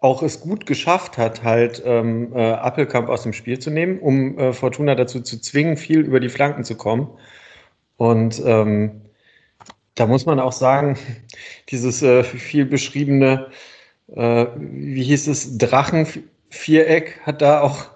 auch 0.01 0.23
es 0.23 0.41
gut 0.41 0.67
geschafft 0.67 1.17
hat, 1.17 1.45
halt 1.45 1.83
ähm, 1.85 2.33
äh, 2.35 2.53
Appelkamp 2.53 3.09
aus 3.09 3.23
dem 3.23 3.33
Spiel 3.33 3.59
zu 3.59 3.71
nehmen, 3.71 4.01
um 4.01 4.37
äh, 4.39 4.53
Fortuna 4.53 4.95
dazu 4.95 5.21
zu 5.21 5.41
zwingen, 5.41 5.77
viel 5.77 6.01
über 6.01 6.19
die 6.19 6.29
Flanken 6.29 6.65
zu 6.65 6.77
kommen. 6.77 7.09
Und 7.99 8.43
ähm, 8.45 9.03
da 9.95 10.07
muss 10.07 10.27
man 10.27 10.41
auch 10.41 10.53
sagen, 10.53 10.99
dieses 11.71 12.03
äh, 12.03 12.25
viel 12.25 12.65
beschriebene 12.65 13.49
äh, 14.09 14.47
wie 14.57 15.03
hieß 15.03 15.29
es, 15.29 15.59
Drachenviereck 15.59 17.21
hat 17.25 17.43
da 17.43 17.61
auch 17.61 17.93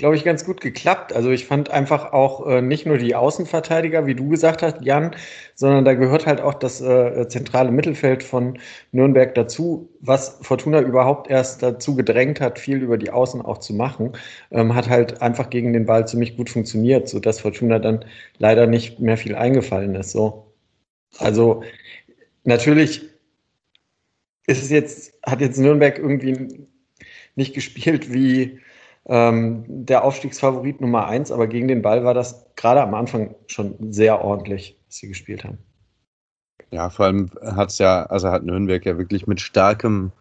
glaube 0.00 0.16
ich, 0.16 0.24
ganz 0.24 0.46
gut 0.46 0.62
geklappt. 0.62 1.12
Also 1.12 1.30
ich 1.30 1.44
fand 1.44 1.70
einfach 1.70 2.14
auch 2.14 2.46
äh, 2.46 2.62
nicht 2.62 2.86
nur 2.86 2.96
die 2.96 3.14
Außenverteidiger, 3.14 4.06
wie 4.06 4.14
du 4.14 4.30
gesagt 4.30 4.62
hast, 4.62 4.80
Jan, 4.80 5.14
sondern 5.54 5.84
da 5.84 5.92
gehört 5.92 6.26
halt 6.26 6.40
auch 6.40 6.54
das 6.54 6.80
äh, 6.80 7.28
zentrale 7.28 7.70
Mittelfeld 7.70 8.22
von 8.22 8.58
Nürnberg 8.92 9.34
dazu, 9.34 9.90
was 10.00 10.38
Fortuna 10.40 10.80
überhaupt 10.80 11.30
erst 11.30 11.62
dazu 11.62 11.94
gedrängt 11.96 12.40
hat, 12.40 12.58
viel 12.58 12.78
über 12.78 12.96
die 12.96 13.10
Außen 13.10 13.42
auch 13.42 13.58
zu 13.58 13.74
machen, 13.74 14.12
ähm, 14.50 14.74
hat 14.74 14.88
halt 14.88 15.20
einfach 15.20 15.50
gegen 15.50 15.74
den 15.74 15.84
Ball 15.84 16.08
ziemlich 16.08 16.34
gut 16.34 16.48
funktioniert, 16.48 17.06
sodass 17.06 17.40
Fortuna 17.40 17.78
dann 17.78 18.02
leider 18.38 18.66
nicht 18.66 19.00
mehr 19.00 19.18
viel 19.18 19.34
eingefallen 19.34 19.94
ist. 19.94 20.12
So. 20.12 20.46
Also 21.18 21.62
natürlich 22.44 23.09
ist 24.50 24.62
es 24.62 24.70
jetzt, 24.70 25.14
hat 25.24 25.40
jetzt 25.40 25.58
Nürnberg 25.58 25.98
irgendwie 25.98 26.66
nicht 27.36 27.54
gespielt 27.54 28.12
wie 28.12 28.60
ähm, 29.06 29.64
der 29.68 30.04
Aufstiegsfavorit 30.04 30.80
Nummer 30.80 31.06
eins, 31.06 31.30
aber 31.30 31.46
gegen 31.46 31.68
den 31.68 31.82
Ball 31.82 32.04
war 32.04 32.14
das 32.14 32.46
gerade 32.56 32.82
am 32.82 32.94
Anfang 32.94 33.34
schon 33.46 33.92
sehr 33.92 34.22
ordentlich, 34.22 34.76
was 34.86 34.96
sie 34.96 35.08
gespielt 35.08 35.44
haben. 35.44 35.58
Ja, 36.70 36.90
vor 36.90 37.06
allem 37.06 37.30
hat 37.42 37.70
es 37.70 37.78
ja, 37.78 38.04
also 38.06 38.28
hat 38.28 38.44
Nürnberg 38.44 38.84
ja 38.84 38.98
wirklich 38.98 39.26
mit 39.26 39.40
starkem 39.40 40.12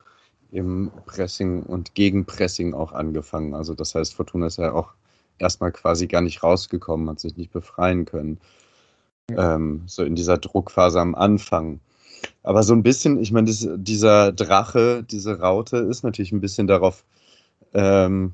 im 0.52 0.92
Pressing 1.06 1.64
und 1.64 1.94
Gegenpressing 1.96 2.74
auch 2.74 2.92
angefangen. 2.92 3.54
Also 3.54 3.74
das 3.74 3.94
heißt, 3.94 4.16
Fortuna 4.16 4.48
ist 4.48 4.58
ja 4.58 4.72
auch 4.72 4.94
erstmal 5.38 5.72
quasi 5.72 6.08
gar 6.08 6.22
nicht 6.22 6.42
rausgekommen, 6.42 7.10
hat 7.10 7.20
sich 7.20 7.38
nicht 7.38 7.52
befreien 7.52 8.06
können. 8.06 8.40
Ja. 9.30 9.56
Ähm, 9.56 9.84
so 9.86 10.04
in 10.04 10.16
dieser 10.16 10.38
Druckphase 10.38 11.00
am 11.00 11.14
Anfang. 11.14 11.80
Aber 12.44 12.64
so 12.64 12.74
ein 12.74 12.84
bisschen, 12.84 13.20
ich 13.20 13.32
meine, 13.32 13.52
dieser 13.52 14.32
Drache, 14.32 15.04
diese 15.04 15.40
Raute 15.40 15.78
ist 15.78 16.04
natürlich 16.04 16.32
ein 16.32 16.42
bisschen 16.42 16.68
darauf 16.68 17.04
ähm, 17.74 18.34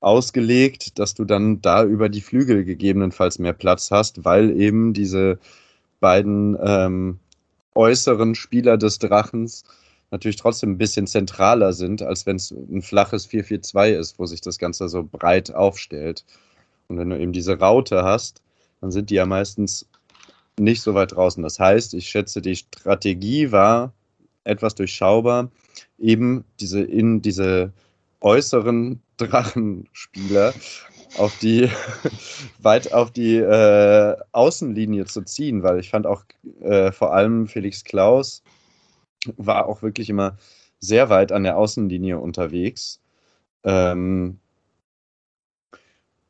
ausgelegt, 0.00 0.98
dass 0.98 1.14
du 1.14 1.24
dann 1.24 1.60
da 1.60 1.84
über 1.84 2.08
die 2.08 2.20
Flügel 2.20 2.64
gegebenenfalls 2.64 3.38
mehr 3.38 3.52
Platz 3.52 3.90
hast, 3.90 4.24
weil 4.24 4.50
eben 4.58 4.92
diese 4.92 5.38
beiden 6.00 6.56
ähm, 6.62 7.18
äußeren 7.74 8.34
Spieler 8.34 8.76
des 8.76 8.98
Drachens 8.98 9.64
natürlich 10.10 10.36
trotzdem 10.36 10.72
ein 10.72 10.78
bisschen 10.78 11.06
zentraler 11.06 11.72
sind, 11.72 12.02
als 12.02 12.26
wenn 12.26 12.36
es 12.36 12.50
ein 12.50 12.82
flaches 12.82 13.28
4-4-2 13.28 13.98
ist, 13.98 14.18
wo 14.18 14.26
sich 14.26 14.40
das 14.40 14.58
Ganze 14.58 14.88
so 14.88 15.02
breit 15.02 15.54
aufstellt. 15.54 16.24
Und 16.88 16.98
wenn 16.98 17.10
du 17.10 17.18
eben 17.18 17.32
diese 17.32 17.58
Raute 17.58 18.04
hast, 18.04 18.42
dann 18.80 18.92
sind 18.92 19.10
die 19.10 19.14
ja 19.14 19.26
meistens 19.26 19.88
nicht 20.58 20.82
so 20.82 20.94
weit 20.94 21.12
draußen. 21.12 21.42
Das 21.42 21.58
heißt, 21.58 21.94
ich 21.94 22.08
schätze, 22.08 22.40
die 22.40 22.56
Strategie 22.56 23.52
war 23.52 23.92
etwas 24.44 24.74
durchschaubar, 24.74 25.50
eben 25.98 26.44
diese 26.60 26.82
in 26.82 27.22
diese 27.22 27.72
äußeren 28.20 29.00
Drachenspieler 29.16 30.54
auf 31.18 31.38
die 31.38 31.70
weit 32.60 32.92
auf 32.92 33.10
die 33.10 33.36
äh, 33.36 34.16
Außenlinie 34.32 35.04
zu 35.06 35.22
ziehen, 35.22 35.62
weil 35.62 35.78
ich 35.78 35.90
fand 35.90 36.06
auch 36.06 36.24
äh, 36.60 36.90
vor 36.90 37.14
allem 37.14 37.46
Felix 37.46 37.84
Klaus 37.84 38.42
war 39.36 39.66
auch 39.66 39.82
wirklich 39.82 40.10
immer 40.10 40.36
sehr 40.80 41.08
weit 41.08 41.32
an 41.32 41.44
der 41.44 41.56
Außenlinie 41.56 42.18
unterwegs, 42.18 43.00
ähm, 43.62 44.38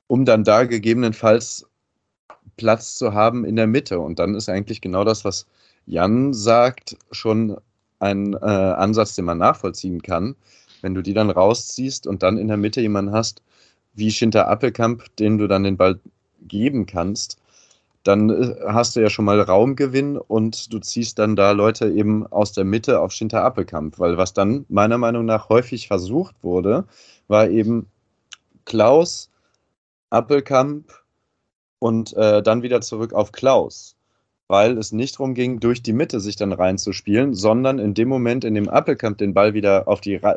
um 0.07 0.25
dann 0.25 0.45
da 0.45 0.65
gegebenenfalls 0.65 1.67
Platz 2.57 2.95
zu 2.95 3.15
haben 3.15 3.45
in 3.45 3.57
der 3.57 3.67
Mitte. 3.67 4.01
Und 4.01 4.19
dann 4.19 4.35
ist 4.35 4.49
eigentlich 4.49 4.81
genau 4.81 5.05
das, 5.05 5.25
was 5.25 5.47
Jan 5.87 6.33
sagt, 6.33 6.97
schon 7.11 7.57
ein 7.99 8.35
äh, 8.35 8.37
Ansatz, 8.47 9.15
den 9.15 9.25
man 9.25 9.39
nachvollziehen 9.39 10.03
kann. 10.03 10.37
Wenn 10.83 10.95
du 10.95 11.03
die 11.03 11.15
dann 11.15 11.31
rausziehst 11.31 12.07
und 12.07 12.23
dann 12.23 12.37
in 12.37 12.49
der 12.49 12.57
Mitte 12.57 12.81
jemanden 12.81 13.13
hast, 13.13 13.43
wie 13.95 14.11
Schinter 14.11 14.49
Appelkamp, 14.49 15.05
den 15.17 15.39
du 15.39 15.47
dann 15.47 15.65
den 15.65 15.77
Ball 15.77 15.99
geben 16.43 16.87
kannst, 16.87 17.39
dann 18.03 18.31
äh, 18.31 18.55
hast 18.67 18.97
du 18.97 19.01
ja 19.01 19.11
schon 19.11 19.25
mal 19.25 19.41
Raumgewinn 19.41 20.19
und 20.19 20.73
du 20.73 20.79
ziehst 20.79 21.19
dann 21.19 21.37
da 21.37 21.53
Leute 21.53 21.91
eben 21.91 22.27
aus 22.27 22.53
der 22.53 22.65
Mitte 22.65 23.01
auf 23.01 23.13
Schinter 23.13 23.43
Appelkamp. 23.43 23.99
Weil 23.99 24.17
was 24.17 24.35
dann 24.35 24.67
meiner 24.69 24.99
Meinung 24.99 25.25
nach 25.25 25.49
häufig 25.49 25.89
versucht 25.89 26.37
wurde, 26.43 26.85
war 27.29 27.49
eben 27.49 27.87
Klaus, 28.65 29.31
Appelkamp, 30.11 31.04
und 31.85 32.15
äh, 32.15 32.43
dann 32.43 32.63
wieder 32.63 32.81
zurück 32.81 33.13
auf 33.13 33.31
Klaus, 33.31 33.95
weil 34.49 34.79
es 34.79 34.93
nicht 34.93 35.17
darum 35.17 35.35
ging, 35.35 35.61
durch 35.61 35.83
die 35.83 35.93
Mitte 35.93 36.19
sich 36.19 36.35
dann 36.35 36.55
reinzuspielen, 36.55 37.35
sondern 37.35 37.79
in 37.79 37.93
dem 37.93 38.09
Moment, 38.09 38.47
in 38.47 38.55
dem 38.55 38.71
Appelkamp 38.71 39.19
den 39.19 39.35
Ball 39.35 39.53
wieder 39.53 39.87
auf 39.87 40.01
die 40.01 40.17
Ra 40.17 40.35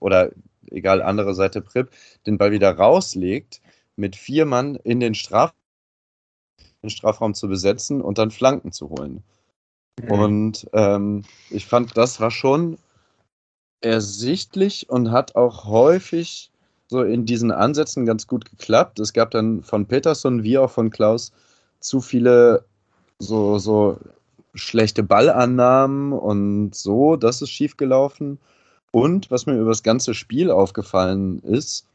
oder 0.00 0.30
egal 0.70 1.02
andere 1.02 1.34
Seite 1.34 1.60
Prip, 1.60 1.90
den 2.24 2.38
Ball 2.38 2.52
wieder 2.52 2.74
rauslegt, 2.74 3.60
mit 3.96 4.16
vier 4.16 4.46
Mann 4.46 4.76
in 4.76 4.98
den, 4.98 5.14
Straf 5.14 5.52
den 6.82 6.88
Strafraum 6.88 7.34
zu 7.34 7.48
besetzen 7.48 8.00
und 8.00 8.16
dann 8.16 8.30
Flanken 8.30 8.72
zu 8.72 8.88
holen. 8.88 9.22
Mhm. 10.00 10.10
Und 10.10 10.70
ähm, 10.72 11.24
ich 11.50 11.66
fand, 11.66 11.98
das 11.98 12.18
war 12.18 12.30
schon 12.30 12.78
ersichtlich 13.82 14.88
und 14.88 15.10
hat 15.10 15.36
auch 15.36 15.66
häufig 15.66 16.50
so 16.88 17.02
in 17.02 17.26
diesen 17.26 17.52
Ansätzen 17.52 18.06
ganz 18.06 18.26
gut 18.26 18.46
geklappt. 18.50 18.98
Es 18.98 19.12
gab 19.12 19.30
dann 19.30 19.62
von 19.62 19.86
Peterson 19.86 20.42
wie 20.42 20.58
auch 20.58 20.70
von 20.70 20.90
Klaus 20.90 21.32
zu 21.80 22.00
viele 22.00 22.64
so, 23.18 23.58
so 23.58 23.98
schlechte 24.54 25.02
Ballannahmen 25.02 26.12
und 26.12 26.74
so, 26.74 27.16
das 27.16 27.42
ist 27.42 27.50
schiefgelaufen. 27.50 28.38
Und 28.90 29.30
was 29.30 29.46
mir 29.46 29.54
über 29.54 29.70
das 29.70 29.82
ganze 29.82 30.14
Spiel 30.14 30.50
aufgefallen 30.50 31.40
ist, 31.40 31.86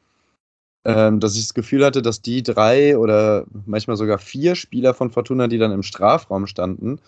ähm, 0.86 1.20
dass 1.20 1.36
ich 1.36 1.42
das 1.42 1.54
Gefühl 1.54 1.86
hatte, 1.86 2.02
dass 2.02 2.22
die 2.22 2.44
drei 2.44 2.98
oder 2.98 3.46
manchmal 3.66 3.98
sogar 3.98 4.20
vier 4.20 4.56
Spieler 4.56 4.94
von 4.94 5.12
Fortuna, 5.12 5.48
die 5.48 5.58
dann 5.58 5.72
im 5.72 5.84
Strafraum 5.84 6.46
standen, 6.46 7.00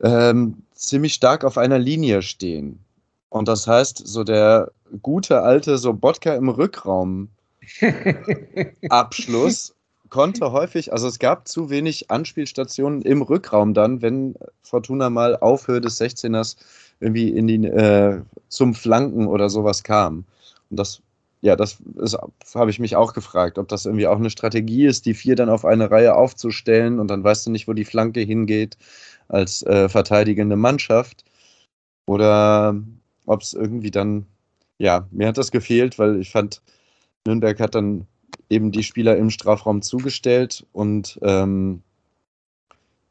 ähm, 0.00 0.62
ziemlich 0.74 1.14
stark 1.14 1.44
auf 1.44 1.58
einer 1.58 1.78
Linie 1.78 2.22
stehen. 2.22 2.80
Und 3.30 3.48
das 3.48 3.66
heißt, 3.66 4.06
so 4.06 4.24
der 4.24 4.72
gute 5.02 5.42
alte 5.42 5.78
Sobotka 5.78 6.34
im 6.34 6.48
Rückraum 6.48 7.30
Abschluss 8.88 9.74
konnte 10.10 10.52
häufig, 10.52 10.92
also 10.92 11.06
es 11.06 11.18
gab 11.18 11.48
zu 11.48 11.70
wenig 11.70 12.10
Anspielstationen 12.10 13.02
im 13.02 13.22
Rückraum 13.22 13.74
dann, 13.74 14.02
wenn 14.02 14.34
Fortuna 14.62 15.10
mal 15.10 15.36
auf 15.36 15.68
Höhe 15.68 15.80
des 15.80 16.00
16ers 16.00 16.56
irgendwie 17.00 17.28
in 17.28 17.46
die, 17.46 17.66
äh, 17.66 18.22
zum 18.48 18.74
Flanken 18.74 19.26
oder 19.26 19.50
sowas 19.50 19.82
kam. 19.82 20.24
Und 20.70 20.78
das, 20.78 21.02
ja, 21.40 21.56
das 21.56 21.78
habe 22.54 22.70
ich 22.70 22.78
mich 22.78 22.96
auch 22.96 23.12
gefragt, 23.12 23.58
ob 23.58 23.68
das 23.68 23.86
irgendwie 23.86 24.06
auch 24.06 24.16
eine 24.16 24.30
Strategie 24.30 24.86
ist, 24.86 25.06
die 25.06 25.14
vier 25.14 25.36
dann 25.36 25.50
auf 25.50 25.64
eine 25.64 25.90
Reihe 25.90 26.14
aufzustellen 26.16 26.98
und 26.98 27.08
dann 27.08 27.22
weißt 27.22 27.46
du 27.46 27.50
nicht, 27.50 27.68
wo 27.68 27.72
die 27.72 27.84
Flanke 27.84 28.20
hingeht 28.20 28.76
als 29.28 29.62
äh, 29.62 29.88
verteidigende 29.88 30.56
Mannschaft. 30.56 31.24
Oder 32.06 32.74
ob 33.26 33.42
es 33.42 33.52
irgendwie 33.52 33.90
dann, 33.90 34.26
ja, 34.78 35.06
mir 35.10 35.28
hat 35.28 35.38
das 35.38 35.50
gefehlt, 35.50 35.98
weil 35.98 36.20
ich 36.20 36.30
fand, 36.30 36.62
Nürnberg 37.26 37.58
hat 37.60 37.74
dann 37.74 38.06
eben 38.48 38.72
die 38.72 38.82
Spieler 38.82 39.16
im 39.16 39.30
Strafraum 39.30 39.82
zugestellt 39.82 40.66
und 40.72 41.18
ähm, 41.22 41.82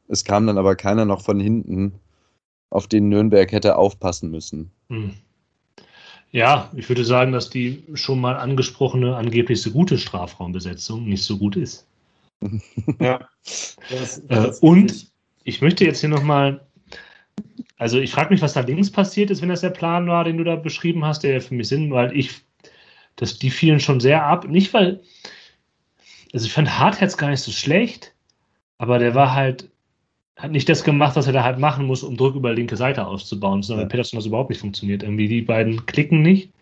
es 0.08 0.24
kam 0.24 0.46
dann 0.46 0.58
aber 0.58 0.74
keiner 0.74 1.04
noch 1.04 1.22
von 1.22 1.38
hinten, 1.38 1.94
auf 2.70 2.86
den 2.86 3.08
Nürnberg 3.08 3.50
hätte 3.52 3.76
aufpassen 3.76 4.30
müssen. 4.30 4.70
Hm. 4.88 5.14
Ja, 6.30 6.70
ich 6.76 6.88
würde 6.88 7.04
sagen, 7.04 7.32
dass 7.32 7.48
die 7.48 7.84
schon 7.94 8.20
mal 8.20 8.36
angesprochene 8.36 9.16
angeblich 9.16 9.62
so 9.62 9.70
gute 9.70 9.96
Strafraumbesetzung 9.96 11.04
nicht 11.04 11.24
so 11.24 11.38
gut 11.38 11.56
ist. 11.56 11.86
ja. 13.00 13.26
Das, 13.88 14.22
das 14.28 14.62
äh, 14.62 14.66
und 14.66 15.10
ich 15.44 15.62
möchte 15.62 15.84
jetzt 15.84 16.00
hier 16.00 16.10
nochmal 16.10 16.66
also 17.78 18.00
ich 18.00 18.10
frage 18.10 18.30
mich, 18.30 18.42
was 18.42 18.54
da 18.54 18.60
links 18.60 18.90
passiert 18.90 19.30
ist, 19.30 19.40
wenn 19.40 19.48
das 19.48 19.60
der 19.60 19.70
Plan 19.70 20.08
war, 20.08 20.24
den 20.24 20.36
du 20.36 20.44
da 20.44 20.56
beschrieben 20.56 21.04
hast, 21.04 21.22
der 21.22 21.40
für 21.40 21.54
mich 21.54 21.68
Sinn, 21.68 21.92
weil 21.92 22.14
ich, 22.16 22.42
dass 23.16 23.38
die 23.38 23.50
fielen 23.50 23.78
schon 23.78 24.00
sehr 24.00 24.24
ab. 24.26 24.48
Nicht 24.48 24.74
weil, 24.74 25.00
also 26.32 26.46
ich 26.46 26.52
fand 26.52 26.78
Hartherz 26.78 27.16
gar 27.16 27.30
nicht 27.30 27.42
so 27.42 27.52
schlecht, 27.52 28.14
aber 28.78 28.98
der 28.98 29.14
war 29.14 29.32
halt, 29.32 29.70
hat 30.36 30.50
nicht 30.50 30.68
das 30.68 30.84
gemacht, 30.84 31.16
was 31.16 31.28
er 31.28 31.32
da 31.32 31.44
halt 31.44 31.58
machen 31.58 31.86
muss, 31.86 32.02
um 32.02 32.16
Druck 32.16 32.34
über 32.34 32.50
die 32.50 32.56
linke 32.56 32.76
Seite 32.76 33.06
auszubauen, 33.06 33.62
sondern 33.62 33.86
ja. 33.86 33.88
Peterson 33.88 34.18
das 34.18 34.26
überhaupt 34.26 34.50
nicht 34.50 34.60
funktioniert. 34.60 35.04
Irgendwie 35.04 35.28
die 35.28 35.42
beiden 35.42 35.86
klicken 35.86 36.20
nicht. 36.22 36.52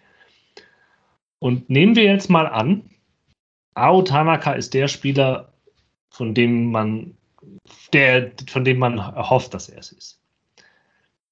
Und 1.38 1.68
nehmen 1.70 1.96
wir 1.96 2.04
jetzt 2.04 2.30
mal 2.30 2.46
an, 2.46 2.82
Ao 3.74 4.02
Tanaka 4.02 4.52
ist 4.52 4.72
der 4.74 4.88
Spieler, 4.88 5.52
von 6.10 6.34
dem 6.34 6.70
man, 6.70 7.14
der, 7.92 8.32
von 8.48 8.64
dem 8.64 8.78
man 8.78 9.14
hofft, 9.16 9.52
dass 9.52 9.68
er 9.68 9.78
es 9.78 9.92
ist. 9.92 10.20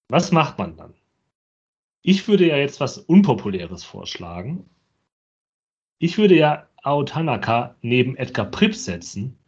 Was 0.09 0.33
macht 0.33 0.59
man 0.59 0.77
dann? 0.77 0.95
Ich 2.03 2.29
würde 2.29 2.47
ja 2.47 2.57
jetzt 2.57 2.81
was 2.81 2.99
Unpopuläres 2.99 3.85
vorschlagen. 3.85 4.69
Ich 5.99 6.19
würde 6.19 6.37
ja 6.37 6.69
Ao 6.83 7.03
Tanaka 7.03 7.77
neben 7.81 8.17
Edgar 8.17 8.47
Pripp 8.47 8.75
setzen 8.75 9.39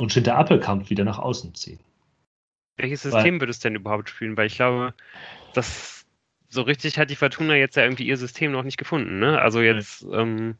und 0.00 0.12
Schinter 0.12 0.36
Appelkamp 0.36 0.90
wieder 0.90 1.04
nach 1.04 1.18
außen 1.18 1.54
ziehen. 1.54 1.80
Welches 2.76 3.02
System 3.02 3.34
Weil, 3.34 3.40
würdest 3.40 3.64
du 3.64 3.68
denn 3.68 3.76
überhaupt 3.76 4.10
spielen? 4.10 4.36
Weil 4.36 4.46
ich 4.46 4.56
glaube, 4.56 4.94
das 5.54 6.06
so 6.50 6.62
richtig 6.62 6.98
hat 6.98 7.10
die 7.10 7.16
Fortuna 7.16 7.56
jetzt 7.56 7.76
ja 7.76 7.82
irgendwie 7.82 8.06
ihr 8.06 8.16
System 8.16 8.52
noch 8.52 8.62
nicht 8.62 8.78
gefunden. 8.78 9.18
Ne? 9.18 9.40
Also 9.40 9.60
jetzt 9.60 10.06
ähm, 10.12 10.56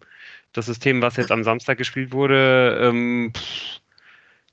das 0.52 0.66
System, 0.66 1.02
was 1.02 1.16
jetzt 1.16 1.30
am 1.30 1.44
Samstag 1.44 1.78
gespielt 1.78 2.12
wurde, 2.12 2.78
ähm, 2.82 3.32
pff, 3.34 3.80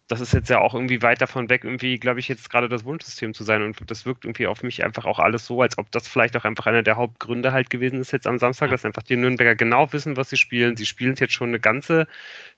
das 0.07 0.21
ist 0.21 0.33
jetzt 0.33 0.49
ja 0.49 0.59
auch 0.59 0.75
irgendwie 0.75 1.01
weit 1.01 1.21
davon 1.21 1.49
weg, 1.49 1.63
irgendwie, 1.63 1.97
glaube 1.97 2.19
ich, 2.19 2.27
jetzt 2.27 2.49
gerade 2.49 2.69
das 2.69 2.85
Wunschsystem 2.85 3.33
zu 3.33 3.43
sein. 3.43 3.63
Und 3.63 3.79
das 3.89 4.05
wirkt 4.05 4.25
irgendwie 4.25 4.45
auf 4.45 4.61
mich 4.61 4.83
einfach 4.83 5.05
auch 5.05 5.17
alles 5.19 5.45
so, 5.45 5.61
als 5.61 5.77
ob 5.79 5.91
das 5.91 6.07
vielleicht 6.07 6.37
auch 6.37 6.45
einfach 6.45 6.67
einer 6.67 6.83
der 6.83 6.95
Hauptgründe 6.97 7.51
halt 7.51 7.71
gewesen 7.71 7.99
ist 7.99 8.11
jetzt 8.11 8.27
am 8.27 8.37
Samstag, 8.37 8.69
dass 8.69 8.85
einfach 8.85 9.01
die 9.03 9.15
Nürnberger 9.17 9.55
genau 9.55 9.91
wissen, 9.93 10.15
was 10.15 10.29
sie 10.29 10.37
spielen. 10.37 10.77
Sie 10.77 10.85
spielen 10.85 11.13
es 11.13 11.19
jetzt 11.19 11.33
schon 11.33 11.49
eine 11.49 11.59
ganze 11.59 12.07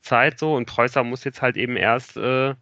Zeit 0.01 0.39
so 0.39 0.55
und 0.55 0.65
Preußer 0.65 1.03
muss 1.03 1.23
jetzt 1.23 1.41
halt 1.41 1.55
eben 1.55 1.77
erst, 1.77 2.17
äh, 2.17 2.53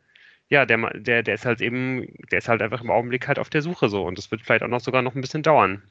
ja, 0.50 0.66
der, 0.66 0.78
der, 0.94 1.24
der 1.24 1.34
ist 1.34 1.46
halt 1.46 1.62
eben, 1.62 2.08
der 2.32 2.40
ist 2.40 2.50
halt 2.50 2.62
einfach 2.62 2.82
im 2.82 2.92
Augenblick 2.92 3.28
halt 3.28 3.40
auf 3.40 3.50
der 3.50 3.64
Suche 3.64 3.90
so. 3.90 4.04
Und 4.06 4.18
das 4.20 4.30
wird 4.30 4.42
vielleicht 4.44 4.64
auch 4.64 4.68
noch 4.68 4.82
sogar 4.82 5.02
noch 5.02 5.16
ein 5.16 5.22
bisschen 5.22 5.44
dauern. 5.44 5.82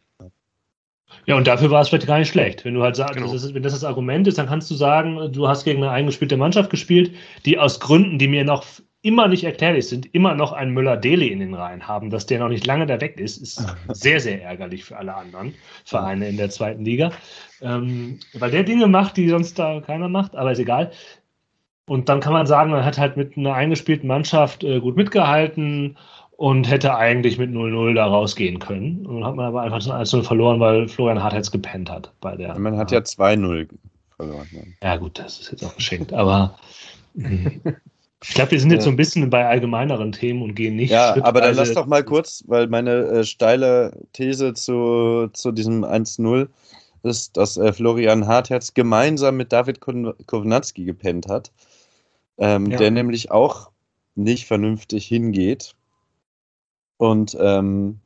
Ja, 1.26 1.36
und 1.36 1.46
dafür 1.46 1.70
war 1.70 1.82
es 1.82 1.88
vielleicht 1.88 2.06
gar 2.06 2.18
nicht 2.18 2.30
schlecht. 2.30 2.64
Wenn 2.64 2.74
du 2.74 2.82
halt 2.82 2.96
sagst, 2.96 3.14
genau. 3.14 3.32
das 3.32 3.42
ist, 3.42 3.54
wenn 3.54 3.62
das 3.62 3.72
das 3.72 3.84
Argument 3.84 4.26
ist, 4.26 4.38
dann 4.38 4.46
kannst 4.46 4.70
du 4.70 4.74
sagen, 4.74 5.32
du 5.32 5.48
hast 5.48 5.64
gegen 5.64 5.82
eine 5.82 5.92
eingespielte 5.92 6.36
Mannschaft 6.36 6.70
gespielt, 6.70 7.14
die 7.44 7.58
aus 7.58 7.80
Gründen, 7.80 8.18
die 8.18 8.28
mir 8.28 8.44
noch 8.44 8.64
immer 9.04 9.28
nicht 9.28 9.44
erklärlich 9.44 9.86
sind, 9.86 10.14
immer 10.14 10.34
noch 10.34 10.52
einen 10.52 10.72
Müller-Deli 10.72 11.28
in 11.28 11.40
den 11.40 11.52
Reihen 11.52 11.86
haben. 11.86 12.08
Dass 12.08 12.24
der 12.24 12.38
noch 12.38 12.48
nicht 12.48 12.66
lange 12.66 12.86
da 12.86 13.00
weg 13.02 13.20
ist, 13.20 13.36
ist 13.36 13.62
sehr, 13.88 14.18
sehr 14.18 14.42
ärgerlich 14.42 14.84
für 14.84 14.96
alle 14.96 15.14
anderen 15.14 15.54
Vereine 15.84 16.26
in 16.26 16.38
der 16.38 16.48
zweiten 16.48 16.84
Liga. 16.84 17.12
Ähm, 17.60 18.18
weil 18.32 18.50
der 18.50 18.64
Dinge 18.64 18.86
macht, 18.86 19.18
die 19.18 19.28
sonst 19.28 19.58
da 19.58 19.82
keiner 19.82 20.08
macht, 20.08 20.34
aber 20.34 20.52
ist 20.52 20.58
egal. 20.58 20.90
Und 21.86 22.08
dann 22.08 22.20
kann 22.20 22.32
man 22.32 22.46
sagen, 22.46 22.70
man 22.70 22.84
hat 22.84 22.96
halt 22.96 23.18
mit 23.18 23.36
einer 23.36 23.52
eingespielten 23.52 24.08
Mannschaft 24.08 24.64
äh, 24.64 24.80
gut 24.80 24.96
mitgehalten 24.96 25.98
und 26.38 26.70
hätte 26.70 26.96
eigentlich 26.96 27.36
mit 27.36 27.50
0-0 27.50 27.92
da 27.92 28.06
rausgehen 28.06 28.58
können. 28.58 29.04
Und 29.04 29.16
dann 29.20 29.26
hat 29.26 29.36
man 29.36 29.44
aber 29.44 29.60
einfach 29.60 29.80
1-0 29.80 30.22
verloren, 30.22 30.60
weil 30.60 30.88
Florian 30.88 31.22
Harthetz 31.22 31.50
gepennt 31.50 31.90
hat 31.90 32.10
bei 32.22 32.36
der. 32.36 32.58
Man 32.58 32.78
hat 32.78 32.90
ja 32.90 33.00
2-0 33.00 33.68
verloren. 34.16 34.48
Ja, 34.82 34.96
gut, 34.96 35.18
das 35.18 35.40
ist 35.40 35.52
jetzt 35.52 35.62
auch 35.62 35.76
geschenkt, 35.76 36.14
aber 36.14 36.56
ich 38.28 38.34
glaube, 38.34 38.52
wir 38.52 38.60
sind 38.60 38.70
jetzt 38.70 38.84
so 38.84 38.90
ein 38.90 38.96
bisschen 38.96 39.28
bei 39.30 39.46
allgemeineren 39.46 40.12
Themen 40.12 40.42
und 40.42 40.54
gehen 40.54 40.76
nicht. 40.76 40.90
Ja, 40.90 41.22
aber 41.22 41.40
dann 41.40 41.54
lass 41.54 41.74
doch 41.74 41.86
mal 41.86 42.02
kurz, 42.02 42.42
weil 42.46 42.68
meine 42.68 42.92
äh, 43.08 43.24
steile 43.24 44.00
These 44.12 44.54
zu, 44.54 45.28
zu 45.32 45.52
diesem 45.52 45.84
1-0 45.84 46.48
ist, 47.02 47.36
dass 47.36 47.56
äh, 47.56 47.72
Florian 47.72 48.26
Hartherz 48.26 48.72
gemeinsam 48.72 49.36
mit 49.36 49.52
David 49.52 49.80
Kownatski 49.80 50.84
gepennt 50.84 51.28
hat, 51.28 51.52
ähm, 52.38 52.70
ja. 52.70 52.78
der 52.78 52.90
nämlich 52.90 53.30
auch 53.30 53.70
nicht 54.14 54.46
vernünftig 54.46 55.06
hingeht 55.06 55.74
und 56.96 57.36
ähm, 57.38 58.00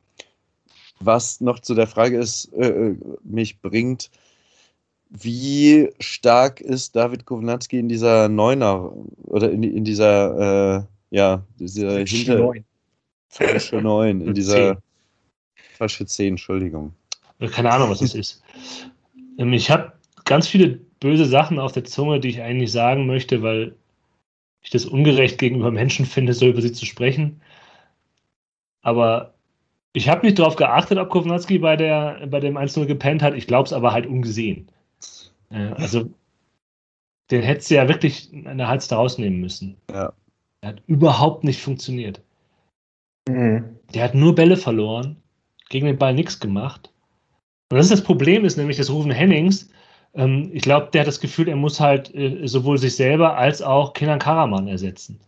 was 0.99 1.39
noch 1.39 1.59
zu 1.59 1.75
der 1.75 1.87
Frage 1.87 2.17
ist, 2.17 2.51
äh, 2.53 2.67
äh, 2.67 2.97
mich 3.23 3.61
bringt, 3.61 4.11
wie 5.09 5.89
stark 5.99 6.61
ist 6.61 6.95
David 6.95 7.25
Kovnatski 7.25 7.79
in 7.79 7.89
dieser 7.89 8.29
Neuner 8.29 8.93
oder 9.23 9.51
in, 9.51 9.63
in 9.63 9.83
dieser, 9.83 10.77
äh, 10.77 10.83
ja, 11.15 11.43
dieser 11.57 12.05
hinter. 12.05 12.53
Falsche 13.29 13.81
Neun, 13.81 14.21
in 14.21 14.33
dieser. 14.33 14.81
Falsche 15.77 16.05
Zehn, 16.05 16.33
Entschuldigung. 16.33 16.93
Keine 17.51 17.71
Ahnung, 17.71 17.89
was 17.89 17.99
das 17.99 18.15
ist. 18.15 18.43
Ähm, 19.37 19.53
ich 19.53 19.71
habe 19.71 19.93
ganz 20.25 20.47
viele 20.47 20.79
böse 20.99 21.25
Sachen 21.25 21.59
auf 21.59 21.71
der 21.71 21.85
Zunge, 21.85 22.19
die 22.19 22.29
ich 22.29 22.41
eigentlich 22.41 22.71
sagen 22.71 23.07
möchte, 23.07 23.41
weil 23.41 23.75
ich 24.61 24.71
das 24.71 24.85
ungerecht 24.85 25.37
gegenüber 25.37 25.71
Menschen 25.71 26.05
finde, 26.05 26.33
so 26.33 26.47
über 26.47 26.61
sie 26.61 26.73
zu 26.73 26.85
sprechen. 26.85 27.41
Aber 28.81 29.33
ich 29.93 30.09
habe 30.09 30.25
nicht 30.25 30.37
darauf 30.37 30.55
geachtet, 30.55 30.97
ob 30.97 31.09
Kovnatski 31.09 31.59
bei, 31.59 31.77
bei 31.77 32.39
dem 32.39 32.57
1-0 32.57 32.85
gepennt 32.85 33.21
hat. 33.21 33.33
Ich 33.35 33.47
glaube 33.47 33.67
es 33.67 33.73
aber 33.73 33.93
halt 33.93 34.05
ungesehen. 34.05 34.69
Also, 35.49 36.09
den 37.31 37.41
hättest 37.41 37.69
du 37.69 37.75
ja 37.75 37.87
wirklich 37.87 38.29
an 38.45 38.57
der 38.57 38.67
Hals 38.67 38.87
da 38.87 38.97
rausnehmen 38.97 39.39
müssen. 39.39 39.77
Ja. 39.91 40.13
Der 40.61 40.69
hat 40.69 40.81
überhaupt 40.87 41.43
nicht 41.43 41.61
funktioniert. 41.61 42.21
Mhm. 43.27 43.77
Der 43.93 44.03
hat 44.03 44.15
nur 44.15 44.35
Bälle 44.35 44.57
verloren, 44.57 45.17
gegen 45.69 45.85
den 45.85 45.97
Ball 45.97 46.13
nichts 46.13 46.39
gemacht. 46.39 46.91
Und 47.71 47.77
das 47.77 47.85
ist 47.85 47.91
das 47.91 48.03
Problem, 48.03 48.45
ist 48.45 48.57
nämlich 48.57 48.77
das 48.77 48.89
Rufen 48.89 49.11
Hennings. 49.11 49.69
Ähm, 50.13 50.49
ich 50.53 50.63
glaube, 50.63 50.89
der 50.91 51.01
hat 51.01 51.07
das 51.07 51.19
Gefühl, 51.19 51.47
er 51.47 51.55
muss 51.55 51.79
halt 51.79 52.13
äh, 52.15 52.47
sowohl 52.47 52.77
sich 52.77 52.95
selber 52.95 53.37
als 53.37 53.61
auch 53.61 53.93
Kenan 53.93 54.19
Karaman 54.19 54.67
ersetzen. 54.67 55.19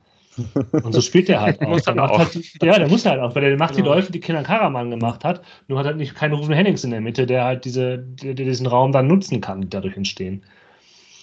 Und 0.72 0.94
so 0.94 1.02
spielt 1.02 1.30
er 1.30 1.42
halt 1.42 1.62
auch. 1.62 1.68
muss 1.70 1.88
auch. 1.88 2.18
Halt, 2.18 2.36
ja, 2.62 2.78
der 2.80 2.88
muss 2.88 3.06
halt 3.06 3.20
auch, 3.20 3.36
weil 3.36 3.42
der 3.42 3.58
macht 3.58 3.72
ja. 3.72 3.78
die 3.78 3.88
Läufe, 3.88 4.12
die 4.12 4.20
Kenan 4.20 4.44
Karaman 4.44 4.90
gemacht 4.90 5.24
hat, 5.24 5.44
nur 5.68 5.80
hat 5.80 5.86
halt 5.86 5.98
nicht 5.98 6.16
keinen 6.16 6.34
Rufen 6.34 6.54
Hennings 6.54 6.84
in 6.84 6.92
der 6.92 7.02
Mitte, 7.02 7.26
der 7.26 7.44
halt 7.44 7.66
diese, 7.66 8.00
der, 8.00 8.34
der 8.34 8.46
diesen 8.46 8.68
Raum 8.68 8.92
dann 8.92 9.08
nutzen 9.08 9.42
kann, 9.42 9.62
die 9.62 9.70
dadurch 9.70 9.98
entstehen. 9.98 10.44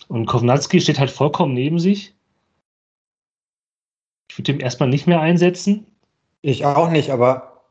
Und 0.08 0.26
Kovnatski 0.26 0.80
steht 0.80 0.98
halt 0.98 1.10
vollkommen 1.10 1.54
neben 1.54 1.78
sich. 1.78 2.14
Ich 4.30 4.38
würde 4.38 4.52
ihn 4.52 4.60
erstmal 4.60 4.88
nicht 4.88 5.06
mehr 5.06 5.20
einsetzen. 5.20 5.86
Ich 6.42 6.64
auch 6.64 6.90
nicht, 6.90 7.10
aber 7.10 7.64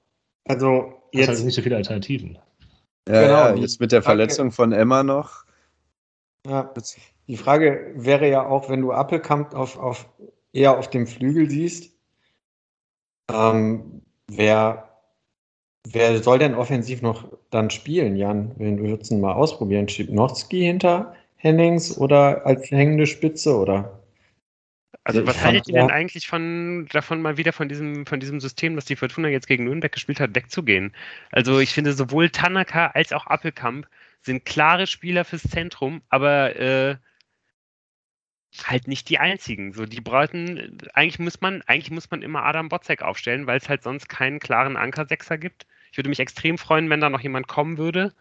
also 0.46 0.94
jetzt. 1.12 1.30
Das 1.30 1.38
halt 1.38 1.46
nicht 1.46 1.56
so 1.56 1.62
viele 1.62 1.76
Alternativen. 1.76 2.38
Ja, 3.08 3.22
genau, 3.22 3.34
ja, 3.34 3.56
jetzt 3.56 3.80
mit 3.80 3.92
der 3.92 4.02
Verletzung 4.02 4.52
von 4.52 4.72
Emma 4.72 5.04
noch. 5.04 5.46
Ja, 6.46 6.74
die 7.28 7.38
Frage 7.38 7.94
wäre 7.96 8.30
ja 8.30 8.46
auch, 8.46 8.70
wenn 8.70 8.82
du 8.82 8.92
Appelkamp 8.92 9.54
auf, 9.54 9.78
auf 9.78 10.10
eher 10.58 10.78
auf 10.78 10.90
dem 10.90 11.08
Flügel 11.08 11.50
siehst, 11.50 11.94
ähm, 13.32 14.02
wer, 14.28 14.90
wer 15.88 16.22
soll 16.22 16.40
denn 16.40 16.56
offensiv 16.56 17.02
noch 17.02 17.26
dann 17.50 17.70
spielen, 17.70 18.16
Jan? 18.16 18.54
Wenn 18.58 18.82
wir 18.82 18.90
würden 18.90 19.22
mal 19.22 19.34
ausprobieren, 19.34 19.88
Schipnowski 19.88 20.62
hinter 20.62 21.14
Hennings 21.36 21.98
oder 21.98 22.46
als 22.46 22.72
hängende 22.72 23.06
Spitze 23.06 23.56
oder? 23.58 24.02
Also, 25.04 25.26
was 25.26 25.42
haltet 25.42 25.70
ihr 25.70 25.76
denn 25.76 25.92
eigentlich 25.92 26.28
von, 26.28 26.86
davon, 26.92 27.22
mal 27.22 27.38
wieder 27.38 27.54
von 27.54 27.70
diesem, 27.70 28.06
von 28.06 28.20
diesem 28.20 28.42
System, 28.42 28.76
das 28.76 28.84
die 28.84 28.98
Fortuna 28.98 29.30
jetzt 29.30 29.48
gegen 29.48 29.64
Nürnberg 29.64 29.92
gespielt 29.92 30.20
hat, 30.20 30.36
wegzugehen? 30.36 30.94
Also, 31.32 31.60
ich 31.60 31.74
finde, 31.74 31.94
sowohl 31.94 32.30
Tanaka 32.30 32.88
als 32.88 33.14
auch 33.14 33.28
Appelkamp 33.28 33.88
sind 34.22 34.44
klare 34.44 34.86
Spieler 34.86 35.24
fürs 35.24 35.44
Zentrum, 35.44 36.02
aber 36.10 36.56
äh, 36.58 36.96
halt 38.66 38.88
nicht 38.88 39.10
die 39.10 39.20
einzigen. 39.20 39.74
So, 39.74 39.86
die 39.86 40.02
brauchen, 40.02 40.80
eigentlich 40.94 41.20
muss 41.20 41.42
man, 41.42 41.62
eigentlich 41.64 41.92
muss 41.92 42.10
man 42.10 42.22
immer 42.22 42.44
Adam 42.44 42.70
Botzek 42.70 43.02
aufstellen, 43.02 43.48
weil 43.48 43.58
es 43.58 43.70
halt 43.70 43.84
sonst 43.84 44.10
keinen 44.10 44.40
klaren 44.40 44.78
Anker-Sechser 44.78 45.38
gibt. 45.38 45.68
Ich 45.92 45.98
würde 45.98 46.10
mich 46.10 46.20
extrem 46.20 46.58
freuen, 46.58 46.90
wenn 46.90 47.02
da 47.02 47.10
noch 47.10 47.22
jemand 47.22 47.48
kommen 47.48 47.78
würde. 47.78 48.14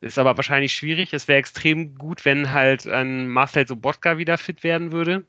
Ist 0.00 0.18
aber 0.18 0.36
wahrscheinlich 0.36 0.74
schwierig. 0.74 1.12
Es 1.14 1.28
wäre 1.28 1.38
extrem 1.38 1.94
gut, 1.96 2.24
wenn 2.24 2.52
halt 2.52 2.86
ein 2.86 3.28
Marcel 3.28 3.66
Sobotka 3.66 4.18
wieder 4.18 4.38
fit 4.38 4.62
werden 4.62 4.92
würde. 4.92 5.24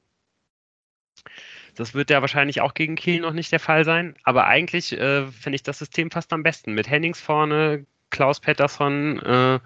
Das 1.76 1.94
wird 1.94 2.10
ja 2.10 2.22
wahrscheinlich 2.22 2.62
auch 2.62 2.74
gegen 2.74 2.96
Kiel 2.96 3.22
noch 3.22 3.34
nicht 3.34 3.52
der 3.52 3.60
Fall 3.60 3.86
sein. 3.86 4.16
Aber 4.24 4.48
eigentlich 4.48 4.94
äh, 4.94 5.28
finde 5.28 5.56
ich 5.56 5.64
das 5.64 5.80
System 5.80 6.12
fast 6.12 6.32
am 6.34 6.44
besten. 6.44 6.74
Mit 6.74 6.90
Hennings 6.90 7.22
vorne, 7.22 7.86
Klaus 8.10 8.40
Pettersson, 8.40 9.20
äh, 9.20 9.60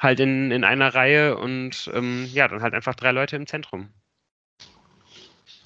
halt 0.00 0.18
in, 0.18 0.50
in 0.50 0.64
einer 0.64 0.94
Reihe 0.94 1.36
und 1.36 1.90
ähm, 1.94 2.28
ja, 2.32 2.48
dann 2.48 2.62
halt 2.62 2.74
einfach 2.74 2.94
drei 2.94 3.12
Leute 3.12 3.36
im 3.36 3.46
Zentrum. 3.46 3.88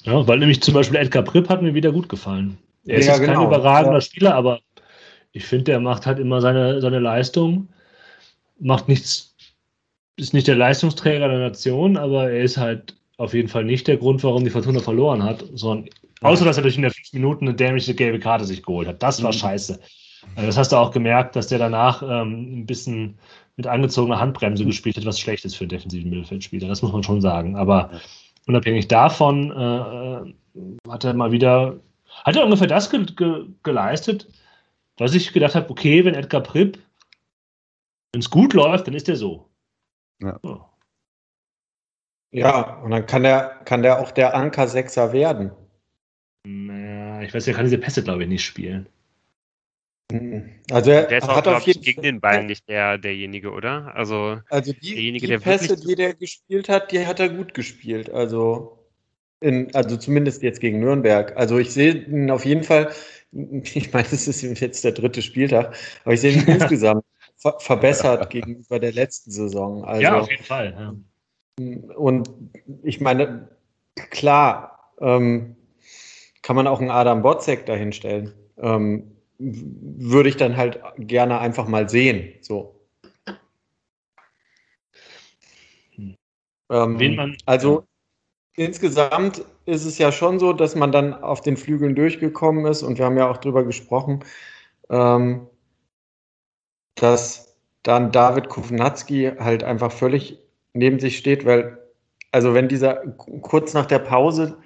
Ja, 0.02 0.26
weil 0.26 0.38
nämlich 0.38 0.60
zum 0.60 0.74
Beispiel 0.74 0.98
Edgar 0.98 1.22
Pripp 1.22 1.48
hat 1.48 1.62
mir 1.62 1.72
wieder 1.72 1.92
gut 1.92 2.08
gefallen. 2.08 2.58
Er 2.84 2.98
ist 2.98 3.06
ja, 3.06 3.12
jetzt 3.12 3.22
genau. 3.22 3.40
kein 3.40 3.46
überragender 3.46 3.98
ja. 3.98 4.00
Spieler, 4.02 4.34
aber 4.34 4.60
ich 5.32 5.46
finde, 5.46 5.72
er 5.72 5.80
macht 5.80 6.04
halt 6.04 6.18
immer 6.18 6.40
seine, 6.40 6.80
seine 6.80 6.98
Leistung, 6.98 7.68
macht 8.58 8.88
nichts, 8.88 9.34
ist 10.16 10.34
nicht 10.34 10.46
der 10.46 10.56
Leistungsträger 10.56 11.28
der 11.28 11.38
Nation, 11.38 11.96
aber 11.96 12.30
er 12.30 12.42
ist 12.42 12.56
halt 12.56 12.96
auf 13.16 13.32
jeden 13.32 13.48
Fall 13.48 13.64
nicht 13.64 13.86
der 13.86 13.96
Grund, 13.96 14.22
warum 14.24 14.44
die 14.44 14.50
Fortuna 14.50 14.80
verloren 14.80 15.22
hat, 15.22 15.44
sondern 15.54 15.88
außer 16.20 16.44
dass 16.44 16.56
er 16.56 16.62
durch 16.62 16.76
in 16.76 16.82
der 16.82 16.90
fünf 16.90 17.12
Minuten 17.12 17.46
eine 17.48 17.56
dämliche 17.56 17.94
gelbe 17.94 18.18
Karte 18.18 18.44
sich 18.44 18.62
geholt 18.62 18.88
hat. 18.88 19.02
Das 19.02 19.22
war 19.22 19.32
mhm. 19.32 19.38
scheiße. 19.38 19.80
Also 20.36 20.46
das 20.46 20.56
hast 20.56 20.72
du 20.72 20.76
auch 20.76 20.90
gemerkt, 20.90 21.36
dass 21.36 21.48
der 21.48 21.58
danach 21.58 22.02
ähm, 22.02 22.60
ein 22.60 22.66
bisschen 22.66 23.18
mit 23.56 23.66
angezogener 23.66 24.18
Handbremse 24.18 24.64
gespielt 24.64 24.96
hat, 24.96 25.06
was 25.06 25.20
schlecht 25.20 25.44
ist 25.44 25.56
für 25.56 25.64
einen 25.64 25.70
defensiven 25.70 26.10
Mittelfeldspieler. 26.10 26.68
Das 26.68 26.82
muss 26.82 26.92
man 26.92 27.02
schon 27.02 27.20
sagen. 27.20 27.56
Aber 27.56 27.90
unabhängig 28.46 28.88
davon 28.88 29.52
äh, 29.52 30.28
äh, 30.28 30.32
hat 30.88 31.04
er 31.04 31.14
mal 31.14 31.32
wieder, 31.32 31.78
hat 32.24 32.36
er 32.36 32.44
ungefähr 32.44 32.66
das 32.66 32.90
ge 32.90 33.04
ge 33.04 33.46
geleistet, 33.62 34.28
was 34.98 35.14
ich 35.14 35.32
gedacht 35.32 35.54
habe, 35.54 35.70
okay, 35.70 36.04
wenn 36.04 36.14
Edgar 36.14 36.40
Pripp, 36.40 36.78
wenn 38.12 38.20
es 38.20 38.30
gut 38.30 38.54
läuft, 38.54 38.86
dann 38.86 38.94
ist 38.94 39.08
er 39.08 39.16
so. 39.16 39.48
Ja. 40.22 40.38
So. 40.42 40.64
Ja, 42.30 42.80
und 42.80 42.90
dann 42.90 43.06
kann 43.06 43.22
der, 43.22 43.60
kann 43.64 43.82
der 43.82 44.00
auch 44.00 44.10
der 44.10 44.34
Anker-Sechser 44.34 45.12
werden. 45.12 45.52
Naja, 46.44 47.22
ich 47.22 47.32
weiß, 47.32 47.46
er 47.46 47.54
kann 47.54 47.64
diese 47.64 47.78
Pässe, 47.78 48.02
glaube 48.02 48.24
ich, 48.24 48.28
nicht 48.28 48.44
spielen. 48.44 48.88
Also 50.70 50.90
er 50.90 51.04
der 51.04 51.18
ist 51.18 51.28
hat 51.28 51.48
auch, 51.48 51.56
auf 51.56 51.66
jeden 51.66 51.82
gegen 51.82 52.02
den 52.02 52.20
Ball 52.20 52.44
nicht 52.44 52.68
der, 52.68 52.98
derjenige, 52.98 53.50
oder? 53.52 53.94
Also, 53.94 54.38
also 54.50 54.72
die, 54.72 54.94
derjenige, 54.94 55.26
die 55.26 55.32
der 55.32 55.38
Pässe, 55.38 55.76
die 55.76 55.94
der 55.94 56.14
gespielt 56.14 56.68
hat, 56.68 56.92
die 56.92 57.06
hat 57.06 57.20
er 57.20 57.30
gut 57.30 57.54
gespielt. 57.54 58.10
Also, 58.10 58.78
in, 59.40 59.74
also 59.74 59.96
zumindest 59.96 60.42
jetzt 60.42 60.60
gegen 60.60 60.80
Nürnberg. 60.80 61.36
Also 61.36 61.58
ich 61.58 61.72
sehe 61.72 62.06
auf 62.32 62.44
jeden 62.44 62.64
Fall, 62.64 62.92
ich 63.32 63.92
meine, 63.92 64.06
das 64.10 64.28
ist 64.28 64.42
jetzt 64.42 64.84
der 64.84 64.92
dritte 64.92 65.22
Spieltag, 65.22 65.76
aber 66.04 66.14
ich 66.14 66.20
sehe 66.20 66.32
ihn 66.32 66.46
insgesamt 66.46 67.04
ver 67.36 67.58
verbessert 67.58 68.30
gegenüber 68.30 68.78
der 68.78 68.92
letzten 68.92 69.30
Saison. 69.30 69.84
Also, 69.84 70.02
ja, 70.02 70.20
auf 70.20 70.30
jeden 70.30 70.44
Fall. 70.44 70.74
Ja. 71.58 71.94
Und 71.96 72.30
ich 72.82 73.00
meine, 73.00 73.48
klar, 74.10 74.92
ähm, 75.00 75.56
kann 76.42 76.56
man 76.56 76.66
auch 76.66 76.80
einen 76.80 76.90
Adam 76.90 77.22
Botzek 77.22 77.64
dahinstellen. 77.64 78.34
Ähm, 78.58 79.13
würde 79.38 80.28
ich 80.28 80.36
dann 80.36 80.56
halt 80.56 80.80
gerne 80.98 81.38
einfach 81.38 81.66
mal 81.66 81.88
sehen. 81.88 82.34
So. 82.40 82.80
Hm. 85.96 86.16
Ähm, 86.70 87.36
also 87.46 87.84
insgesamt 88.56 89.44
ist 89.66 89.84
es 89.84 89.98
ja 89.98 90.12
schon 90.12 90.38
so, 90.38 90.52
dass 90.52 90.74
man 90.74 90.92
dann 90.92 91.14
auf 91.14 91.40
den 91.40 91.56
Flügeln 91.56 91.94
durchgekommen 91.94 92.66
ist 92.66 92.82
und 92.82 92.98
wir 92.98 93.04
haben 93.04 93.18
ja 93.18 93.28
auch 93.28 93.38
drüber 93.38 93.64
gesprochen, 93.64 94.24
ähm, 94.90 95.48
dass 96.94 97.56
dann 97.82 98.12
David 98.12 98.48
Kovnatski 98.48 99.32
halt 99.38 99.64
einfach 99.64 99.92
völlig 99.92 100.38
neben 100.72 101.00
sich 101.00 101.18
steht, 101.18 101.44
weil, 101.44 101.78
also 102.30 102.54
wenn 102.54 102.68
dieser 102.68 102.96
kurz 103.42 103.74
nach 103.74 103.86
der 103.86 103.98
Pause 103.98 104.58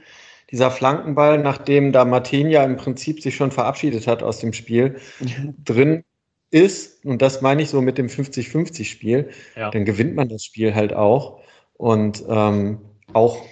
dieser 0.51 0.71
Flankenball, 0.71 1.39
nachdem 1.39 1.93
da 1.93 2.05
Martinia 2.05 2.65
im 2.65 2.77
Prinzip 2.77 3.23
sich 3.23 3.37
schon 3.37 3.51
verabschiedet 3.51 4.07
hat 4.07 4.23
aus 4.23 4.39
dem 4.39 4.53
Spiel, 4.53 4.99
drin 5.65 6.05
ist, 6.51 7.05
und 7.05 7.21
das 7.21 7.43
meine 7.43 7.63
ich 7.63 7.69
so 7.69 7.83
mit 7.83 7.99
dem 7.99 8.07
50-50-Spiel, 8.07 9.31
ja. 9.57 9.71
dann 9.71 9.85
gewinnt 9.85 10.15
man 10.15 10.29
das 10.29 10.45
Spiel 10.45 10.75
halt 10.75 10.95
auch. 10.95 11.41
Und 11.75 12.25
ähm, 12.29 12.79
auch 13.13 13.45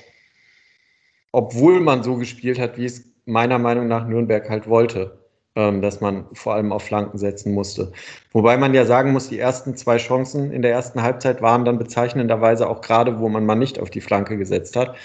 obwohl 1.36 1.80
man 1.80 2.02
so 2.02 2.16
gespielt 2.16 2.58
hat, 2.58 2.78
wie 2.78 2.86
es 2.86 3.04
meiner 3.26 3.58
Meinung 3.58 3.88
nach 3.88 4.06
Nürnberg 4.06 4.48
halt 4.48 4.66
wollte, 4.68 5.18
ähm, 5.54 5.82
dass 5.82 6.00
man 6.00 6.24
vor 6.32 6.54
allem 6.54 6.72
auf 6.72 6.84
Flanken 6.84 7.18
setzen 7.18 7.52
musste. 7.52 7.92
Wobei 8.32 8.56
man 8.56 8.72
ja 8.72 8.86
sagen 8.86 9.12
muss, 9.12 9.28
die 9.28 9.38
ersten 9.38 9.76
zwei 9.76 9.98
Chancen 9.98 10.50
in 10.50 10.62
der 10.62 10.72
ersten 10.72 11.02
Halbzeit 11.02 11.42
waren 11.42 11.66
dann 11.66 11.78
bezeichnenderweise 11.78 12.66
auch 12.70 12.80
gerade, 12.80 13.20
wo 13.20 13.28
man 13.28 13.44
mal 13.44 13.54
nicht 13.54 13.78
auf 13.78 13.90
die 13.90 14.00
Flanke 14.00 14.38
gesetzt 14.38 14.76
hat, 14.76 14.96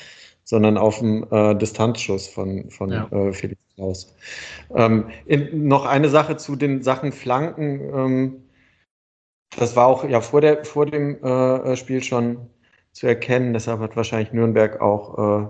sondern 0.43 0.77
auf 0.77 0.99
dem 0.99 1.25
äh, 1.32 1.56
Distanzschuss 1.56 2.27
von, 2.27 2.69
von 2.69 2.91
ja. 2.91 3.08
äh, 3.12 3.34
Felix 3.34 3.62
Klaus. 3.75 4.13
Ähm, 4.75 5.10
in, 5.25 5.67
noch 5.67 5.86
eine 5.86 6.10
Sache 6.10 6.38
zu 6.38 6.56
den 6.56 6.84
Sachen 6.84 7.12
Flanken. 7.12 7.82
Ähm, 7.93 8.43
das 9.58 9.75
war 9.75 9.88
auch 9.88 10.08
ja 10.08 10.21
vor, 10.21 10.41
der, 10.41 10.63
vor 10.65 10.86
dem 10.86 11.23
äh, 11.23 11.75
Spiel 11.75 12.04
schon 12.04 12.49
zu 12.91 13.08
erkennen. 13.08 13.54
Deshalb 13.54 13.80
hat 13.80 13.95
wahrscheinlich 13.95 14.34
Nürnberg 14.34 14.82
auch 14.82 15.17
äh, 15.17 15.47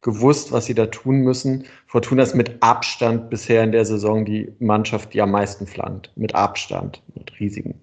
gewusst, 0.00 0.52
was 0.52 0.66
sie 0.66 0.74
da 0.74 0.86
tun 0.86 1.20
müssen. 1.20 1.64
Fortuna 1.86 2.22
ist 2.22 2.34
mit 2.34 2.62
Abstand 2.62 3.30
bisher 3.30 3.64
in 3.64 3.72
der 3.72 3.84
Saison 3.84 4.24
die 4.24 4.52
Mannschaft, 4.58 5.12
die 5.12 5.20
am 5.20 5.32
meisten 5.32 5.66
flankt. 5.66 6.10
Mit 6.16 6.34
Abstand, 6.34 7.02
mit 7.14 7.38
riesigen. 7.40 7.80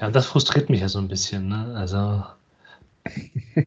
Ja, 0.00 0.10
das 0.10 0.26
frustriert 0.26 0.70
mich 0.70 0.80
ja 0.80 0.88
so 0.88 0.98
ein 0.98 1.08
bisschen. 1.08 1.48
Ne? 1.48 1.74
Also, 1.76 2.22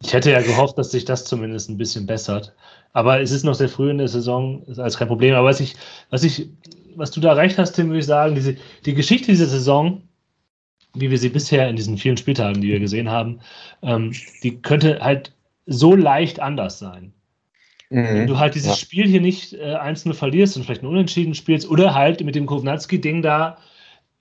ich 0.02 0.14
hätte 0.14 0.32
ja 0.32 0.42
gehofft, 0.42 0.78
dass 0.78 0.92
sich 0.92 1.06
das 1.06 1.26
zumindest 1.26 1.70
ein 1.70 1.78
bisschen 1.78 2.06
bessert. 2.06 2.54
Aber 2.94 3.22
es 3.22 3.32
ist 3.32 3.44
noch 3.44 3.56
sehr 3.56 3.70
früh 3.70 3.90
in 3.90 3.98
der 3.98 4.08
Saison, 4.08 4.64
ist 4.68 4.80
alles 4.80 4.98
kein 4.98 5.08
Problem. 5.08 5.34
Aber 5.36 5.48
was 5.48 5.60
ich, 5.60 5.76
was 6.10 6.24
ich, 6.24 6.50
was 6.96 7.12
du 7.12 7.20
da 7.20 7.34
recht 7.34 7.58
hast, 7.58 7.74
Tim, 7.74 7.88
würde 7.88 8.00
ich 8.00 8.06
sagen, 8.06 8.36
diese, 8.36 8.56
die 8.86 8.94
Geschichte 8.94 9.32
dieser 9.32 9.48
Saison, 9.48 10.04
wie 10.94 11.10
wir 11.10 11.18
sie 11.18 11.30
bisher 11.30 11.68
in 11.68 11.76
diesen 11.76 11.98
vielen 11.98 12.18
Spieltagen, 12.18 12.62
die 12.62 12.68
wir 12.68 12.80
gesehen 12.80 13.10
haben, 13.10 13.40
ähm, 13.82 14.14
die 14.44 14.62
könnte 14.62 15.00
halt 15.02 15.34
so 15.66 15.96
leicht 15.96 16.40
anders 16.40 16.78
sein. 16.78 17.14
Mhm. 17.90 18.04
Wenn 18.04 18.28
du 18.28 18.38
halt 18.40 18.56
dieses 18.56 18.72
ja. 18.72 18.76
Spiel 18.76 19.08
hier 19.08 19.22
nicht 19.22 19.54
äh, 19.54 19.76
einzeln 19.76 20.14
verlierst 20.14 20.56
und 20.56 20.64
vielleicht 20.64 20.84
ein 20.84 20.88
Unentschieden 20.88 21.34
spielst 21.34 21.70
oder 21.70 21.96
halt 21.96 22.24
mit 22.24 22.36
dem 22.36 22.46
Kovnatski-Ding 22.46 23.24
da, 23.24 23.58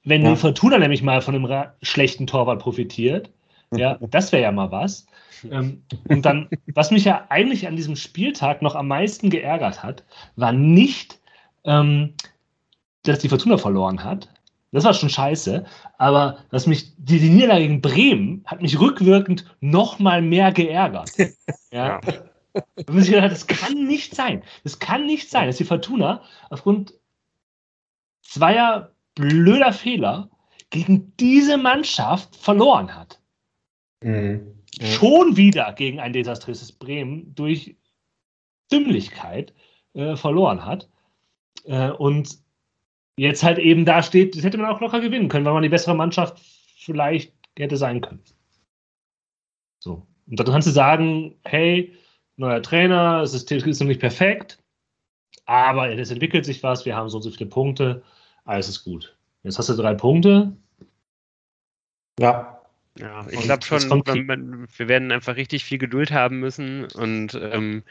wenn 0.04 0.22
ja. 0.22 0.34
Fortuna 0.34 0.78
nämlich 0.78 1.02
mal 1.02 1.20
von 1.20 1.34
einem 1.34 1.66
schlechten 1.82 2.26
Torwart 2.26 2.60
profitiert, 2.60 3.30
ja, 3.72 3.98
das 4.00 4.32
wäre 4.32 4.42
ja 4.42 4.52
mal 4.52 4.70
was. 4.70 5.06
Ähm, 5.50 5.82
und 6.08 6.24
dann, 6.24 6.48
was 6.74 6.90
mich 6.90 7.04
ja 7.04 7.26
eigentlich 7.28 7.66
an 7.66 7.76
diesem 7.76 7.96
Spieltag 7.96 8.62
noch 8.62 8.74
am 8.74 8.88
meisten 8.88 9.30
geärgert 9.30 9.82
hat, 9.82 10.04
war 10.36 10.52
nicht, 10.52 11.20
ähm, 11.64 12.14
dass 13.02 13.18
die 13.18 13.28
Fortuna 13.28 13.58
verloren 13.58 14.04
hat. 14.04 14.28
Das 14.72 14.84
war 14.84 14.94
schon 14.94 15.10
scheiße. 15.10 15.64
Aber 15.98 16.38
dass 16.50 16.66
mich 16.66 16.94
die, 16.96 17.18
die 17.18 17.30
Niederlage 17.30 17.66
gegen 17.66 17.82
Bremen 17.82 18.42
hat 18.46 18.62
mich 18.62 18.78
rückwirkend 18.80 19.44
noch 19.60 19.98
mal 19.98 20.22
mehr 20.22 20.52
geärgert. 20.52 21.10
ja. 21.70 22.00
ja. 22.00 22.00
Und 22.86 23.06
gedacht, 23.06 23.32
das 23.32 23.46
kann 23.46 23.86
nicht 23.86 24.14
sein. 24.14 24.42
Das 24.62 24.78
kann 24.78 25.06
nicht 25.06 25.30
sein, 25.30 25.46
dass 25.46 25.56
die 25.56 25.64
Fortuna 25.64 26.22
aufgrund 26.50 26.94
zweier 28.22 28.92
blöder 29.14 29.72
Fehler 29.72 30.30
gegen 30.70 31.14
diese 31.18 31.56
Mannschaft 31.56 32.36
verloren 32.36 32.94
hat. 32.94 33.21
Mhm. 34.02 34.58
Schon 34.80 35.36
wieder 35.36 35.72
gegen 35.72 36.00
ein 36.00 36.12
desaströses 36.12 36.72
Bremen 36.72 37.34
durch 37.34 37.76
Dümmlichkeit 38.70 39.52
äh, 39.94 40.16
verloren 40.16 40.64
hat. 40.64 40.88
Äh, 41.64 41.90
und 41.90 42.38
jetzt 43.16 43.42
halt 43.42 43.58
eben 43.58 43.84
da 43.84 44.02
steht, 44.02 44.36
das 44.36 44.44
hätte 44.44 44.58
man 44.58 44.70
auch 44.70 44.80
locker 44.80 45.00
gewinnen 45.00 45.28
können, 45.28 45.44
weil 45.44 45.52
man 45.52 45.62
die 45.62 45.68
bessere 45.68 45.94
Mannschaft 45.94 46.38
vielleicht 46.76 47.32
hätte 47.58 47.76
sein 47.76 48.00
können. 48.00 48.22
So. 49.78 50.06
Und 50.26 50.38
dann 50.38 50.46
kannst 50.46 50.68
du 50.68 50.72
sagen, 50.72 51.36
hey, 51.44 51.94
neuer 52.36 52.62
Trainer, 52.62 53.20
das 53.20 53.32
System 53.32 53.58
ist 53.58 53.80
noch 53.80 53.86
nicht 53.86 54.00
perfekt, 54.00 54.58
aber 55.44 55.90
es 55.90 56.10
entwickelt 56.10 56.44
sich 56.44 56.62
was, 56.62 56.86
wir 56.86 56.96
haben 56.96 57.08
so 57.08 57.18
und 57.18 57.22
so 57.22 57.30
viele 57.30 57.50
Punkte, 57.50 58.02
alles 58.44 58.68
ist 58.68 58.84
gut. 58.84 59.16
Jetzt 59.42 59.58
hast 59.58 59.68
du 59.68 59.74
drei 59.74 59.94
Punkte. 59.94 60.56
Ja. 62.18 62.61
Ja, 62.98 63.26
ich 63.30 63.40
glaube 63.40 63.64
schon, 63.64 64.02
man, 64.26 64.68
wir 64.76 64.88
werden 64.88 65.12
einfach 65.12 65.36
richtig 65.36 65.64
viel 65.64 65.78
Geduld 65.78 66.10
haben 66.12 66.40
müssen 66.40 66.84
und 66.84 67.34
ähm, 67.34 67.84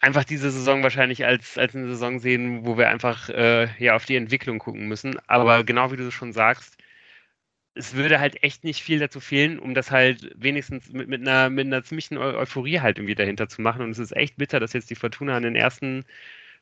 einfach 0.00 0.24
diese 0.24 0.50
Saison 0.50 0.82
wahrscheinlich 0.82 1.24
als, 1.26 1.58
als 1.58 1.74
eine 1.74 1.88
Saison 1.88 2.18
sehen, 2.18 2.64
wo 2.64 2.78
wir 2.78 2.88
einfach 2.88 3.28
äh, 3.28 3.68
ja 3.78 3.94
auf 3.96 4.06
die 4.06 4.16
Entwicklung 4.16 4.58
gucken 4.58 4.88
müssen. 4.88 5.18
Aber 5.26 5.64
genau 5.64 5.92
wie 5.92 5.96
du 5.96 6.10
schon 6.10 6.32
sagst, 6.32 6.78
es 7.74 7.94
würde 7.94 8.18
halt 8.20 8.42
echt 8.42 8.64
nicht 8.64 8.82
viel 8.82 8.98
dazu 8.98 9.20
fehlen, 9.20 9.58
um 9.58 9.74
das 9.74 9.90
halt 9.90 10.30
wenigstens 10.34 10.90
mit, 10.92 11.08
mit, 11.08 11.20
einer, 11.20 11.50
mit 11.50 11.66
einer 11.66 11.84
ziemlichen 11.84 12.18
Euphorie 12.18 12.80
halt 12.80 12.98
irgendwie 12.98 13.14
dahinter 13.14 13.48
zu 13.48 13.62
machen. 13.62 13.82
Und 13.82 13.90
es 13.90 13.98
ist 13.98 14.16
echt 14.16 14.36
bitter, 14.36 14.60
dass 14.60 14.72
jetzt 14.72 14.90
die 14.90 14.96
Fortuna 14.96 15.36
in 15.36 15.44
den 15.44 15.56
ersten 15.56 16.04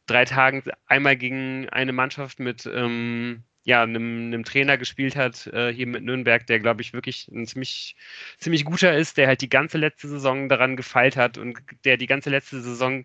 drei 0.07 0.25
Tagen 0.25 0.63
einmal 0.87 1.17
gegen 1.17 1.69
eine 1.71 1.93
Mannschaft 1.93 2.41
mit 2.41 2.67
ähm, 2.73 3.45
ja, 3.67 3.83
einem, 3.83 4.29
einem, 4.29 4.45
Trainer 4.45 4.79
gespielt 4.79 5.17
hat, 5.17 5.49
äh, 5.49 5.73
hier 5.73 5.89
mit 5.89 6.05
Nürnberg, 6.05 6.47
der, 6.47 6.61
glaube 6.61 6.83
ich, 6.83 6.93
wirklich 6.93 7.27
ein 7.29 7.47
ziemlich, 7.49 7.97
ziemlich 8.39 8.65
guter 8.65 8.97
ist, 8.97 9.17
der 9.19 9.27
halt 9.27 9.41
die 9.41 9.49
ganze 9.49 9.77
letzte 9.77 10.07
Saison 10.07 10.49
daran 10.49 10.77
gefeilt 10.77 11.17
hat 11.17 11.37
und 11.37 11.59
der 11.85 11.97
die 11.97 12.07
ganze 12.07 12.31
letzte 12.31 12.63
Saison 12.63 13.05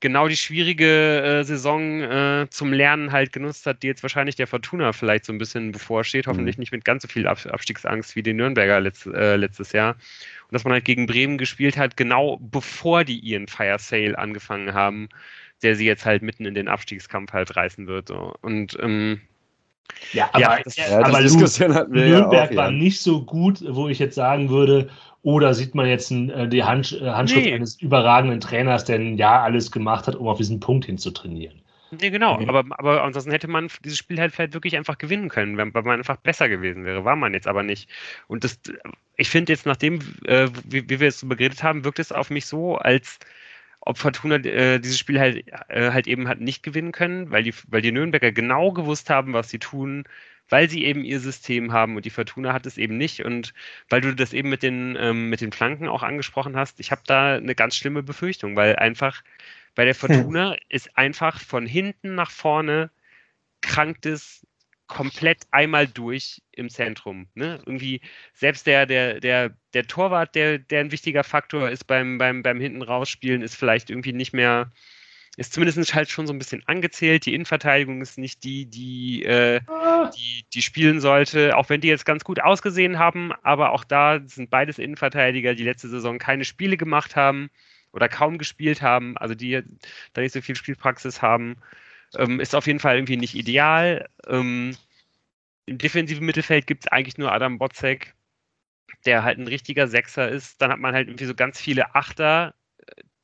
genau 0.00 0.26
die 0.26 0.36
schwierige 0.36 1.22
äh, 1.22 1.44
Saison 1.44 2.00
äh, 2.00 2.46
zum 2.50 2.72
Lernen 2.72 3.12
halt 3.12 3.32
genutzt 3.32 3.64
hat, 3.64 3.84
die 3.84 3.86
jetzt 3.86 4.02
wahrscheinlich 4.02 4.34
der 4.34 4.48
Fortuna 4.48 4.92
vielleicht 4.92 5.24
so 5.24 5.32
ein 5.32 5.38
bisschen 5.38 5.70
bevorsteht. 5.70 6.26
Hoffentlich 6.26 6.56
mhm. 6.56 6.62
nicht 6.62 6.72
mit 6.72 6.84
ganz 6.84 7.02
so 7.02 7.08
viel 7.08 7.28
Ab 7.28 7.46
Abstiegsangst 7.46 8.16
wie 8.16 8.24
die 8.24 8.34
Nürnberger 8.34 8.80
letzt, 8.80 9.06
äh, 9.06 9.36
letztes 9.36 9.70
Jahr. 9.70 9.92
Und 9.94 10.52
dass 10.52 10.64
man 10.64 10.72
halt 10.72 10.84
gegen 10.84 11.06
Bremen 11.06 11.38
gespielt 11.38 11.76
hat, 11.76 11.96
genau 11.96 12.38
bevor 12.38 13.04
die 13.04 13.20
ihren 13.20 13.46
Fire 13.46 13.78
Sale 13.78 14.18
angefangen 14.18 14.74
haben, 14.74 15.08
der 15.62 15.76
sie 15.76 15.86
jetzt 15.86 16.04
halt 16.04 16.22
mitten 16.22 16.44
in 16.44 16.54
den 16.54 16.66
Abstiegskampf 16.66 17.32
halt 17.32 17.54
reißen 17.54 17.86
wird. 17.86 18.08
So. 18.08 18.34
Und 18.40 18.76
ähm, 18.82 19.20
ja, 20.12 20.28
aber, 20.32 20.40
ja, 20.40 20.58
das, 20.62 20.76
ja, 20.76 20.98
aber 20.98 21.20
Nürnberg 21.20 22.32
ja 22.32 22.44
auch, 22.50 22.56
war 22.56 22.70
nicht 22.70 23.00
so 23.00 23.22
gut, 23.22 23.62
wo 23.66 23.88
ich 23.88 23.98
jetzt 23.98 24.14
sagen 24.14 24.50
würde, 24.50 24.88
oder 25.22 25.54
sieht 25.54 25.74
man 25.74 25.86
jetzt 25.86 26.10
ein, 26.10 26.30
äh, 26.30 26.48
die 26.48 26.64
Hand, 26.64 26.98
äh, 27.00 27.10
Handschrift 27.10 27.46
nee. 27.46 27.54
eines 27.54 27.80
überragenden 27.80 28.40
Trainers, 28.40 28.84
der 28.84 28.96
ein 28.96 29.16
Jahr 29.16 29.42
alles 29.42 29.70
gemacht 29.70 30.06
hat, 30.06 30.16
um 30.16 30.28
auf 30.28 30.38
diesen 30.38 30.60
Punkt 30.60 30.84
hinzutrainieren? 30.84 31.62
Nee, 32.00 32.10
genau. 32.10 32.40
Mhm. 32.40 32.48
Aber, 32.48 32.64
aber 32.78 33.04
ansonsten 33.04 33.30
hätte 33.30 33.48
man 33.48 33.68
dieses 33.84 33.98
Spiel 33.98 34.18
halt 34.18 34.32
vielleicht 34.32 34.54
wirklich 34.54 34.76
einfach 34.76 34.96
gewinnen 34.96 35.28
können, 35.28 35.58
wenn, 35.58 35.74
weil 35.74 35.82
man 35.82 35.98
einfach 35.98 36.16
besser 36.16 36.48
gewesen 36.48 36.84
wäre. 36.84 37.04
War 37.04 37.16
man 37.16 37.34
jetzt 37.34 37.46
aber 37.46 37.62
nicht. 37.62 37.88
Und 38.28 38.44
das, 38.44 38.58
ich 39.16 39.28
finde 39.28 39.52
jetzt, 39.52 39.66
nachdem, 39.66 40.00
äh, 40.24 40.48
wie, 40.64 40.88
wie, 40.88 41.00
wir 41.00 41.08
es 41.08 41.20
so 41.20 41.26
begredet 41.26 41.62
haben, 41.62 41.84
wirkt 41.84 41.98
es 41.98 42.10
auf 42.10 42.30
mich 42.30 42.46
so, 42.46 42.76
als 42.76 43.18
ob 43.84 43.98
Fortuna 43.98 44.36
äh, 44.36 44.78
dieses 44.78 44.98
Spiel 44.98 45.18
halt, 45.18 45.44
äh, 45.68 45.90
halt 45.90 46.06
eben 46.06 46.28
hat 46.28 46.40
nicht 46.40 46.62
gewinnen 46.62 46.92
können, 46.92 47.30
weil 47.30 47.42
die, 47.42 47.54
weil 47.68 47.82
die 47.82 47.92
Nürnberger 47.92 48.32
genau 48.32 48.72
gewusst 48.72 49.10
haben, 49.10 49.32
was 49.32 49.50
sie 49.50 49.58
tun, 49.58 50.04
weil 50.48 50.70
sie 50.70 50.84
eben 50.84 51.04
ihr 51.04 51.18
System 51.18 51.72
haben 51.72 51.96
und 51.96 52.04
die 52.04 52.10
Fortuna 52.10 52.52
hat 52.52 52.66
es 52.66 52.78
eben 52.78 52.96
nicht. 52.96 53.24
Und 53.24 53.54
weil 53.88 54.00
du 54.00 54.14
das 54.14 54.32
eben 54.32 54.50
mit 54.50 54.62
den, 54.62 54.96
ähm, 55.00 55.30
mit 55.30 55.40
den 55.40 55.52
Flanken 55.52 55.88
auch 55.88 56.02
angesprochen 56.02 56.56
hast, 56.56 56.78
ich 56.78 56.92
habe 56.92 57.02
da 57.06 57.34
eine 57.34 57.54
ganz 57.54 57.74
schlimme 57.74 58.02
Befürchtung, 58.02 58.54
weil 58.54 58.76
einfach 58.76 59.22
bei 59.74 59.84
der 59.84 59.94
Fortuna 59.94 60.52
hm. 60.52 60.58
ist 60.68 60.96
einfach 60.96 61.40
von 61.40 61.66
hinten 61.66 62.14
nach 62.14 62.30
vorne 62.30 62.90
krankt 63.62 64.06
es 64.06 64.46
komplett 64.92 65.44
einmal 65.50 65.86
durch 65.86 66.42
im 66.52 66.68
Zentrum. 66.68 67.28
Ne? 67.34 67.62
Irgendwie, 67.64 68.02
selbst 68.34 68.66
der, 68.66 68.86
der, 68.86 69.20
der, 69.20 69.56
der 69.72 69.86
Torwart, 69.86 70.34
der, 70.34 70.58
der 70.58 70.80
ein 70.80 70.92
wichtiger 70.92 71.24
Faktor 71.24 71.70
ist 71.70 71.86
beim, 71.86 72.18
beim, 72.18 72.42
beim 72.42 72.60
Hinten 72.60 72.82
rausspielen, 72.82 73.42
ist 73.42 73.56
vielleicht 73.56 73.88
irgendwie 73.88 74.12
nicht 74.12 74.32
mehr 74.32 74.70
ist 75.38 75.54
zumindest 75.54 75.94
halt 75.94 76.10
schon 76.10 76.26
so 76.26 76.32
ein 76.34 76.38
bisschen 76.38 76.62
angezählt. 76.66 77.24
Die 77.24 77.34
Innenverteidigung 77.34 78.02
ist 78.02 78.18
nicht 78.18 78.44
die, 78.44 78.66
die, 78.66 79.22
äh, 79.24 79.60
ah. 79.66 80.10
die, 80.14 80.44
die 80.52 80.60
spielen 80.60 81.00
sollte, 81.00 81.56
auch 81.56 81.70
wenn 81.70 81.80
die 81.80 81.88
jetzt 81.88 82.04
ganz 82.04 82.22
gut 82.22 82.40
ausgesehen 82.40 82.98
haben, 82.98 83.32
aber 83.42 83.72
auch 83.72 83.84
da 83.84 84.20
sind 84.26 84.50
beides 84.50 84.78
Innenverteidiger, 84.78 85.54
die 85.54 85.64
letzte 85.64 85.88
Saison 85.88 86.18
keine 86.18 86.44
Spiele 86.44 86.76
gemacht 86.76 87.16
haben 87.16 87.48
oder 87.92 88.10
kaum 88.10 88.36
gespielt 88.36 88.82
haben, 88.82 89.16
also 89.16 89.34
die 89.34 89.62
da 90.12 90.20
nicht 90.20 90.32
so 90.32 90.42
viel 90.42 90.56
Spielpraxis 90.56 91.22
haben. 91.22 91.56
Ähm, 92.16 92.40
ist 92.40 92.54
auf 92.54 92.66
jeden 92.66 92.80
Fall 92.80 92.96
irgendwie 92.96 93.16
nicht 93.16 93.34
ideal. 93.34 94.08
Ähm, 94.26 94.76
Im 95.66 95.78
defensiven 95.78 96.26
Mittelfeld 96.26 96.66
gibt 96.66 96.84
es 96.84 96.92
eigentlich 96.92 97.18
nur 97.18 97.32
Adam 97.32 97.58
Botzek, 97.58 98.14
der 99.06 99.24
halt 99.24 99.38
ein 99.38 99.48
richtiger 99.48 99.88
Sechser 99.88 100.28
ist. 100.28 100.60
Dann 100.60 100.70
hat 100.70 100.78
man 100.78 100.94
halt 100.94 101.08
irgendwie 101.08 101.26
so 101.26 101.34
ganz 101.34 101.60
viele 101.60 101.94
Achter, 101.94 102.54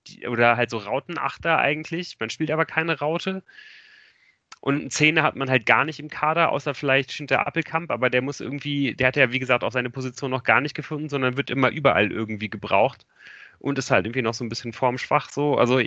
die, 0.07 0.27
oder 0.27 0.57
halt 0.57 0.71
so 0.71 0.79
Rautenachter 0.79 1.59
eigentlich. 1.59 2.17
Man 2.19 2.31
spielt 2.31 2.51
aber 2.51 2.67
keine 2.67 2.99
Raute. 2.99 3.43
Und 4.61 4.81
einen 4.81 4.91
Zehner 4.91 5.23
hat 5.23 5.37
man 5.37 5.51
halt 5.51 5.67
gar 5.67 5.85
nicht 5.85 6.01
im 6.01 6.09
Kader, 6.09 6.51
außer 6.51 6.75
vielleicht 6.75 7.13
Schinter 7.13 7.47
Appelkamp, 7.47 7.91
aber 7.93 8.11
der 8.11 8.23
muss 8.23 8.41
irgendwie, 8.41 8.95
der 8.95 9.09
hat 9.09 9.17
ja 9.17 9.31
wie 9.31 9.39
gesagt 9.39 9.63
auch 9.63 9.73
seine 9.73 9.91
Position 9.91 10.33
noch 10.33 10.43
gar 10.43 10.61
nicht 10.61 10.75
gefunden, 10.75 11.09
sondern 11.09 11.37
wird 11.37 11.51
immer 11.51 11.71
überall 11.71 12.11
irgendwie 12.11 12.51
gebraucht 12.51 13.07
und 13.61 13.79
ist 13.79 13.91
halt 13.91 14.07
irgendwie 14.07 14.23
noch 14.23 14.35
so 14.35 14.45
ein 14.45 14.49
bisschen 14.49 14.73
formschwach 14.73 15.31
so. 15.31 15.57
Also 15.57 15.81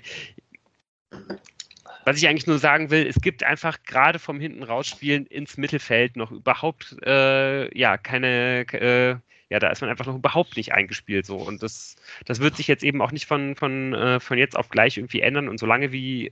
was 2.05 2.17
ich 2.17 2.27
eigentlich 2.27 2.47
nur 2.47 2.59
sagen 2.59 2.89
will, 2.89 3.05
es 3.07 3.21
gibt 3.21 3.43
einfach 3.43 3.83
gerade 3.83 4.19
vom 4.19 4.39
hinten 4.39 4.63
rausspielen 4.63 5.25
ins 5.27 5.57
Mittelfeld 5.57 6.15
noch 6.15 6.31
überhaupt 6.31 6.95
äh, 7.05 7.77
ja 7.77 7.97
keine 7.97 8.65
äh, 8.73 9.15
ja, 9.51 9.59
da 9.59 9.69
ist 9.69 9.81
man 9.81 9.89
einfach 9.89 10.05
noch 10.05 10.15
überhaupt 10.15 10.55
nicht 10.55 10.71
eingespielt 10.71 11.25
so. 11.25 11.35
Und 11.35 11.61
das, 11.61 11.97
das 12.25 12.39
wird 12.39 12.55
sich 12.55 12.67
jetzt 12.67 12.85
eben 12.85 13.01
auch 13.01 13.11
nicht 13.11 13.25
von, 13.25 13.57
von, 13.57 13.93
äh, 13.93 14.21
von 14.21 14.37
jetzt 14.37 14.55
auf 14.55 14.69
gleich 14.69 14.97
irgendwie 14.97 15.19
ändern. 15.19 15.49
Und 15.49 15.59
solange 15.59 15.91
wie, 15.91 16.31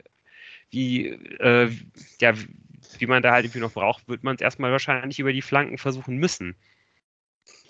wie, 0.72 1.08
äh, 1.08 1.70
ja, 2.22 2.34
wie 2.98 3.06
man 3.08 3.22
da 3.22 3.34
halt 3.34 3.44
irgendwie 3.44 3.60
noch 3.60 3.74
braucht, 3.74 4.08
wird 4.08 4.24
man 4.24 4.36
es 4.36 4.42
erstmal 4.42 4.72
wahrscheinlich 4.72 5.20
über 5.20 5.34
die 5.34 5.42
Flanken 5.42 5.78
versuchen 5.78 6.16
müssen. 6.16 6.56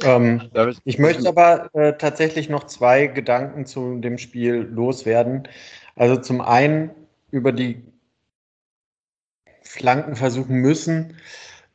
Ähm, 0.04 0.52
ich 0.86 1.00
möchte 1.00 1.28
aber 1.28 1.74
äh, 1.74 1.97
tatsächlich 1.97 2.47
noch 2.50 2.66
zwei 2.66 3.08
Gedanken 3.08 3.66
zu 3.66 3.97
dem 4.00 4.20
Spiel 4.20 4.70
loswerden. 4.72 5.47
Also 5.95 6.18
zum 6.18 6.41
einen 6.41 6.91
über 7.32 7.51
die 7.51 7.84
Flanken 9.63 10.15
versuchen 10.15 10.57
müssen. 10.57 11.17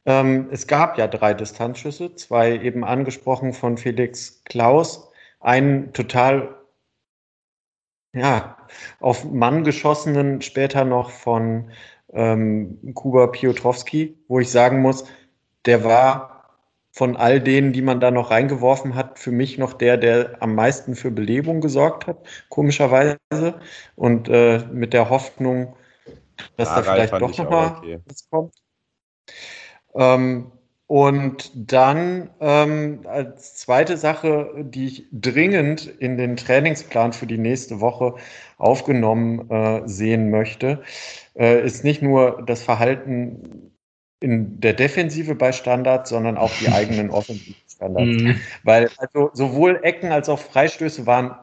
Ähm, 0.06 0.48
es 0.50 0.66
gab 0.66 0.98
ja 0.98 1.06
drei 1.06 1.34
Distanzschüsse, 1.34 2.14
zwei 2.14 2.58
eben 2.58 2.84
angesprochen 2.84 3.52
von 3.52 3.78
Felix 3.78 4.42
Klaus, 4.44 5.10
einen 5.40 5.92
total 5.92 6.56
ja, 8.14 8.56
auf 9.00 9.24
Mann 9.24 9.64
geschossenen, 9.64 10.40
später 10.40 10.84
noch 10.84 11.10
von 11.10 11.70
ähm, 12.12 12.78
Kuba 12.94 13.26
Piotrowski, 13.28 14.16
wo 14.28 14.40
ich 14.40 14.50
sagen 14.50 14.80
muss, 14.82 15.04
der 15.66 15.84
war 15.84 16.33
von 16.94 17.16
all 17.16 17.40
denen, 17.40 17.72
die 17.72 17.82
man 17.82 17.98
da 17.98 18.12
noch 18.12 18.30
reingeworfen 18.30 18.94
hat, 18.94 19.18
für 19.18 19.32
mich 19.32 19.58
noch 19.58 19.72
der, 19.72 19.96
der 19.96 20.40
am 20.40 20.54
meisten 20.54 20.94
für 20.94 21.10
Belebung 21.10 21.60
gesorgt 21.60 22.06
hat, 22.06 22.18
komischerweise. 22.50 23.18
Und 23.96 24.28
äh, 24.28 24.60
mit 24.72 24.92
der 24.92 25.10
Hoffnung, 25.10 25.74
dass 26.56 26.68
ja, 26.68 26.76
da 26.76 26.82
vielleicht 26.84 27.12
doch 27.14 27.36
nochmal 27.36 27.78
okay. 27.78 27.98
was 28.06 28.30
kommt. 28.30 28.54
Ähm, 29.96 30.52
und 30.86 31.50
dann 31.56 32.30
ähm, 32.38 33.00
als 33.06 33.56
zweite 33.56 33.96
Sache, 33.96 34.54
die 34.62 34.86
ich 34.86 35.08
dringend 35.10 35.86
in 35.86 36.16
den 36.16 36.36
Trainingsplan 36.36 37.12
für 37.12 37.26
die 37.26 37.38
nächste 37.38 37.80
Woche 37.80 38.14
aufgenommen 38.56 39.50
äh, 39.50 39.82
sehen 39.86 40.30
möchte, 40.30 40.84
äh, 41.34 41.64
ist 41.66 41.82
nicht 41.82 42.02
nur 42.02 42.44
das 42.46 42.62
Verhalten 42.62 43.73
in 44.24 44.58
der 44.58 44.72
Defensive 44.72 45.34
bei 45.34 45.52
Standards, 45.52 46.08
sondern 46.08 46.38
auch 46.38 46.50
die 46.58 46.70
eigenen 46.70 47.10
Offensivstandards. 47.18 48.22
Mhm. 48.22 48.40
Weil 48.62 48.90
also 48.96 49.30
sowohl 49.34 49.80
Ecken 49.82 50.10
als 50.10 50.30
auch 50.30 50.38
Freistöße 50.38 51.04
waren 51.06 51.36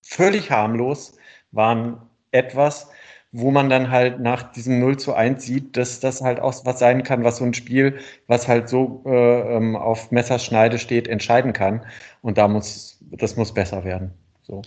völlig 0.00 0.52
harmlos, 0.52 1.16
waren 1.50 2.00
etwas, 2.30 2.88
wo 3.32 3.50
man 3.50 3.68
dann 3.68 3.90
halt 3.90 4.20
nach 4.20 4.52
diesem 4.52 4.78
0 4.78 4.98
zu 4.98 5.14
1 5.14 5.44
sieht, 5.44 5.76
dass 5.76 5.98
das 5.98 6.20
halt 6.20 6.38
auch 6.38 6.54
was 6.64 6.78
sein 6.78 7.02
kann, 7.02 7.24
was 7.24 7.38
so 7.38 7.44
ein 7.44 7.54
Spiel, 7.54 7.98
was 8.28 8.46
halt 8.46 8.68
so 8.68 9.02
äh, 9.06 9.56
ähm, 9.56 9.74
auf 9.74 10.12
Messerschneide 10.12 10.78
steht, 10.78 11.08
entscheiden 11.08 11.52
kann. 11.52 11.84
Und 12.22 12.38
da 12.38 12.46
muss, 12.46 13.00
das 13.10 13.36
muss 13.36 13.52
besser 13.52 13.82
werden. 13.82 14.12
So. 14.42 14.62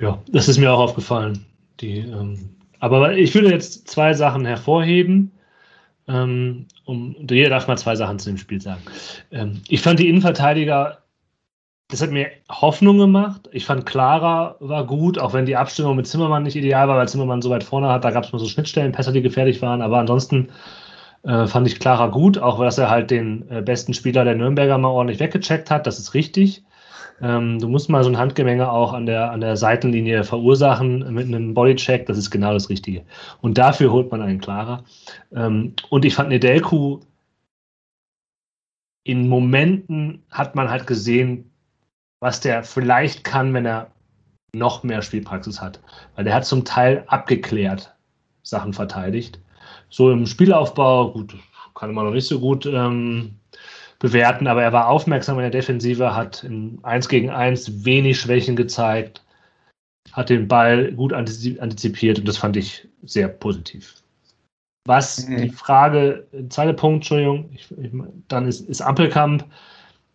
Ja, 0.00 0.22
das 0.30 0.48
ist 0.48 0.58
mir 0.58 0.72
auch 0.72 0.80
aufgefallen. 0.80 1.44
Die, 1.80 1.98
ähm, 1.98 2.56
aber 2.78 3.12
ich 3.16 3.34
würde 3.34 3.50
jetzt 3.50 3.88
zwei 3.88 4.14
Sachen 4.14 4.46
hervorheben. 4.46 5.32
Ähm, 6.10 6.66
um, 6.84 7.14
jeder 7.30 7.50
darf 7.50 7.68
mal 7.68 7.78
zwei 7.78 7.94
Sachen 7.94 8.18
zu 8.18 8.30
dem 8.30 8.38
Spiel 8.38 8.60
sagen. 8.60 8.82
Ähm, 9.30 9.62
ich 9.68 9.80
fand 9.80 10.00
die 10.00 10.08
Innenverteidiger 10.08 10.98
das 11.90 12.00
hat 12.02 12.10
mir 12.10 12.30
Hoffnung 12.48 12.98
gemacht. 12.98 13.48
Ich 13.52 13.64
fand 13.64 13.84
Clara 13.84 14.56
war 14.60 14.86
gut, 14.86 15.18
auch 15.18 15.32
wenn 15.32 15.46
die 15.46 15.56
Abstimmung 15.56 15.96
mit 15.96 16.06
Zimmermann 16.06 16.44
nicht 16.44 16.54
ideal 16.56 16.86
war, 16.88 16.96
weil 16.96 17.08
Zimmermann 17.08 17.42
so 17.42 17.50
weit 17.50 17.64
vorne 17.64 17.88
hat. 17.88 18.04
Da 18.04 18.12
gab 18.12 18.24
es 18.24 18.32
mal 18.32 18.38
so 18.38 18.46
Schnittstellenpässe, 18.46 19.12
die 19.12 19.22
gefährlich 19.22 19.60
waren. 19.60 19.82
Aber 19.82 19.98
ansonsten 19.98 20.50
äh, 21.24 21.46
fand 21.46 21.66
ich 21.66 21.80
Clara 21.80 22.06
gut, 22.06 22.38
auch 22.38 22.58
weil 22.60 22.68
er 22.68 22.90
halt 22.90 23.10
den 23.10 23.48
äh, 23.50 23.60
besten 23.60 23.92
Spieler 23.92 24.24
der 24.24 24.36
Nürnberger 24.36 24.78
mal 24.78 24.88
ordentlich 24.88 25.18
weggecheckt 25.18 25.70
hat. 25.70 25.86
Das 25.86 25.98
ist 25.98 26.14
richtig. 26.14 26.62
Ähm, 27.22 27.58
du 27.58 27.68
musst 27.68 27.88
mal 27.88 28.02
so 28.02 28.10
ein 28.10 28.18
Handgemenge 28.18 28.70
auch 28.70 28.92
an 28.92 29.06
der, 29.06 29.30
an 29.30 29.40
der 29.40 29.56
Seitenlinie 29.56 30.24
verursachen 30.24 31.12
mit 31.12 31.26
einem 31.26 31.54
Bodycheck. 31.54 32.06
Das 32.06 32.18
ist 32.18 32.30
genau 32.30 32.52
das 32.52 32.68
Richtige. 32.68 33.04
Und 33.40 33.58
dafür 33.58 33.92
holt 33.92 34.10
man 34.10 34.22
einen 34.22 34.40
Clara. 34.40 34.84
Ähm, 35.34 35.74
und 35.90 36.04
ich 36.04 36.14
fand 36.14 36.30
Nedelku 36.30 37.00
in 39.04 39.28
Momenten 39.28 40.22
hat 40.30 40.54
man 40.54 40.70
halt 40.70 40.86
gesehen, 40.86 41.50
was 42.20 42.40
der 42.40 42.62
vielleicht 42.62 43.24
kann, 43.24 43.54
wenn 43.54 43.66
er 43.66 43.90
noch 44.54 44.82
mehr 44.82 45.02
Spielpraxis 45.02 45.60
hat. 45.60 45.80
Weil 46.14 46.24
der 46.24 46.34
hat 46.34 46.44
zum 46.44 46.64
Teil 46.64 47.04
abgeklärt 47.06 47.94
Sachen 48.42 48.72
verteidigt. 48.72 49.40
So 49.88 50.10
im 50.10 50.26
Spielaufbau, 50.26 51.12
gut, 51.12 51.36
kann 51.74 51.94
man 51.94 52.04
noch 52.04 52.12
nicht 52.12 52.26
so 52.26 52.40
gut 52.40 52.66
ähm, 52.66 53.39
bewerten, 54.00 54.48
aber 54.48 54.62
er 54.62 54.72
war 54.72 54.88
aufmerksam 54.88 55.36
in 55.36 55.42
der 55.42 55.50
Defensive, 55.50 56.16
hat 56.16 56.42
in 56.42 56.78
1 56.82 57.08
gegen 57.08 57.30
1 57.30 57.84
wenig 57.84 58.18
Schwächen 58.18 58.56
gezeigt, 58.56 59.22
hat 60.12 60.28
den 60.28 60.48
Ball 60.48 60.92
gut 60.92 61.12
antizipiert 61.12 62.18
und 62.18 62.26
das 62.26 62.38
fand 62.38 62.56
ich 62.56 62.88
sehr 63.02 63.28
positiv. 63.28 64.02
Was 64.86 65.28
mhm. 65.28 65.42
die 65.42 65.50
Frage, 65.50 66.26
zweiter 66.48 66.72
Punkt, 66.72 66.96
Entschuldigung, 66.96 67.50
ich, 67.54 67.70
ich, 67.78 67.92
dann 68.26 68.48
ist, 68.48 68.68
ist 68.68 68.80
Ampelkamp 68.80 69.44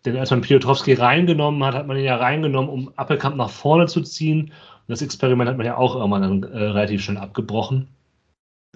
denn 0.06 0.16
als 0.16 0.30
man 0.30 0.40
Piotrowski 0.40 0.94
reingenommen 0.94 1.64
hat, 1.64 1.74
hat 1.74 1.88
man 1.88 1.96
ihn 1.96 2.04
ja 2.04 2.16
reingenommen, 2.16 2.70
um 2.70 2.92
Appelkamp 2.96 3.36
nach 3.36 3.50
vorne 3.50 3.86
zu 3.86 4.02
ziehen. 4.02 4.42
Und 4.42 4.88
das 4.88 5.02
Experiment 5.02 5.50
hat 5.50 5.56
man 5.56 5.66
ja 5.66 5.76
auch 5.76 5.96
irgendwann 5.96 6.22
dann, 6.22 6.42
äh, 6.52 6.58
relativ 6.58 7.02
schnell 7.02 7.18
abgebrochen. 7.18 7.88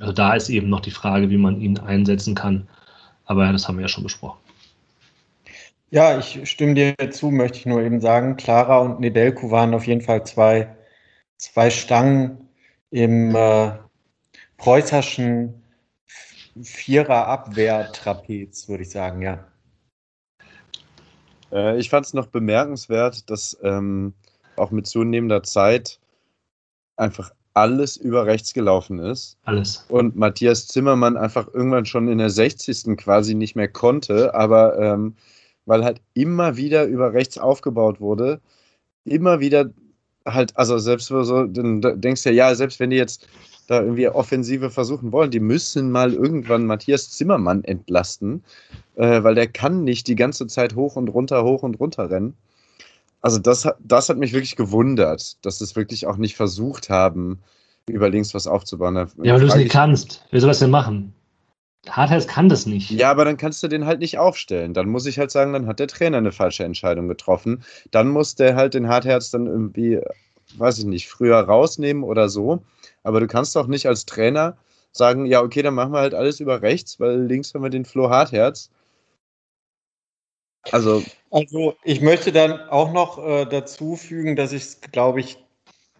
Also 0.00 0.12
da 0.12 0.34
ist 0.34 0.48
eben 0.48 0.68
noch 0.68 0.80
die 0.80 0.90
Frage, 0.90 1.30
wie 1.30 1.36
man 1.36 1.60
ihn 1.60 1.78
einsetzen 1.78 2.34
kann. 2.34 2.66
Aber 3.26 3.50
das 3.52 3.68
haben 3.68 3.76
wir 3.76 3.82
ja 3.82 3.88
schon 3.88 4.02
besprochen. 4.02 4.38
Ja, 5.90 6.18
ich 6.18 6.48
stimme 6.48 6.74
dir 6.74 6.94
zu, 7.10 7.30
möchte 7.30 7.58
ich 7.58 7.66
nur 7.66 7.82
eben 7.82 8.00
sagen. 8.00 8.36
Clara 8.36 8.78
und 8.78 9.00
Nedelku 9.00 9.50
waren 9.50 9.74
auf 9.74 9.88
jeden 9.88 10.02
Fall 10.02 10.24
zwei, 10.24 10.76
zwei 11.36 11.68
Stangen 11.68 12.48
im 12.90 13.34
äh, 13.34 13.72
preußerschen 14.56 15.60
Vierer-Abwehr-Trapez, 16.62 18.68
würde 18.68 18.84
ich 18.84 18.90
sagen, 18.90 19.22
ja. 19.22 19.44
Äh, 21.50 21.76
ich 21.78 21.90
fand 21.90 22.06
es 22.06 22.14
noch 22.14 22.26
bemerkenswert, 22.26 23.28
dass 23.28 23.58
ähm, 23.62 24.14
auch 24.56 24.70
mit 24.70 24.86
zunehmender 24.86 25.42
Zeit 25.42 25.98
einfach 26.96 27.32
alles 27.54 27.96
über 27.96 28.26
rechts 28.26 28.54
gelaufen 28.54 29.00
ist. 29.00 29.36
Alles. 29.44 29.84
Und 29.88 30.14
Matthias 30.14 30.68
Zimmermann 30.68 31.16
einfach 31.16 31.48
irgendwann 31.52 31.86
schon 31.86 32.06
in 32.06 32.18
der 32.18 32.30
60. 32.30 32.96
quasi 32.96 33.34
nicht 33.34 33.56
mehr 33.56 33.68
konnte, 33.68 34.34
aber 34.34 34.78
ähm, 34.78 35.16
weil 35.66 35.84
halt 35.84 36.00
immer 36.14 36.56
wieder 36.56 36.84
über 36.84 37.12
rechts 37.12 37.38
aufgebaut 37.38 38.00
wurde, 38.00 38.40
immer 39.04 39.40
wieder 39.40 39.70
halt, 40.26 40.56
also 40.56 40.78
selbst 40.78 41.06
so, 41.06 41.46
dann 41.46 41.80
denkst 42.00 42.22
du 42.22 42.30
ja, 42.30 42.48
ja, 42.48 42.54
selbst 42.54 42.80
wenn 42.80 42.90
die 42.90 42.96
jetzt 42.96 43.26
da 43.70 43.80
irgendwie 43.80 44.08
Offensive 44.08 44.68
versuchen 44.68 45.12
wollen. 45.12 45.30
Die 45.30 45.38
müssen 45.38 45.92
mal 45.92 46.12
irgendwann 46.12 46.66
Matthias 46.66 47.10
Zimmermann 47.12 47.62
entlasten, 47.62 48.42
äh, 48.96 49.22
weil 49.22 49.36
der 49.36 49.46
kann 49.46 49.84
nicht 49.84 50.08
die 50.08 50.16
ganze 50.16 50.48
Zeit 50.48 50.74
hoch 50.74 50.96
und 50.96 51.08
runter, 51.08 51.44
hoch 51.44 51.62
und 51.62 51.78
runter 51.78 52.10
rennen. 52.10 52.34
Also 53.20 53.38
das, 53.38 53.68
das 53.78 54.08
hat 54.08 54.16
mich 54.16 54.32
wirklich 54.32 54.56
gewundert, 54.56 55.44
dass 55.44 55.58
sie 55.58 55.64
es 55.64 55.76
wirklich 55.76 56.06
auch 56.06 56.16
nicht 56.16 56.34
versucht 56.34 56.90
haben, 56.90 57.38
über 57.88 58.08
links 58.08 58.34
was 58.34 58.48
aufzubauen. 58.48 58.96
Ja, 58.96 59.34
weil 59.34 59.40
du 59.40 59.46
es 59.46 59.54
nicht 59.54 59.70
kannst. 59.70 60.24
Wie 60.32 60.40
soll 60.40 60.48
das 60.48 60.58
denn 60.58 60.70
machen? 60.70 61.14
Hardheads 61.88 62.28
kann 62.28 62.48
das 62.48 62.66
nicht. 62.66 62.90
Ja, 62.90 63.10
aber 63.10 63.24
dann 63.24 63.36
kannst 63.36 63.62
du 63.62 63.68
den 63.68 63.86
halt 63.86 64.00
nicht 64.00 64.18
aufstellen. 64.18 64.74
Dann 64.74 64.88
muss 64.88 65.06
ich 65.06 65.18
halt 65.18 65.30
sagen, 65.30 65.52
dann 65.52 65.66
hat 65.66 65.78
der 65.78 65.88
Trainer 65.88 66.18
eine 66.18 66.32
falsche 66.32 66.64
Entscheidung 66.64 67.08
getroffen. 67.08 67.64
Dann 67.90 68.08
muss 68.08 68.34
der 68.34 68.54
halt 68.54 68.74
den 68.74 68.88
Hardherz 68.88 69.30
dann 69.30 69.46
irgendwie, 69.46 70.00
weiß 70.56 70.78
ich 70.78 70.84
nicht, 70.84 71.08
früher 71.08 71.38
rausnehmen 71.38 72.04
oder 72.04 72.28
so. 72.28 72.62
Aber 73.02 73.20
du 73.20 73.26
kannst 73.26 73.56
doch 73.56 73.66
nicht 73.66 73.86
als 73.86 74.04
Trainer 74.04 74.58
sagen, 74.92 75.24
ja, 75.24 75.40
okay, 75.40 75.62
dann 75.62 75.74
machen 75.74 75.92
wir 75.92 76.00
halt 76.00 76.14
alles 76.14 76.40
über 76.40 76.62
rechts, 76.62 77.00
weil 77.00 77.22
links 77.22 77.54
haben 77.54 77.62
wir 77.62 77.70
den 77.70 77.84
Flo 77.84 78.10
Hartherz. 78.10 78.70
Also, 80.72 81.02
also 81.30 81.74
ich 81.84 82.02
möchte 82.02 82.32
dann 82.32 82.60
auch 82.68 82.92
noch 82.92 83.24
äh, 83.24 83.46
dazu 83.46 83.96
fügen, 83.96 84.36
dass 84.36 84.52
ich 84.52 84.62
es, 84.62 84.80
glaube 84.82 85.20
ich, 85.20 85.38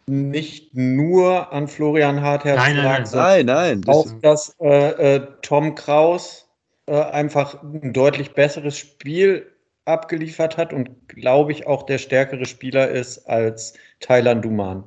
nicht 0.06 0.74
nur 0.74 1.52
an 1.52 1.68
Florian 1.68 2.20
Hartherz 2.20 2.56
nein, 2.56 2.76
lag, 2.76 3.12
nein, 3.12 3.46
nein, 3.46 3.80
nein, 3.80 3.82
auch, 3.86 4.06
dass 4.22 4.56
äh, 4.60 5.16
äh, 5.16 5.26
Tom 5.42 5.74
Kraus 5.74 6.48
äh, 6.86 7.00
einfach 7.00 7.62
ein 7.62 7.92
deutlich 7.92 8.32
besseres 8.32 8.76
Spiel 8.76 9.46
abgeliefert 9.84 10.56
hat 10.56 10.72
und 10.72 11.08
glaube 11.08 11.52
ich 11.52 11.66
auch 11.66 11.84
der 11.84 11.98
stärkere 11.98 12.46
Spieler 12.46 12.88
ist 12.88 13.26
als 13.28 13.74
Thailand 14.00 14.44
Duman. 14.44 14.84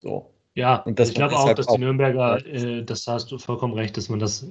So. 0.00 0.30
Ja, 0.54 0.76
und 0.76 0.98
das 0.98 1.08
ich 1.08 1.14
glaube 1.14 1.36
auch, 1.36 1.52
dass 1.52 1.66
die 1.66 1.78
Nürnberger, 1.78 2.44
äh, 2.46 2.84
das 2.84 3.06
hast 3.06 3.32
du 3.32 3.38
vollkommen 3.38 3.74
recht, 3.74 3.96
dass 3.96 4.08
man 4.08 4.20
das 4.20 4.46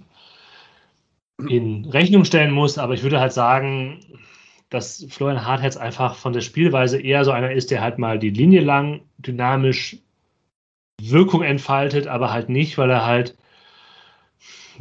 in 1.50 1.86
Rechnung 1.86 2.26
stellen 2.26 2.52
muss, 2.52 2.78
aber 2.78 2.94
ich 2.94 3.04
würde 3.04 3.20
halt 3.20 3.34
sagen, 3.34 4.00
dass 4.74 5.06
Florian 5.10 5.46
Hartherz 5.46 5.78
einfach 5.78 6.16
von 6.16 6.34
der 6.34 6.42
Spielweise 6.42 7.00
eher 7.00 7.24
so 7.26 7.32
einer 7.32 7.52
ist, 7.52 7.70
der 7.70 7.82
halt 7.82 8.00
mal 8.00 8.18
die 8.18 8.32
Linie 8.32 8.62
lang 8.62 9.02
dynamisch 9.20 9.98
Wirkung 11.00 11.44
entfaltet, 11.44 12.08
aber 12.08 12.32
halt 12.32 12.50
nicht, 12.50 12.78
weil 12.78 12.90
er 12.90 13.06
halt 13.06 13.38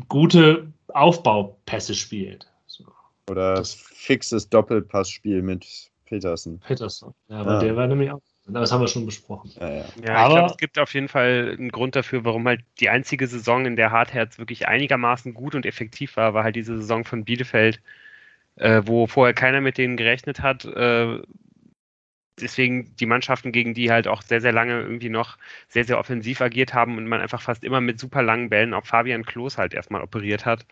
gute 0.08 0.72
Aufbaupässe 0.88 1.94
spielt. 1.94 2.50
So. 2.66 2.84
Oder 3.30 3.54
das 3.54 3.74
fixes 3.74 4.48
Doppelpassspiel 4.48 5.42
mit 5.42 5.90
Petersen. 6.06 6.60
Petersen, 6.60 7.12
ja, 7.28 7.36
aber 7.36 7.52
ah. 7.52 7.60
der 7.60 7.76
war 7.76 7.86
nämlich 7.86 8.10
auch. 8.10 8.20
Das 8.46 8.72
haben 8.72 8.80
wir 8.80 8.88
schon 8.88 9.06
besprochen. 9.06 9.52
Ja, 9.60 9.70
ja. 9.70 9.84
ja 10.04 10.14
aber, 10.16 10.28
ich 10.28 10.34
glaube, 10.34 10.50
es 10.50 10.56
gibt 10.56 10.78
auf 10.78 10.94
jeden 10.94 11.08
Fall 11.08 11.54
einen 11.56 11.70
Grund 11.70 11.94
dafür, 11.94 12.24
warum 12.24 12.46
halt 12.48 12.64
die 12.80 12.88
einzige 12.88 13.26
Saison, 13.28 13.66
in 13.66 13.76
der 13.76 13.92
Hartherz 13.92 14.38
wirklich 14.38 14.66
einigermaßen 14.66 15.32
gut 15.32 15.54
und 15.54 15.64
effektiv 15.64 16.16
war, 16.16 16.34
war 16.34 16.42
halt 16.44 16.56
diese 16.56 16.76
Saison 16.78 17.04
von 17.04 17.24
Bielefeld, 17.24 17.80
äh, 18.56 18.82
wo 18.84 19.06
vorher 19.06 19.34
keiner 19.34 19.60
mit 19.60 19.78
denen 19.78 19.96
gerechnet 19.96 20.40
hat, 20.40 20.64
äh, 20.64 21.20
deswegen 22.40 22.94
die 22.96 23.06
Mannschaften, 23.06 23.52
gegen 23.52 23.74
die 23.74 23.90
halt 23.90 24.08
auch 24.08 24.22
sehr, 24.22 24.40
sehr 24.40 24.52
lange 24.52 24.80
irgendwie 24.80 25.08
noch 25.08 25.38
sehr, 25.68 25.84
sehr 25.84 25.98
offensiv 25.98 26.40
agiert 26.40 26.74
haben 26.74 26.96
und 26.98 27.06
man 27.06 27.20
einfach 27.20 27.42
fast 27.42 27.64
immer 27.64 27.80
mit 27.80 28.00
super 28.00 28.22
langen 28.22 28.48
Bällen 28.50 28.74
auch 28.74 28.86
Fabian 28.86 29.24
Klos 29.24 29.58
halt 29.58 29.74
erstmal 29.74 30.02
operiert 30.02 30.46
hat 30.46 30.66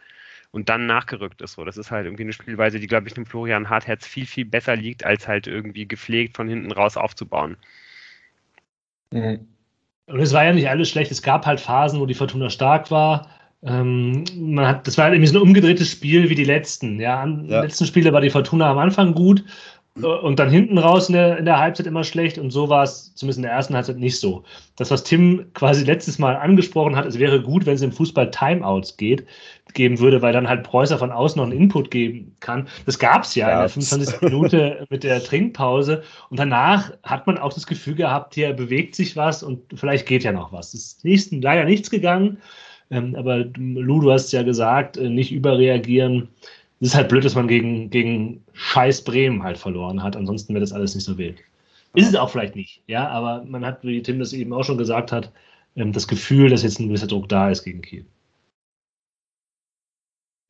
und 0.53 0.69
dann 0.69 0.87
nachgerückt 0.87 1.43
ist. 1.43 1.53
So, 1.55 1.65
das 1.65 1.77
ist 1.77 1.91
halt 1.91 2.07
irgendwie 2.07 2.25
eine 2.25 2.33
Spielweise, 2.33 2.81
die, 2.81 2.87
glaube 2.87 3.09
ich, 3.09 3.15
dem 3.15 3.27
Florian 3.27 3.71
Hartherz 3.71 4.07
viel, 4.07 4.27
viel 4.27 4.45
besser 4.45 4.77
liegt, 4.77 5.05
als 5.05 5.29
halt 5.29 5.47
irgendwie 5.47 5.87
gepflegt 5.87 6.37
von 6.37 6.49
hinten 6.49 6.73
raus 6.73 6.97
aufzubauen. 6.97 7.57
Mhm. 9.13 9.47
Und 10.07 10.21
es 10.21 10.33
war 10.33 10.45
ja 10.45 10.53
nicht 10.53 10.69
alles 10.69 10.91
schlecht. 10.91 11.13
Es 11.13 11.23
gab 11.23 11.47
halt 11.47 11.61
Phasen, 11.61 12.01
wo 12.01 12.07
die 12.07 12.15
Fortuna 12.15 12.51
stark 12.51 12.91
war. 12.91 13.31
Ähm, 13.63 14.25
man 14.37 14.67
hat, 14.67 14.87
das 14.87 14.97
war 14.97 15.05
halt 15.05 15.15
irgendwie 15.15 15.31
so 15.31 15.39
ein 15.39 15.43
umgedrehtes 15.43 15.91
Spiel 15.91 16.31
wie 16.31 16.35
die 16.35 16.45
letzten. 16.45 16.99
Ja, 16.99 17.21
an 17.21 17.47
ja. 17.47 17.61
letzten 17.61 17.87
Spiele 17.87 18.13
war 18.13 18.23
die 18.23 18.31
Fortuna 18.31 18.71
am 18.71 18.79
Anfang 18.79 19.13
gut 19.13 19.45
äh, 19.97 20.07
und 20.07 20.39
dann 20.39 20.49
hinten 20.49 20.79
raus 20.79 21.11
in 21.11 21.13
der, 21.13 21.37
in 21.37 21.45
der 21.45 21.59
Halbzeit 21.59 21.87
immer 21.87 22.03
schlecht 22.03 22.39
und 22.39 22.53
so 22.53 22.71
war 22.71 22.85
es 22.85 23.15
zumindest 23.15 23.39
in 23.39 23.43
der 23.43 23.53
ersten 23.53 23.75
Halbzeit 23.75 23.99
nicht 23.99 24.19
so. 24.19 24.45
Das, 24.77 24.91
was 24.91 25.05
Tim 25.05 25.45
quasi 25.53 25.85
letztes 25.85 26.19
Mal 26.19 26.37
angesprochen 26.37 26.97
hat, 26.97 27.05
es 27.05 27.19
wäre 27.19 27.43
gut, 27.43 27.67
wenn 27.67 27.75
es 27.75 27.83
im 27.83 27.93
Fußball 27.93 28.31
Timeouts 28.31 28.97
geht, 28.97 29.27
geben 29.75 29.99
würde, 29.99 30.23
weil 30.23 30.33
dann 30.33 30.49
halt 30.49 30.63
Preußer 30.65 30.97
von 30.97 31.13
außen 31.13 31.39
noch 31.39 31.45
einen 31.45 31.61
Input 31.61 31.91
geben 31.91 32.35
kann. 32.41 32.67
Das 32.87 32.99
gab 32.99 33.25
es 33.25 33.35
ja 33.35 33.49
Gab's. 33.49 33.77
in 33.77 33.81
der 33.83 33.89
25. 33.91 34.23
Minute 34.23 34.87
mit 34.89 35.05
der 35.05 35.23
Trinkpause 35.23 36.03
und 36.31 36.39
danach 36.39 36.93
hat 37.03 37.27
man 37.27 37.37
auch 37.37 37.53
das 37.53 37.67
Gefühl 37.67 37.95
gehabt, 37.95 38.35
hier 38.35 38.55
bewegt 38.55 38.95
sich 38.95 39.17
was 39.17 39.43
und 39.43 39.61
vielleicht 39.75 40.07
geht 40.07 40.25
ja 40.25 40.33
noch 40.33 40.51
was. 40.51 40.73
Es 40.73 40.87
ist 40.87 41.05
nächsten 41.05 41.43
leider 41.43 41.65
nichts 41.65 41.91
gegangen, 41.91 42.39
ähm, 42.91 43.15
aber 43.15 43.45
Lu, 43.57 44.01
du 44.01 44.13
hast 44.13 44.33
ja 44.33 44.43
gesagt, 44.43 44.97
äh, 44.97 45.09
nicht 45.09 45.33
überreagieren 45.33 46.29
es 46.81 46.89
ist 46.89 46.95
halt 46.95 47.11
blöd, 47.11 47.25
dass 47.25 47.35
man 47.35 47.47
gegen, 47.47 47.91
gegen 47.91 48.43
Scheiß 48.55 49.05
Bremen 49.05 49.43
halt 49.43 49.59
verloren 49.59 50.03
hat. 50.03 50.17
Ansonsten 50.17 50.55
wäre 50.55 50.63
das 50.63 50.73
alles 50.73 50.95
nicht 50.95 51.05
so 51.05 51.19
wild. 51.19 51.39
Ist 51.95 52.09
es 52.09 52.15
auch 52.15 52.31
vielleicht 52.31 52.57
nicht, 52.57 52.83
ja, 52.87 53.09
aber 53.09 53.45
man 53.45 53.67
hat, 53.67 53.83
wie 53.85 54.03
Tim 54.03 54.19
das 54.21 54.33
eben 54.33 54.53
auch 54.53 54.63
schon 54.65 54.79
gesagt 54.79 55.13
hat, 55.13 55.33
ähm, 55.77 55.93
das 55.93 56.09
Gefühl, 56.09 56.49
dass 56.49 56.63
jetzt 56.63 56.79
ein 56.79 56.87
gewisser 56.87 57.09
Druck 57.09 57.29
da 57.29 57.51
ist 57.51 57.65
gegen 57.65 57.83
Kiel. 57.83 58.07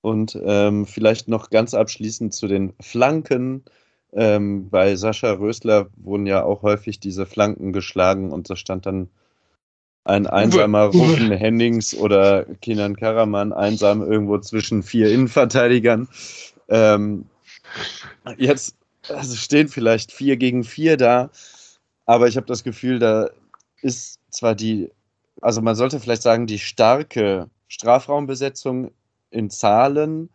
Und 0.03 0.39
ähm, 0.43 0.87
vielleicht 0.87 1.29
noch 1.29 1.51
ganz 1.51 1.75
abschließend 1.75 2.33
zu 2.33 2.47
den 2.47 2.75
Flanken. 2.81 3.65
Ähm, 4.13 4.71
bei 4.71 4.97
Sascha 4.97 5.33
Rösler 5.33 5.89
wurden 5.97 6.27
ja 6.27 6.45
auch 6.45 6.63
häufig 6.63 7.01
diese 7.01 7.27
Flanken 7.27 7.73
geschlagen 7.73 8.33
und 8.33 8.49
da 8.51 8.57
stand 8.57 8.87
dann 8.87 9.09
ein 10.11 10.27
einsamer 10.27 10.87
Rufen 10.87 11.31
Hennings 11.31 11.95
oder 11.95 12.45
Kinan 12.61 12.97
Karaman 12.97 13.53
einsam 13.53 14.03
irgendwo 14.03 14.39
zwischen 14.39 14.83
vier 14.83 15.11
Innenverteidigern. 15.11 16.09
Ähm, 16.69 17.27
jetzt 18.37 18.77
also 19.09 19.37
stehen 19.37 19.69
vielleicht 19.69 20.13
vier 20.13 20.37
gegen 20.37 20.65
vier 20.65 20.97
da, 20.97 21.31
aber 22.07 22.27
ich 22.27 22.37
habe 22.37 22.47
das 22.47 22.65
Gefühl, 22.65 22.99
da 22.99 23.31
ist 23.83 24.19
zwar 24.31 24.55
die, 24.55 24.91
also 25.41 25.63
man 25.63 25.77
sollte 25.77 26.01
vielleicht 26.01 26.23
sagen, 26.23 26.47
die 26.47 26.59
starke 26.59 27.49
Strafraumbesetzung 27.69 28.91
in 29.31 29.49
Zahlen 29.49 30.29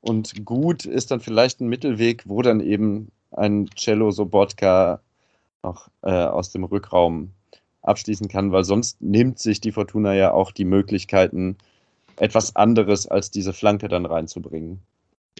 und 0.00 0.46
gut 0.46 0.86
ist 0.86 1.10
dann 1.10 1.20
vielleicht 1.20 1.60
ein 1.60 1.68
Mittelweg, 1.68 2.22
wo 2.26 2.40
dann 2.40 2.60
eben 2.60 3.12
ein 3.30 3.68
Cello 3.76 4.10
Sobotka 4.10 5.00
noch 5.62 5.88
äh, 6.02 6.10
aus 6.10 6.50
dem 6.50 6.64
Rückraum 6.64 7.32
abschließen 7.88 8.28
kann, 8.28 8.52
weil 8.52 8.64
sonst 8.64 9.00
nimmt 9.00 9.38
sich 9.38 9.60
die 9.60 9.72
Fortuna 9.72 10.14
ja 10.14 10.32
auch 10.32 10.52
die 10.52 10.64
Möglichkeiten, 10.64 11.56
etwas 12.16 12.56
anderes 12.56 13.06
als 13.06 13.30
diese 13.30 13.52
Flanke 13.52 13.88
dann 13.88 14.06
reinzubringen. 14.06 14.80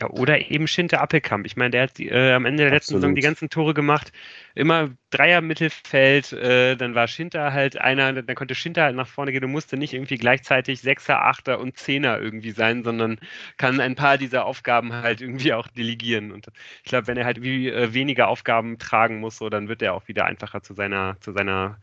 Ja, 0.00 0.08
oder 0.10 0.50
eben 0.50 0.68
Schinte 0.68 1.00
Appelkamp. 1.00 1.44
Ich 1.44 1.56
meine, 1.56 1.70
der 1.70 1.82
hat 1.82 1.98
äh, 1.98 2.32
am 2.32 2.44
Ende 2.44 2.62
der 2.62 2.72
letzten 2.72 2.94
Absolut. 2.94 3.02
Saison 3.02 3.14
die 3.16 3.22
ganzen 3.22 3.50
Tore 3.50 3.74
gemacht. 3.74 4.12
Immer 4.54 4.90
Dreier 5.10 5.40
Mittelfeld, 5.40 6.32
äh, 6.32 6.76
dann 6.76 6.94
war 6.94 7.08
Schinter 7.08 7.52
halt 7.52 7.80
einer, 7.80 8.12
dann 8.22 8.36
konnte 8.36 8.54
Schinter 8.54 8.84
halt 8.84 8.94
nach 8.94 9.08
vorne 9.08 9.32
gehen. 9.32 9.40
Du 9.40 9.48
musste 9.48 9.76
nicht 9.76 9.94
irgendwie 9.94 10.16
gleichzeitig 10.16 10.82
Sechser, 10.82 11.24
Achter 11.24 11.58
und 11.58 11.76
Zehner 11.76 12.20
irgendwie 12.20 12.52
sein, 12.52 12.84
sondern 12.84 13.18
kann 13.56 13.80
ein 13.80 13.96
paar 13.96 14.18
dieser 14.18 14.44
Aufgaben 14.46 14.92
halt 14.92 15.20
irgendwie 15.20 15.52
auch 15.52 15.66
delegieren. 15.66 16.30
Und 16.30 16.46
ich 16.84 16.90
glaube, 16.90 17.08
wenn 17.08 17.16
er 17.16 17.24
halt 17.24 17.42
wie, 17.42 17.68
äh, 17.68 17.92
weniger 17.92 18.28
Aufgaben 18.28 18.78
tragen 18.78 19.18
muss, 19.18 19.38
so, 19.38 19.48
dann 19.48 19.68
wird 19.68 19.82
er 19.82 19.94
auch 19.94 20.06
wieder 20.06 20.26
einfacher 20.26 20.62
zu 20.62 20.74
seiner, 20.74 21.16
zu 21.20 21.32
seiner 21.32 21.78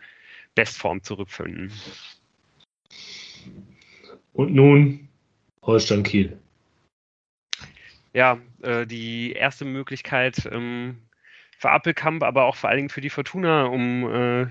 Bestform 0.55 1.03
zurückfinden. 1.03 1.71
Und 4.33 4.53
nun 4.53 5.07
Holstein 5.61 6.03
Kiel. 6.03 6.37
Ja, 8.13 8.37
äh, 8.61 8.85
die 8.85 9.33
erste 9.33 9.65
Möglichkeit 9.65 10.49
ähm, 10.51 10.97
für 11.57 11.69
Appelkamp, 11.69 12.23
aber 12.23 12.45
auch 12.45 12.55
vor 12.55 12.69
allen 12.69 12.77
Dingen 12.77 12.89
für 12.89 13.01
die 13.01 13.09
Fortuna, 13.09 13.65
um 13.65 14.09
äh, 14.09 14.47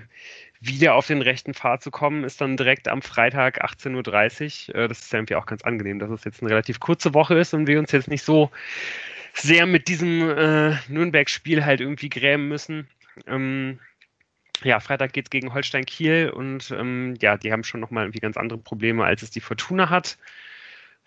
wieder 0.61 0.95
auf 0.95 1.07
den 1.07 1.21
rechten 1.21 1.53
Pfad 1.53 1.83
zu 1.83 1.91
kommen, 1.91 2.23
ist 2.23 2.41
dann 2.41 2.57
direkt 2.57 2.87
am 2.87 3.01
Freitag 3.01 3.63
18.30 3.63 4.69
Uhr. 4.69 4.75
Äh, 4.75 4.87
das 4.87 5.01
ist 5.01 5.13
ja 5.13 5.19
irgendwie 5.19 5.35
auch 5.35 5.45
ganz 5.45 5.63
angenehm, 5.63 5.99
dass 5.99 6.09
es 6.09 6.23
jetzt 6.23 6.41
eine 6.41 6.51
relativ 6.51 6.79
kurze 6.79 7.13
Woche 7.13 7.35
ist 7.35 7.53
und 7.53 7.67
wir 7.67 7.79
uns 7.79 7.91
jetzt 7.91 8.07
nicht 8.07 8.23
so 8.23 8.51
sehr 9.33 9.65
mit 9.65 9.87
diesem 9.87 10.29
äh, 10.29 10.75
Nürnberg-Spiel 10.87 11.65
halt 11.65 11.81
irgendwie 11.81 12.09
grämen 12.09 12.47
müssen. 12.47 12.87
Ähm, 13.27 13.79
ja, 14.63 14.79
Freitag 14.79 15.13
geht 15.13 15.25
es 15.25 15.29
gegen 15.29 15.53
Holstein 15.53 15.85
Kiel 15.85 16.31
und 16.33 16.71
ähm, 16.71 17.15
ja, 17.21 17.37
die 17.37 17.51
haben 17.51 17.63
schon 17.63 17.81
nochmal 17.81 18.05
irgendwie 18.05 18.19
ganz 18.19 18.37
andere 18.37 18.59
Probleme, 18.59 19.03
als 19.05 19.21
es 19.21 19.31
die 19.31 19.41
Fortuna 19.41 19.89
hat. 19.89 20.17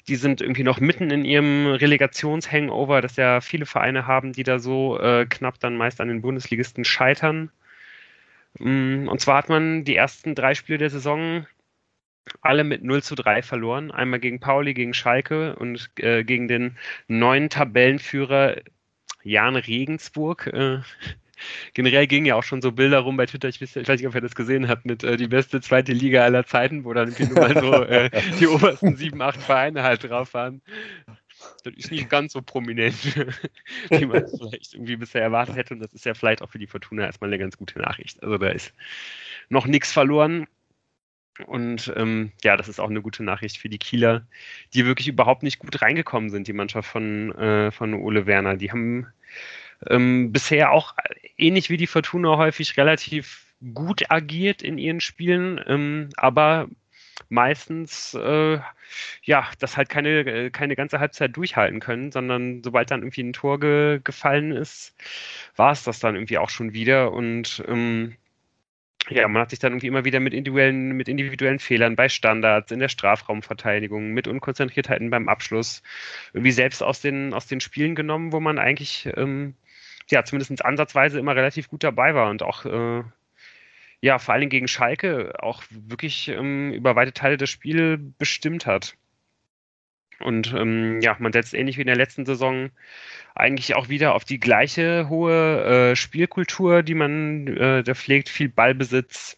Die 0.06 0.16
sind 0.16 0.40
irgendwie 0.40 0.62
noch 0.64 0.80
mitten 0.80 1.10
in 1.10 1.24
ihrem 1.24 1.66
Relegationshangover, 1.66 3.00
dass 3.00 3.16
ja 3.16 3.40
viele 3.40 3.66
Vereine 3.66 4.06
haben, 4.06 4.32
die 4.32 4.42
da 4.42 4.58
so 4.58 4.98
äh, 5.00 5.26
knapp 5.26 5.58
dann 5.60 5.76
meist 5.76 6.00
an 6.00 6.08
den 6.08 6.22
Bundesligisten 6.22 6.84
scheitern. 6.84 7.50
Mm, 8.58 9.08
und 9.08 9.20
zwar 9.20 9.38
hat 9.38 9.48
man 9.48 9.84
die 9.84 9.96
ersten 9.96 10.34
drei 10.34 10.54
Spiele 10.54 10.78
der 10.78 10.90
Saison 10.90 11.46
alle 12.42 12.64
mit 12.64 12.84
0 12.84 13.02
zu 13.02 13.14
3 13.14 13.42
verloren. 13.42 13.90
Einmal 13.90 14.20
gegen 14.20 14.40
Pauli, 14.40 14.74
gegen 14.74 14.94
Schalke 14.94 15.56
und 15.56 15.90
äh, 15.96 16.24
gegen 16.24 16.48
den 16.48 16.76
neuen 17.06 17.48
Tabellenführer 17.50 18.56
Jan 19.22 19.56
Regensburg. 19.56 20.46
Äh, 20.48 20.80
generell 21.74 22.06
gingen 22.06 22.26
ja 22.26 22.34
auch 22.34 22.42
schon 22.42 22.62
so 22.62 22.72
Bilder 22.72 23.00
rum 23.00 23.16
bei 23.16 23.26
Twitter, 23.26 23.48
ich 23.48 23.60
weiß, 23.60 23.76
ich 23.76 23.88
weiß 23.88 24.00
nicht, 24.00 24.08
ob 24.08 24.14
ihr 24.14 24.20
das 24.20 24.34
gesehen 24.34 24.68
habt, 24.68 24.86
mit 24.86 25.04
äh, 25.04 25.16
die 25.16 25.28
beste 25.28 25.60
zweite 25.60 25.92
Liga 25.92 26.24
aller 26.24 26.46
Zeiten, 26.46 26.84
wo 26.84 26.92
dann 26.92 27.08
irgendwie 27.08 27.32
nur 27.32 27.40
mal 27.40 27.60
so 27.60 27.74
äh, 27.84 28.10
die 28.38 28.46
obersten 28.48 28.96
sieben, 28.96 29.20
acht 29.22 29.40
Vereine 29.40 29.82
halt 29.82 30.04
drauf 30.04 30.34
waren. 30.34 30.62
Das 31.64 31.74
ist 31.74 31.90
nicht 31.90 32.10
ganz 32.10 32.32
so 32.32 32.42
prominent, 32.42 32.96
wie 33.90 34.06
man 34.06 34.24
es 34.24 34.36
vielleicht 34.36 34.74
irgendwie 34.74 34.96
bisher 34.96 35.22
erwartet 35.22 35.56
hätte. 35.56 35.74
Und 35.74 35.80
das 35.80 35.92
ist 35.92 36.04
ja 36.04 36.14
vielleicht 36.14 36.42
auch 36.42 36.50
für 36.50 36.58
die 36.58 36.66
Fortuna 36.66 37.04
erstmal 37.04 37.30
eine 37.30 37.38
ganz 37.38 37.56
gute 37.56 37.78
Nachricht. 37.78 38.22
Also 38.22 38.38
da 38.38 38.48
ist 38.48 38.74
noch 39.48 39.66
nichts 39.66 39.92
verloren. 39.92 40.46
Und 41.46 41.92
ähm, 41.96 42.32
ja, 42.42 42.56
das 42.56 42.68
ist 42.68 42.80
auch 42.80 42.90
eine 42.90 43.02
gute 43.02 43.22
Nachricht 43.22 43.58
für 43.58 43.68
die 43.68 43.78
Kieler, 43.78 44.26
die 44.74 44.86
wirklich 44.86 45.06
überhaupt 45.06 45.44
nicht 45.44 45.60
gut 45.60 45.80
reingekommen 45.80 46.30
sind, 46.30 46.48
die 46.48 46.52
Mannschaft 46.52 46.88
von, 46.88 47.32
äh, 47.36 47.70
von 47.70 47.94
Ole 47.94 48.26
Werner. 48.26 48.56
Die 48.56 48.72
haben 48.72 49.06
ähm, 49.86 50.32
bisher 50.32 50.72
auch 50.72 50.94
ähnlich 51.36 51.70
wie 51.70 51.76
die 51.76 51.86
Fortuna 51.86 52.36
häufig 52.36 52.76
relativ 52.76 53.46
gut 53.74 54.10
agiert 54.10 54.62
in 54.62 54.78
ihren 54.78 55.00
Spielen, 55.00 55.60
ähm, 55.66 56.10
aber 56.16 56.68
meistens 57.28 58.14
äh, 58.14 58.58
ja, 59.22 59.48
das 59.58 59.76
halt 59.76 59.88
keine, 59.88 60.20
äh, 60.20 60.50
keine 60.50 60.76
ganze 60.76 61.00
Halbzeit 61.00 61.36
durchhalten 61.36 61.80
können, 61.80 62.12
sondern 62.12 62.62
sobald 62.62 62.90
dann 62.90 63.02
irgendwie 63.02 63.22
ein 63.22 63.32
Tor 63.32 63.60
ge 63.60 64.00
gefallen 64.02 64.52
ist, 64.52 64.94
war 65.56 65.72
es 65.72 65.84
das 65.84 66.00
dann 66.00 66.14
irgendwie 66.14 66.38
auch 66.38 66.50
schon 66.50 66.72
wieder. 66.72 67.12
Und 67.12 67.62
ähm, 67.68 68.16
ja, 69.10 69.26
man 69.28 69.42
hat 69.42 69.50
sich 69.50 69.58
dann 69.58 69.72
irgendwie 69.72 69.86
immer 69.88 70.04
wieder 70.04 70.20
mit 70.20 70.34
individuellen, 70.34 70.92
mit 70.92 71.08
individuellen 71.08 71.58
Fehlern 71.58 71.96
bei 71.96 72.08
Standards, 72.08 72.72
in 72.72 72.78
der 72.80 72.88
Strafraumverteidigung, 72.88 74.12
mit 74.12 74.28
Unkonzentriertheiten 74.28 75.10
beim 75.10 75.28
Abschluss 75.28 75.82
irgendwie 76.32 76.52
selbst 76.52 76.82
aus 76.82 77.00
den, 77.00 77.32
aus 77.34 77.46
den 77.46 77.60
Spielen 77.60 77.94
genommen, 77.94 78.32
wo 78.32 78.40
man 78.40 78.58
eigentlich 78.58 79.08
ähm, 79.16 79.54
ja 80.10 80.24
zumindest 80.24 80.64
ansatzweise 80.64 81.18
immer 81.18 81.36
relativ 81.36 81.68
gut 81.68 81.84
dabei 81.84 82.14
war 82.14 82.30
und 82.30 82.42
auch 82.42 82.64
äh, 82.64 83.02
ja, 84.00 84.18
vor 84.18 84.34
allem 84.34 84.48
gegen 84.48 84.68
Schalke 84.68 85.34
auch 85.42 85.62
wirklich 85.70 86.28
ähm, 86.28 86.72
über 86.72 86.96
weite 86.96 87.12
Teile 87.12 87.36
des 87.36 87.50
Spiels 87.50 88.00
bestimmt 88.18 88.66
hat. 88.66 88.96
Und 90.20 90.52
ähm, 90.52 91.00
ja, 91.00 91.16
man 91.18 91.32
setzt 91.32 91.54
ähnlich 91.54 91.76
wie 91.76 91.82
in 91.82 91.86
der 91.86 91.96
letzten 91.96 92.26
Saison 92.26 92.70
eigentlich 93.34 93.76
auch 93.76 93.88
wieder 93.88 94.14
auf 94.14 94.24
die 94.24 94.40
gleiche 94.40 95.08
hohe 95.08 95.92
äh, 95.92 95.96
Spielkultur, 95.96 96.82
die 96.82 96.94
man 96.94 97.46
äh, 97.46 97.82
da 97.84 97.94
pflegt, 97.94 98.28
viel 98.28 98.48
Ballbesitz. 98.48 99.36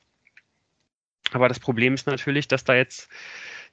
Aber 1.33 1.49
das 1.49 1.61
Problem 1.61 1.95
ist 1.95 2.07
natürlich, 2.07 2.49
dass 2.49 2.65
da 2.65 2.75
jetzt 2.75 3.11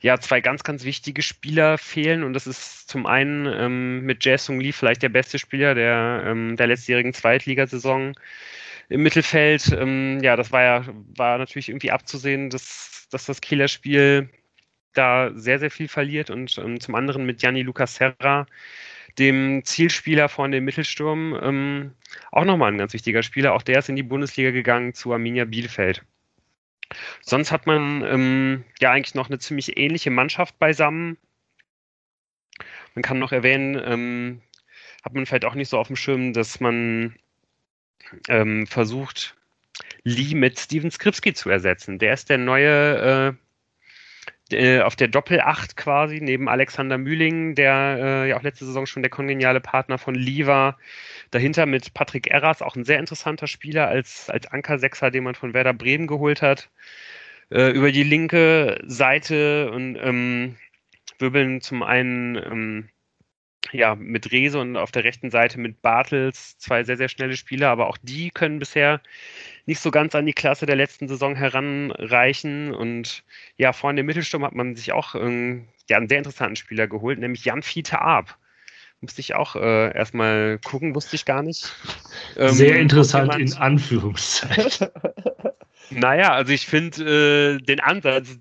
ja 0.02 0.20
zwei 0.20 0.41
ganz, 0.41 0.64
ganz 0.64 0.84
wichtige 0.84 1.22
Spieler 1.22 1.78
fehlen. 1.78 2.24
Und 2.24 2.34
das 2.34 2.48
ist 2.48 2.89
zum 2.89 3.06
einen 3.06 3.45
ähm, 3.48 4.02
mit 4.02 4.24
Jason 4.24 4.60
Lee 4.60 4.72
vielleicht 4.72 5.04
der 5.04 5.10
beste 5.10 5.39
Spieler 5.39 5.76
der, 5.76 6.24
ähm, 6.26 6.56
der 6.56 6.68
letztjährigen 6.68 7.14
Zweitligasaison 7.14 8.14
im 8.89 9.04
Mittelfeld. 9.04 9.72
Ähm, 9.72 10.20
ja, 10.22 10.36
das 10.36 10.52
war 10.52 10.64
ja 10.64 10.86
war 11.16 11.38
natürlich 11.38 11.70
irgendwie 11.70 11.91
abzusehen, 11.91 12.50
dass, 12.50 13.08
dass 13.12 13.26
das 13.26 13.41
Kieler 13.41 13.68
Spiel 13.68 14.30
da 14.93 15.32
sehr, 15.36 15.60
sehr 15.60 15.72
viel 15.72 15.88
verliert 15.88 16.30
und 16.30 16.58
ähm, 16.58 16.80
zum 16.80 16.95
anderen 16.95 17.26
mit 17.26 17.39
Gianni 17.39 17.62
Lucas 17.62 17.95
Serra, 17.95 18.48
dem 19.20 19.64
Zielspieler 19.64 20.30
von 20.30 20.52
dem 20.52 20.66
Mittelsturm, 20.66 21.38
ähm, 21.41 21.91
auch 22.32 22.45
nochmal 22.45 22.72
ein 22.72 22.78
ganz 22.78 22.93
wichtiger 22.93 23.24
Spieler. 23.24 23.54
Auch 23.54 23.64
der 23.64 23.80
ist 23.80 23.89
in 23.89 23.95
die 23.95 24.04
Bundesliga 24.04 24.52
gegangen 24.52 24.93
zu 24.93 25.14
Arminia 25.14 25.45
Bielefeld. 25.45 26.04
Sonst 27.22 27.52
hat 27.52 27.66
man 27.68 28.04
ähm, 28.04 28.64
ja 28.80 28.92
eigentlich 28.92 29.16
noch 29.16 29.28
eine 29.28 29.40
ziemlich 29.40 29.78
ähnliche 29.78 30.12
Mannschaft 30.12 30.58
beisammen. 30.60 31.18
Man 32.96 33.04
kann 33.04 33.20
noch 33.20 33.32
erwähnen, 33.32 33.80
ähm, 33.84 34.42
hat 35.04 35.14
man 35.14 35.26
vielleicht 35.26 35.46
auch 35.46 35.56
nicht 35.56 35.70
so 35.70 35.78
auf 35.78 35.88
dem 35.88 35.96
Schirm, 35.96 36.34
dass 36.34 36.60
man 36.60 37.16
ähm, 38.28 38.68
versucht, 38.68 39.36
Lee 40.04 40.34
mit 40.34 40.60
Steven 40.60 40.90
Skripski 40.90 41.34
zu 41.34 41.50
ersetzen. 41.50 42.00
Der 42.00 42.14
ist 42.14 42.30
der 42.30 42.38
neue 42.38 43.36
äh, 43.38 43.47
äh, 44.54 44.82
auf 44.82 44.95
der 44.95 45.08
Doppel-8 45.08 45.76
quasi, 45.76 46.20
neben 46.22 46.50
Alexander 46.50 46.98
Mühling, 46.98 47.56
der 47.56 47.98
äh, 48.00 48.30
ja 48.30 48.38
auch 48.38 48.43
letzte 48.43 48.66
Saison 48.66 48.86
schon 48.86 49.04
der 49.04 49.10
kongeniale 49.10 49.62
Partner 49.62 49.98
von 49.98 50.16
Lee 50.16 50.45
war. 50.45 50.78
Dahinter 51.32 51.66
mit 51.66 51.93
Patrick 51.93 52.28
Erras, 52.28 52.62
auch 52.62 52.76
ein 52.76 52.86
sehr 52.86 53.00
interessanter 53.00 53.48
Spieler 53.48 53.88
als, 53.88 54.30
als 54.30 54.48
Anker-Sechser, 54.48 55.12
den 55.12 55.24
man 55.24 55.36
von 55.36 55.54
Werder 55.54 55.74
Bremen 55.74 56.08
geholt 56.08 56.41
hat. 56.41 56.70
Äh, 57.50 57.72
über 57.72 57.91
die 57.91 58.04
linke 58.04 58.80
Seite 58.86 59.72
und 59.72 59.95
ähm, 59.95 60.58
wirbeln 61.20 61.62
zum 61.62 61.84
einen 61.84 62.36
ähm, 62.36 62.89
ja, 63.72 63.95
mit 63.95 64.32
Rese 64.32 64.59
und 64.59 64.78
auf 64.78 64.91
der 64.91 65.03
rechten 65.03 65.32
Seite 65.32 65.59
mit 65.59 65.82
Bartels 65.82 66.57
zwei 66.57 66.84
sehr, 66.84 66.97
sehr 66.97 67.09
schnelle 67.09 67.36
Spieler, 67.36 67.70
aber 67.70 67.88
auch 67.88 67.97
die 68.01 68.32
können 68.32 68.59
bisher 68.59 69.01
nicht 69.65 69.80
so 69.82 69.91
ganz 69.91 70.15
an 70.15 70.26
die 70.26 70.34
Klasse 70.34 70.65
der 70.65 70.76
letzten 70.76 71.07
Saison 71.07 71.36
heranreichen. 71.36 72.74
Und 72.74 73.24
ja, 73.57 73.74
vorne 73.74 73.99
im 73.99 74.05
Mittelsturm 74.05 74.45
hat 74.45 74.55
man 74.55 74.76
sich 74.76 74.93
auch 74.93 75.15
ähm, 75.15 75.68
ja, 75.89 75.97
einen 75.97 76.07
sehr 76.07 76.18
interessanten 76.18 76.55
Spieler 76.55 76.88
geholt, 76.88 77.20
nämlich 77.20 77.45
Jan 77.45 77.61
Fiete 77.61 78.01
Arp. 78.01 78.38
Musste 79.01 79.22
ich 79.22 79.36
auch 79.36 79.55
äh, 79.55 79.95
erstmal 79.95 80.59
gucken, 80.63 80.95
wusste 80.95 81.15
ich 81.15 81.26
gar 81.26 81.43
nicht. 81.43 81.74
Ähm, 82.36 82.53
sehr 82.53 82.80
interessant 82.80 83.36
in 83.36 83.53
Anführungszeichen. 83.53 84.89
naja, 85.89 86.34
also 86.34 86.51
ich 86.51 86.68
finde 86.68 87.57
äh, 87.57 87.63
den 87.63 87.80
Ansatz, 87.80 88.38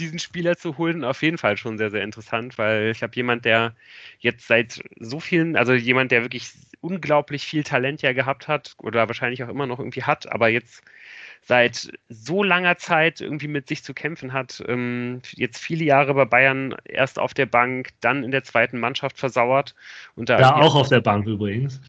diesen 0.00 0.18
Spieler 0.18 0.56
zu 0.56 0.78
holen, 0.78 1.04
auf 1.04 1.22
jeden 1.22 1.38
Fall 1.38 1.56
schon 1.56 1.78
sehr, 1.78 1.90
sehr 1.90 2.02
interessant, 2.02 2.58
weil 2.58 2.90
ich 2.90 3.02
habe 3.02 3.14
jemand, 3.14 3.44
der 3.44 3.74
jetzt 4.18 4.48
seit 4.48 4.82
so 4.98 5.20
vielen, 5.20 5.56
also 5.56 5.72
jemand, 5.72 6.10
der 6.10 6.22
wirklich 6.22 6.50
unglaublich 6.80 7.44
viel 7.44 7.62
Talent 7.62 8.02
ja 8.02 8.12
gehabt 8.12 8.48
hat 8.48 8.74
oder 8.78 9.06
wahrscheinlich 9.06 9.44
auch 9.44 9.48
immer 9.48 9.66
noch 9.66 9.78
irgendwie 9.78 10.02
hat, 10.02 10.30
aber 10.30 10.48
jetzt 10.48 10.82
seit 11.42 11.90
so 12.08 12.42
langer 12.42 12.76
Zeit 12.76 13.20
irgendwie 13.20 13.48
mit 13.48 13.68
sich 13.68 13.82
zu 13.82 13.94
kämpfen 13.94 14.32
hat. 14.32 14.62
Ähm, 14.66 15.20
jetzt 15.32 15.58
viele 15.58 15.84
Jahre 15.84 16.14
bei 16.14 16.24
Bayern 16.24 16.74
erst 16.84 17.18
auf 17.18 17.34
der 17.34 17.46
Bank, 17.46 17.90
dann 18.00 18.24
in 18.24 18.30
der 18.30 18.44
zweiten 18.44 18.78
Mannschaft 18.78 19.18
versauert. 19.18 19.74
Und 20.16 20.28
da 20.28 20.40
ja, 20.40 20.56
auch 20.56 20.74
auf 20.74 20.88
der 20.88 21.00
Bank 21.00 21.26
übrigens 21.26 21.80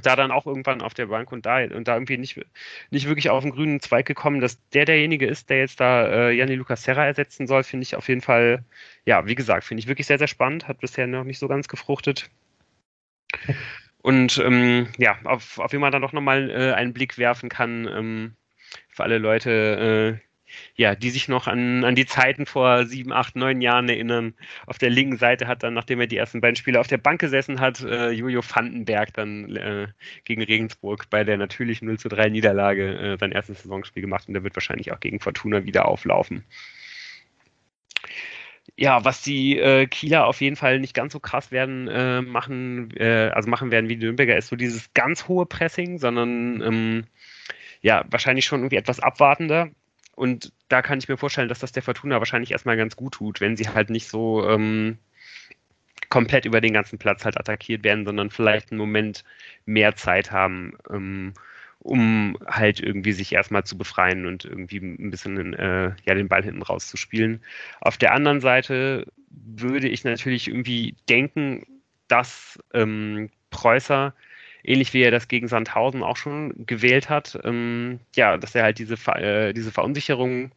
da 0.00 0.16
dann 0.16 0.30
auch 0.30 0.46
irgendwann 0.46 0.80
auf 0.80 0.94
der 0.94 1.06
Bank 1.06 1.32
und 1.32 1.44
da, 1.44 1.64
und 1.64 1.88
da 1.88 1.94
irgendwie 1.94 2.16
nicht, 2.16 2.40
nicht 2.90 3.06
wirklich 3.06 3.30
auf 3.30 3.42
den 3.42 3.52
grünen 3.52 3.80
Zweig 3.80 4.06
gekommen, 4.06 4.40
dass 4.40 4.58
der 4.70 4.84
derjenige 4.84 5.26
ist, 5.26 5.50
der 5.50 5.58
jetzt 5.58 5.80
da 5.80 6.06
äh, 6.06 6.32
Janni 6.32 6.54
Lucas 6.54 6.82
Serra 6.84 7.04
ersetzen 7.06 7.46
soll, 7.46 7.62
finde 7.62 7.82
ich 7.82 7.96
auf 7.96 8.08
jeden 8.08 8.22
Fall, 8.22 8.64
ja, 9.04 9.26
wie 9.26 9.34
gesagt, 9.34 9.64
finde 9.64 9.80
ich 9.80 9.88
wirklich 9.88 10.06
sehr, 10.06 10.18
sehr 10.18 10.28
spannend, 10.28 10.68
hat 10.68 10.80
bisher 10.80 11.06
noch 11.06 11.24
nicht 11.24 11.38
so 11.38 11.48
ganz 11.48 11.68
gefruchtet. 11.68 12.30
Und 14.02 14.38
ähm, 14.38 14.88
ja, 14.98 15.18
auf, 15.24 15.58
auf 15.58 15.72
wen 15.72 15.80
man 15.80 15.92
dann 15.92 16.02
doch 16.02 16.12
nochmal 16.12 16.50
äh, 16.50 16.72
einen 16.72 16.92
Blick 16.92 17.18
werfen 17.18 17.48
kann, 17.48 17.86
ähm, 17.86 18.36
für 18.88 19.04
alle 19.04 19.18
Leute, 19.18 20.20
äh, 20.20 20.31
ja, 20.74 20.94
die 20.94 21.10
sich 21.10 21.28
noch 21.28 21.46
an, 21.46 21.84
an 21.84 21.94
die 21.94 22.06
Zeiten 22.06 22.46
vor 22.46 22.86
sieben, 22.86 23.12
acht, 23.12 23.36
neun 23.36 23.60
Jahren 23.60 23.88
erinnern. 23.88 24.34
Auf 24.66 24.78
der 24.78 24.90
linken 24.90 25.16
Seite 25.16 25.46
hat 25.46 25.62
dann, 25.62 25.74
nachdem 25.74 26.00
er 26.00 26.06
die 26.06 26.16
ersten 26.16 26.40
beiden 26.40 26.56
Spiele 26.56 26.80
auf 26.80 26.86
der 26.86 26.98
Bank 26.98 27.20
gesessen 27.20 27.60
hat, 27.60 27.80
äh, 27.82 28.10
Jojo 28.10 28.42
Vandenberg 28.42 29.12
dann 29.14 29.54
äh, 29.56 29.88
gegen 30.24 30.42
Regensburg 30.42 31.08
bei 31.10 31.24
der 31.24 31.36
natürlichen 31.36 31.88
0 31.88 31.98
zu 31.98 32.08
3 32.08 32.28
Niederlage 32.30 32.98
äh, 32.98 33.18
sein 33.18 33.32
erstes 33.32 33.62
Saisonspiel 33.62 34.02
gemacht 34.02 34.28
und 34.28 34.34
der 34.34 34.44
wird 34.44 34.56
wahrscheinlich 34.56 34.92
auch 34.92 35.00
gegen 35.00 35.20
Fortuna 35.20 35.64
wieder 35.64 35.86
auflaufen. 35.86 36.44
Ja, 38.76 39.04
was 39.04 39.22
die 39.22 39.58
äh, 39.58 39.86
Kieler 39.86 40.26
auf 40.26 40.40
jeden 40.40 40.56
Fall 40.56 40.80
nicht 40.80 40.94
ganz 40.94 41.12
so 41.12 41.20
krass 41.20 41.50
werden 41.52 41.88
äh, 41.88 42.22
machen, 42.22 42.90
äh, 42.96 43.30
also 43.34 43.50
machen 43.50 43.70
werden 43.70 43.88
wie 43.88 43.96
die 43.96 44.04
Nürnberger, 44.04 44.36
ist 44.36 44.48
so 44.48 44.56
dieses 44.56 44.94
ganz 44.94 45.28
hohe 45.28 45.46
Pressing, 45.46 45.98
sondern 45.98 46.62
ähm, 46.62 47.04
ja, 47.82 48.04
wahrscheinlich 48.10 48.44
schon 48.46 48.60
irgendwie 48.60 48.76
etwas 48.76 49.00
abwartender 49.00 49.70
und 50.14 50.52
da 50.68 50.82
kann 50.82 50.98
ich 50.98 51.08
mir 51.08 51.16
vorstellen, 51.16 51.48
dass 51.48 51.60
das 51.60 51.72
der 51.72 51.82
Fortuna 51.82 52.18
wahrscheinlich 52.18 52.52
erstmal 52.52 52.76
ganz 52.76 52.96
gut 52.96 53.14
tut, 53.14 53.40
wenn 53.40 53.56
sie 53.56 53.68
halt 53.68 53.90
nicht 53.90 54.08
so 54.08 54.48
ähm, 54.48 54.98
komplett 56.08 56.44
über 56.44 56.60
den 56.60 56.74
ganzen 56.74 56.98
Platz 56.98 57.24
halt 57.24 57.38
attackiert 57.38 57.84
werden, 57.84 58.04
sondern 58.04 58.30
vielleicht 58.30 58.70
einen 58.70 58.78
Moment 58.78 59.24
mehr 59.64 59.96
Zeit 59.96 60.30
haben, 60.30 60.76
ähm, 60.90 61.32
um 61.78 62.36
halt 62.46 62.80
irgendwie 62.80 63.12
sich 63.12 63.32
erstmal 63.32 63.64
zu 63.64 63.76
befreien 63.78 64.26
und 64.26 64.44
irgendwie 64.44 64.78
ein 64.78 65.10
bisschen 65.10 65.54
äh, 65.54 65.92
ja, 66.04 66.14
den 66.14 66.28
Ball 66.28 66.42
hinten 66.42 66.62
rauszuspielen. 66.62 67.42
Auf 67.80 67.96
der 67.96 68.12
anderen 68.12 68.40
Seite 68.40 69.06
würde 69.30 69.88
ich 69.88 70.04
natürlich 70.04 70.48
irgendwie 70.48 70.94
denken, 71.08 71.66
dass 72.08 72.58
ähm, 72.74 73.30
Preußer 73.50 74.14
ähnlich 74.64 74.92
wie 74.94 75.02
er 75.02 75.10
das 75.10 75.28
gegen 75.28 75.48
Sandhausen 75.48 76.02
auch 76.02 76.16
schon 76.16 76.66
gewählt 76.66 77.08
hat, 77.08 77.38
ähm, 77.44 78.00
ja, 78.16 78.36
dass 78.36 78.54
er 78.54 78.64
halt 78.64 78.78
diese, 78.78 78.94
äh, 79.16 79.52
diese 79.52 79.72
Verunsicherung 79.72 80.52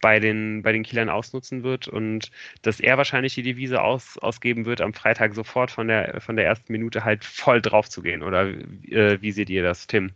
bei 0.00 0.20
den, 0.20 0.62
bei 0.62 0.72
den 0.72 0.82
Kielern 0.82 1.08
ausnutzen 1.08 1.62
wird 1.62 1.88
und 1.88 2.30
dass 2.62 2.80
er 2.80 2.96
wahrscheinlich 2.96 3.34
die 3.34 3.42
Devise 3.42 3.82
aus, 3.82 4.18
ausgeben 4.18 4.64
wird, 4.64 4.80
am 4.80 4.94
Freitag 4.94 5.34
sofort 5.34 5.70
von 5.70 5.88
der, 5.88 6.20
von 6.20 6.36
der 6.36 6.46
ersten 6.46 6.72
Minute 6.72 7.04
halt 7.04 7.24
voll 7.24 7.60
drauf 7.60 7.88
zu 7.88 8.02
gehen. 8.02 8.22
Oder 8.22 8.48
äh, 8.48 9.20
wie 9.20 9.32
seht 9.32 9.50
ihr 9.50 9.62
das, 9.62 9.86
Tim? 9.86 10.12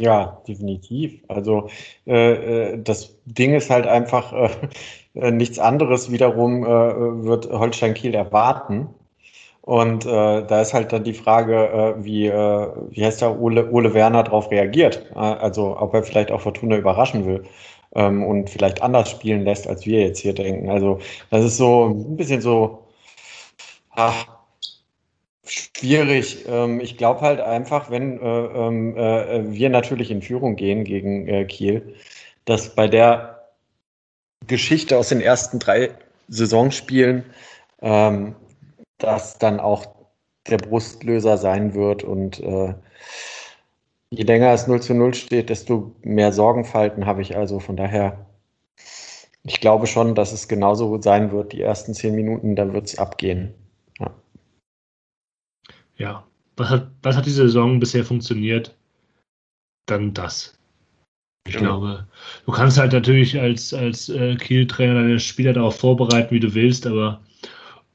Ja, 0.00 0.42
definitiv. 0.46 1.22
Also 1.28 1.70
äh, 2.06 2.72
äh 2.72 2.82
das 2.82 3.16
Ding 3.24 3.54
ist 3.54 3.70
halt 3.70 3.86
einfach 3.86 4.32
äh, 5.14 5.30
nichts 5.30 5.58
anderes 5.58 6.12
wiederum 6.12 6.64
äh, 6.64 7.24
wird 7.24 7.46
Holstein 7.50 7.94
Kiel 7.94 8.14
erwarten. 8.14 8.88
Und 9.66 10.06
äh, 10.06 10.46
da 10.46 10.60
ist 10.60 10.74
halt 10.74 10.92
dann 10.92 11.02
die 11.02 11.12
Frage, 11.12 11.96
äh, 11.98 12.04
wie, 12.04 12.28
äh, 12.28 12.68
wie 12.90 13.04
heißt 13.04 13.20
der 13.20 13.36
Ole, 13.40 13.68
Ole 13.72 13.92
Werner 13.94 14.22
darauf 14.22 14.48
reagiert. 14.52 15.04
Äh, 15.12 15.18
also 15.18 15.76
ob 15.80 15.92
er 15.92 16.04
vielleicht 16.04 16.30
auch 16.30 16.40
Fortuna 16.40 16.76
überraschen 16.76 17.26
will 17.26 17.42
ähm, 17.96 18.24
und 18.24 18.48
vielleicht 18.48 18.80
anders 18.80 19.10
spielen 19.10 19.42
lässt, 19.42 19.66
als 19.66 19.84
wir 19.84 20.02
jetzt 20.02 20.20
hier 20.20 20.34
denken. 20.34 20.70
Also 20.70 21.00
das 21.30 21.44
ist 21.44 21.56
so 21.56 21.86
ein 21.86 22.16
bisschen 22.16 22.40
so 22.40 22.86
ach, 23.90 24.28
schwierig. 25.44 26.44
Ähm, 26.48 26.80
ich 26.80 26.96
glaube 26.96 27.22
halt 27.22 27.40
einfach, 27.40 27.90
wenn 27.90 28.20
äh, 28.20 28.24
ähm, 28.24 28.96
äh, 28.96 29.52
wir 29.52 29.68
natürlich 29.68 30.12
in 30.12 30.22
Führung 30.22 30.54
gehen 30.54 30.84
gegen 30.84 31.26
äh, 31.26 31.44
Kiel, 31.44 31.96
dass 32.44 32.72
bei 32.76 32.86
der 32.86 33.48
Geschichte 34.46 34.96
aus 34.96 35.08
den 35.08 35.20
ersten 35.20 35.58
drei 35.58 35.90
Saisonspielen 36.28 37.24
ähm, 37.82 38.36
das 38.98 39.38
dann 39.38 39.60
auch 39.60 39.86
der 40.48 40.58
Brustlöser 40.58 41.38
sein 41.38 41.74
wird. 41.74 42.02
Und 42.04 42.40
äh, 42.40 42.74
je 44.10 44.24
länger 44.24 44.52
es 44.52 44.66
0 44.66 44.80
zu 44.82 44.94
0 44.94 45.14
steht, 45.14 45.50
desto 45.50 45.92
mehr 46.02 46.32
Sorgenfalten 46.32 47.06
habe 47.06 47.22
ich 47.22 47.36
also. 47.36 47.60
Von 47.60 47.76
daher 47.76 48.26
ich 49.48 49.60
glaube 49.60 49.86
schon, 49.86 50.14
dass 50.14 50.32
es 50.32 50.48
genauso 50.48 51.00
sein 51.00 51.30
wird, 51.30 51.52
die 51.52 51.60
ersten 51.60 51.94
zehn 51.94 52.14
Minuten, 52.14 52.56
dann 52.56 52.72
wird 52.72 52.86
es 52.86 52.98
abgehen. 52.98 53.54
Ja. 54.00 54.14
ja. 55.96 56.26
Was 56.56 56.70
hat, 56.70 56.90
was 57.02 57.16
hat 57.16 57.26
diese 57.26 57.42
Saison 57.42 57.78
bisher 57.78 58.04
funktioniert? 58.04 58.74
Dann 59.86 60.14
das. 60.14 60.58
Ich 61.46 61.56
genau. 61.56 61.78
glaube, 61.78 62.08
du 62.44 62.52
kannst 62.52 62.76
halt 62.76 62.92
natürlich 62.92 63.38
als, 63.38 63.72
als 63.72 64.08
äh, 64.08 64.34
Kiel-Trainer 64.34 64.94
deine 64.94 65.20
Spieler 65.20 65.52
darauf 65.52 65.78
vorbereiten, 65.78 66.34
wie 66.34 66.40
du 66.40 66.54
willst, 66.54 66.86
aber 66.86 67.20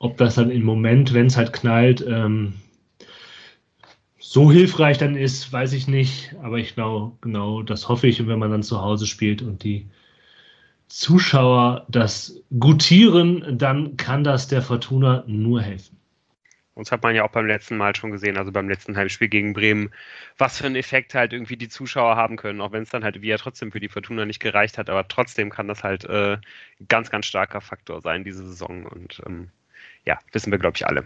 ob 0.02 0.18
das 0.18 0.34
dann 0.34 0.50
im 0.50 0.64
Moment, 0.64 1.14
wenn 1.14 1.28
es 1.28 1.38
halt 1.38 1.54
knallt, 1.54 2.04
ähm, 2.08 2.56
so 4.18 4.52
hilfreich 4.52 4.98
dann 4.98 5.16
ist, 5.16 5.54
weiß 5.54 5.74
ich 5.74 5.88
nicht. 5.88 6.36
Aber 6.42 6.58
ich 6.58 6.74
glaube, 6.74 7.16
genau, 7.22 7.62
das 7.62 7.88
hoffe 7.88 8.08
ich. 8.08 8.20
Und 8.20 8.28
wenn 8.28 8.40
man 8.40 8.50
dann 8.50 8.64
zu 8.64 8.82
Hause 8.82 9.06
spielt 9.06 9.44
und 9.44 9.64
die 9.64 9.88
Zuschauer 10.88 11.86
das 11.88 12.42
gutieren, 12.60 13.60
dann 13.60 13.96
kann 13.96 14.24
das 14.24 14.48
der 14.48 14.64
Fortuna 14.64 15.24
nur 15.28 15.62
helfen. 15.62 15.98
Uns 16.74 16.92
hat 16.92 17.04
man 17.04 17.14
ja 17.14 17.24
auch 17.24 17.32
beim 17.32 17.46
letzten 17.46 17.78
Mal 17.78 17.96
schon 17.96 18.10
gesehen, 18.12 18.38
also 18.38 18.52
beim 18.52 18.70
letzten 18.70 18.98
Heimspiel 18.98 19.28
gegen 19.28 19.54
Bremen, 19.54 19.92
was 20.40 20.58
für 20.58 20.66
einen 20.66 20.78
Effekt 20.78 21.14
halt 21.14 21.32
irgendwie 21.32 21.58
die 21.58 21.70
Zuschauer 21.70 22.16
haben 22.16 22.38
können, 22.38 22.62
auch 22.62 22.72
wenn 22.72 22.84
es 22.84 22.90
dann 22.90 23.04
halt 23.04 23.22
wie 23.22 23.28
ja 23.28 23.38
trotzdem 23.38 23.72
für 23.72 23.80
die 23.80 23.90
Fortuna 23.90 24.26
nicht 24.26 24.40
gereicht 24.40 24.80
hat, 24.80 24.90
aber 24.90 25.08
trotzdem 25.08 25.52
kann 25.52 25.68
das 25.68 25.84
halt 25.84 26.06
äh, 26.06 26.38
ganz, 26.88 27.12
ganz 27.12 27.28
starker 27.28 27.62
Faktor 27.62 28.02
sein, 28.02 28.24
diese 28.24 28.48
Saison. 28.48 28.88
Und 28.88 29.22
ähm, 29.28 29.52
ja, 30.06 30.20
wissen 30.32 30.52
wir, 30.52 30.60
glaube 30.60 30.78
ich, 30.78 30.86
alle. 30.86 31.06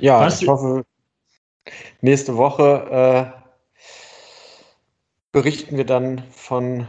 Ja, 0.00 0.20
was? 0.20 0.42
ich 0.42 0.48
hoffe, 0.48 0.84
nächste 2.00 2.36
Woche 2.36 3.34
äh, 3.34 3.80
berichten 5.32 5.76
wir 5.76 5.84
dann 5.86 6.22
von 6.30 6.86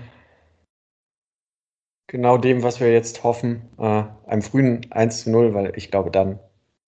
genau 2.07 2.37
dem, 2.37 2.63
was 2.63 2.79
wir 2.79 2.91
jetzt 2.91 3.23
hoffen, 3.23 3.69
äh, 3.77 4.03
einem 4.27 4.41
frühen 4.41 4.91
1 4.91 5.23
zu 5.23 5.31
0, 5.31 5.53
weil 5.53 5.73
ich 5.75 5.91
glaube, 5.91 6.11
dann, 6.11 6.39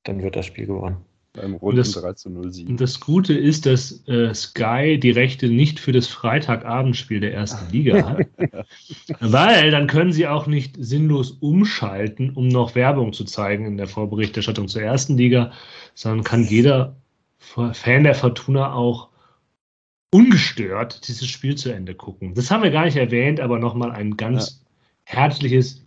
dann 0.03 0.21
wird 0.21 0.35
das 0.35 0.45
Spiel 0.45 0.65
gewonnen. 0.65 1.05
Beim 1.33 1.53
runden 1.53 1.77
das, 1.77 1.93
3 1.93 2.13
zu 2.13 2.29
0 2.29 2.51
Sieg. 2.51 2.67
Und 2.67 2.81
das 2.81 2.99
Gute 2.99 3.33
ist, 3.33 3.65
dass 3.65 4.05
äh, 4.07 4.33
Sky 4.33 4.99
die 4.99 5.11
Rechte 5.11 5.47
nicht 5.47 5.79
für 5.79 5.93
das 5.93 6.07
Freitagabendspiel 6.07 7.21
der 7.21 7.33
ersten 7.33 7.67
Liga 7.71 8.05
hat. 8.05 8.27
weil 9.21 9.71
dann 9.71 9.87
können 9.87 10.11
sie 10.11 10.27
auch 10.27 10.45
nicht 10.45 10.75
sinnlos 10.77 11.31
umschalten, 11.31 12.31
um 12.31 12.49
noch 12.49 12.75
Werbung 12.75 13.13
zu 13.13 13.23
zeigen 13.23 13.65
in 13.65 13.77
der 13.77 13.87
Vorberichterstattung 13.87 14.67
zur 14.67 14.81
ersten 14.81 15.17
Liga, 15.17 15.53
sondern 15.93 16.25
kann 16.25 16.43
jeder 16.43 16.97
Fan 17.37 18.03
der 18.03 18.15
Fortuna 18.15 18.73
auch 18.73 19.09
ungestört 20.13 21.07
dieses 21.07 21.27
Spiel 21.27 21.55
zu 21.55 21.71
Ende 21.73 21.95
gucken. 21.95 22.33
Das 22.35 22.51
haben 22.51 22.63
wir 22.63 22.71
gar 22.71 22.85
nicht 22.85 22.97
erwähnt, 22.97 23.39
aber 23.39 23.57
nochmal 23.57 23.91
ein 23.91 24.17
ganz 24.17 24.65
herzliches 25.05 25.81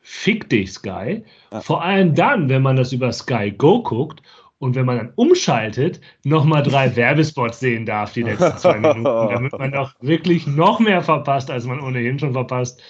Fick 0.00 0.48
dich, 0.48 0.72
Sky. 0.72 1.24
Ja. 1.52 1.60
Vor 1.60 1.82
allem 1.82 2.14
dann, 2.14 2.48
wenn 2.48 2.62
man 2.62 2.76
das 2.76 2.92
über 2.92 3.12
Sky 3.12 3.50
Go 3.50 3.82
guckt 3.82 4.22
und 4.58 4.74
wenn 4.74 4.86
man 4.86 4.96
dann 4.96 5.12
umschaltet, 5.16 6.00
nochmal 6.24 6.62
drei 6.62 6.94
Werbespots 6.96 7.60
sehen 7.60 7.84
darf, 7.84 8.12
die 8.12 8.22
letzten 8.22 8.56
zwei 8.56 8.78
Minuten, 8.78 9.04
damit 9.04 9.52
man 9.52 9.72
doch 9.72 9.94
wirklich 10.00 10.46
noch 10.46 10.80
mehr 10.80 11.02
verpasst, 11.02 11.50
als 11.50 11.66
man 11.66 11.80
ohnehin 11.80 12.18
schon 12.18 12.32
verpasst. 12.32 12.82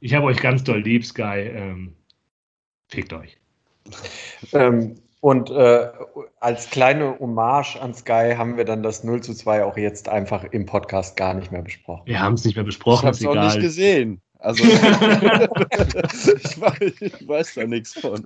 Ich 0.00 0.14
habe 0.14 0.26
euch 0.26 0.38
ganz 0.38 0.64
doll 0.64 0.80
lieb, 0.80 1.04
Sky. 1.04 1.50
Ähm, 1.52 1.94
fickt 2.88 3.12
euch. 3.12 3.36
Ähm, 4.52 4.96
und 5.20 5.50
äh, 5.50 5.88
als 6.38 6.70
kleine 6.70 7.18
Hommage 7.18 7.76
an 7.80 7.92
Sky 7.92 8.34
haben 8.36 8.56
wir 8.56 8.64
dann 8.64 8.82
das 8.84 9.02
0 9.02 9.20
zu 9.22 9.34
2 9.34 9.64
auch 9.64 9.76
jetzt 9.76 10.08
einfach 10.08 10.44
im 10.44 10.66
Podcast 10.66 11.16
gar 11.16 11.34
nicht 11.34 11.50
mehr 11.50 11.62
besprochen. 11.62 12.06
Wir 12.06 12.20
haben 12.20 12.34
es 12.34 12.44
nicht 12.44 12.54
mehr 12.54 12.64
besprochen. 12.64 13.08
Ich 13.12 13.24
habe 13.26 13.32
es 13.32 13.38
auch 13.38 13.44
nicht 13.44 13.60
gesehen. 13.60 14.20
Also, 14.38 14.64
ich, 14.64 14.78
weiß, 16.60 16.94
ich, 17.00 17.28
weiß, 17.28 17.54
da 17.54 17.66
nichts 17.66 17.98
von. 17.98 18.24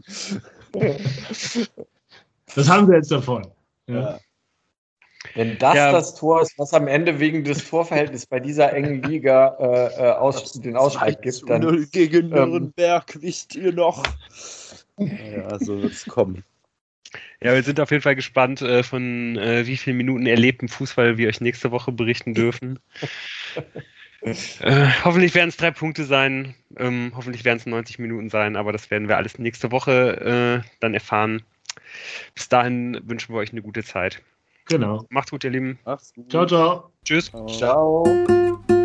Das 2.55 2.69
haben 2.69 2.87
wir 2.89 2.97
jetzt 2.97 3.11
davon. 3.11 3.51
Ja. 3.87 3.95
Ja. 3.95 4.21
Wenn 5.35 5.57
das 5.59 5.75
ja. 5.75 5.93
das 5.93 6.15
Tor 6.17 6.43
ist, 6.43 6.59
was 6.59 6.75
am 6.75 6.89
Ende 6.89 7.19
wegen 7.21 7.45
des 7.45 7.69
Torverhältnisses 7.69 8.27
bei 8.27 8.41
dieser 8.41 8.73
engen 8.73 9.03
Liga 9.03 9.57
äh, 9.59 9.87
äh 10.03 10.11
aus, 10.13 10.53
den 10.53 10.77
Ausschlag 10.77 11.23
gibt, 11.23 11.49
dann. 11.49 11.63
0 11.63 11.87
gegen 11.87 12.27
ähm, 12.37 12.51
Nürnberg, 12.51 13.15
ähm, 13.15 13.23
wisst 13.23 13.55
ihr 13.55 13.73
noch? 13.73 14.03
Ja, 14.99 15.59
so 15.59 15.81
wird 15.81 15.93
es 15.93 16.05
kommen. 16.05 16.45
Ja, 17.43 17.55
wir 17.55 17.63
sind 17.63 17.81
auf 17.81 17.91
jeden 17.91 18.03
Fall 18.03 18.17
gespannt, 18.17 18.63
äh, 18.63 18.83
von 18.83 19.37
äh, 19.37 19.67
wie 19.67 19.77
vielen 19.77 19.97
Minuten 19.97 20.27
erlebten 20.27 20.69
Fußball 20.69 21.19
wir 21.19 21.29
euch 21.29 21.41
nächste 21.41 21.71
Woche 21.71 21.93
berichten 21.93 22.35
dürfen. 22.35 22.79
Äh, 24.23 24.87
hoffentlich 25.05 25.35
werden 25.35 25.49
es 25.49 25.57
drei 25.57 25.71
Punkte 25.71 26.05
sein. 26.05 26.55
Ähm, 26.77 27.13
hoffentlich 27.15 27.45
werden 27.45 27.59
es 27.59 27.67
90 27.67 27.99
Minuten 27.99 28.31
sein, 28.31 28.57
aber 28.57 28.73
das 28.73 28.91
werden 28.91 29.09
wir 29.09 29.17
alles 29.17 29.39
nächste 29.39 29.73
Woche 29.73 30.63
äh, 30.65 30.69
dann 30.81 30.95
erfahren. 30.95 31.43
Bis 32.35 32.49
dahin 32.49 33.01
wünschen 33.05 33.35
wir 33.35 33.39
euch 33.41 33.53
eine 33.53 33.63
gute 33.63 33.83
Zeit. 33.83 34.23
Genau. 34.67 35.05
Macht's 35.11 35.31
gut, 35.31 35.45
ihr 35.45 35.51
Lieben. 35.51 35.79
Macht's 35.85 36.15
gut. 36.15 36.31
Ciao, 36.31 36.47
ciao. 36.47 36.93
Tschüss. 37.05 37.31
Ciao. 37.31 37.47
ciao. 37.49 38.82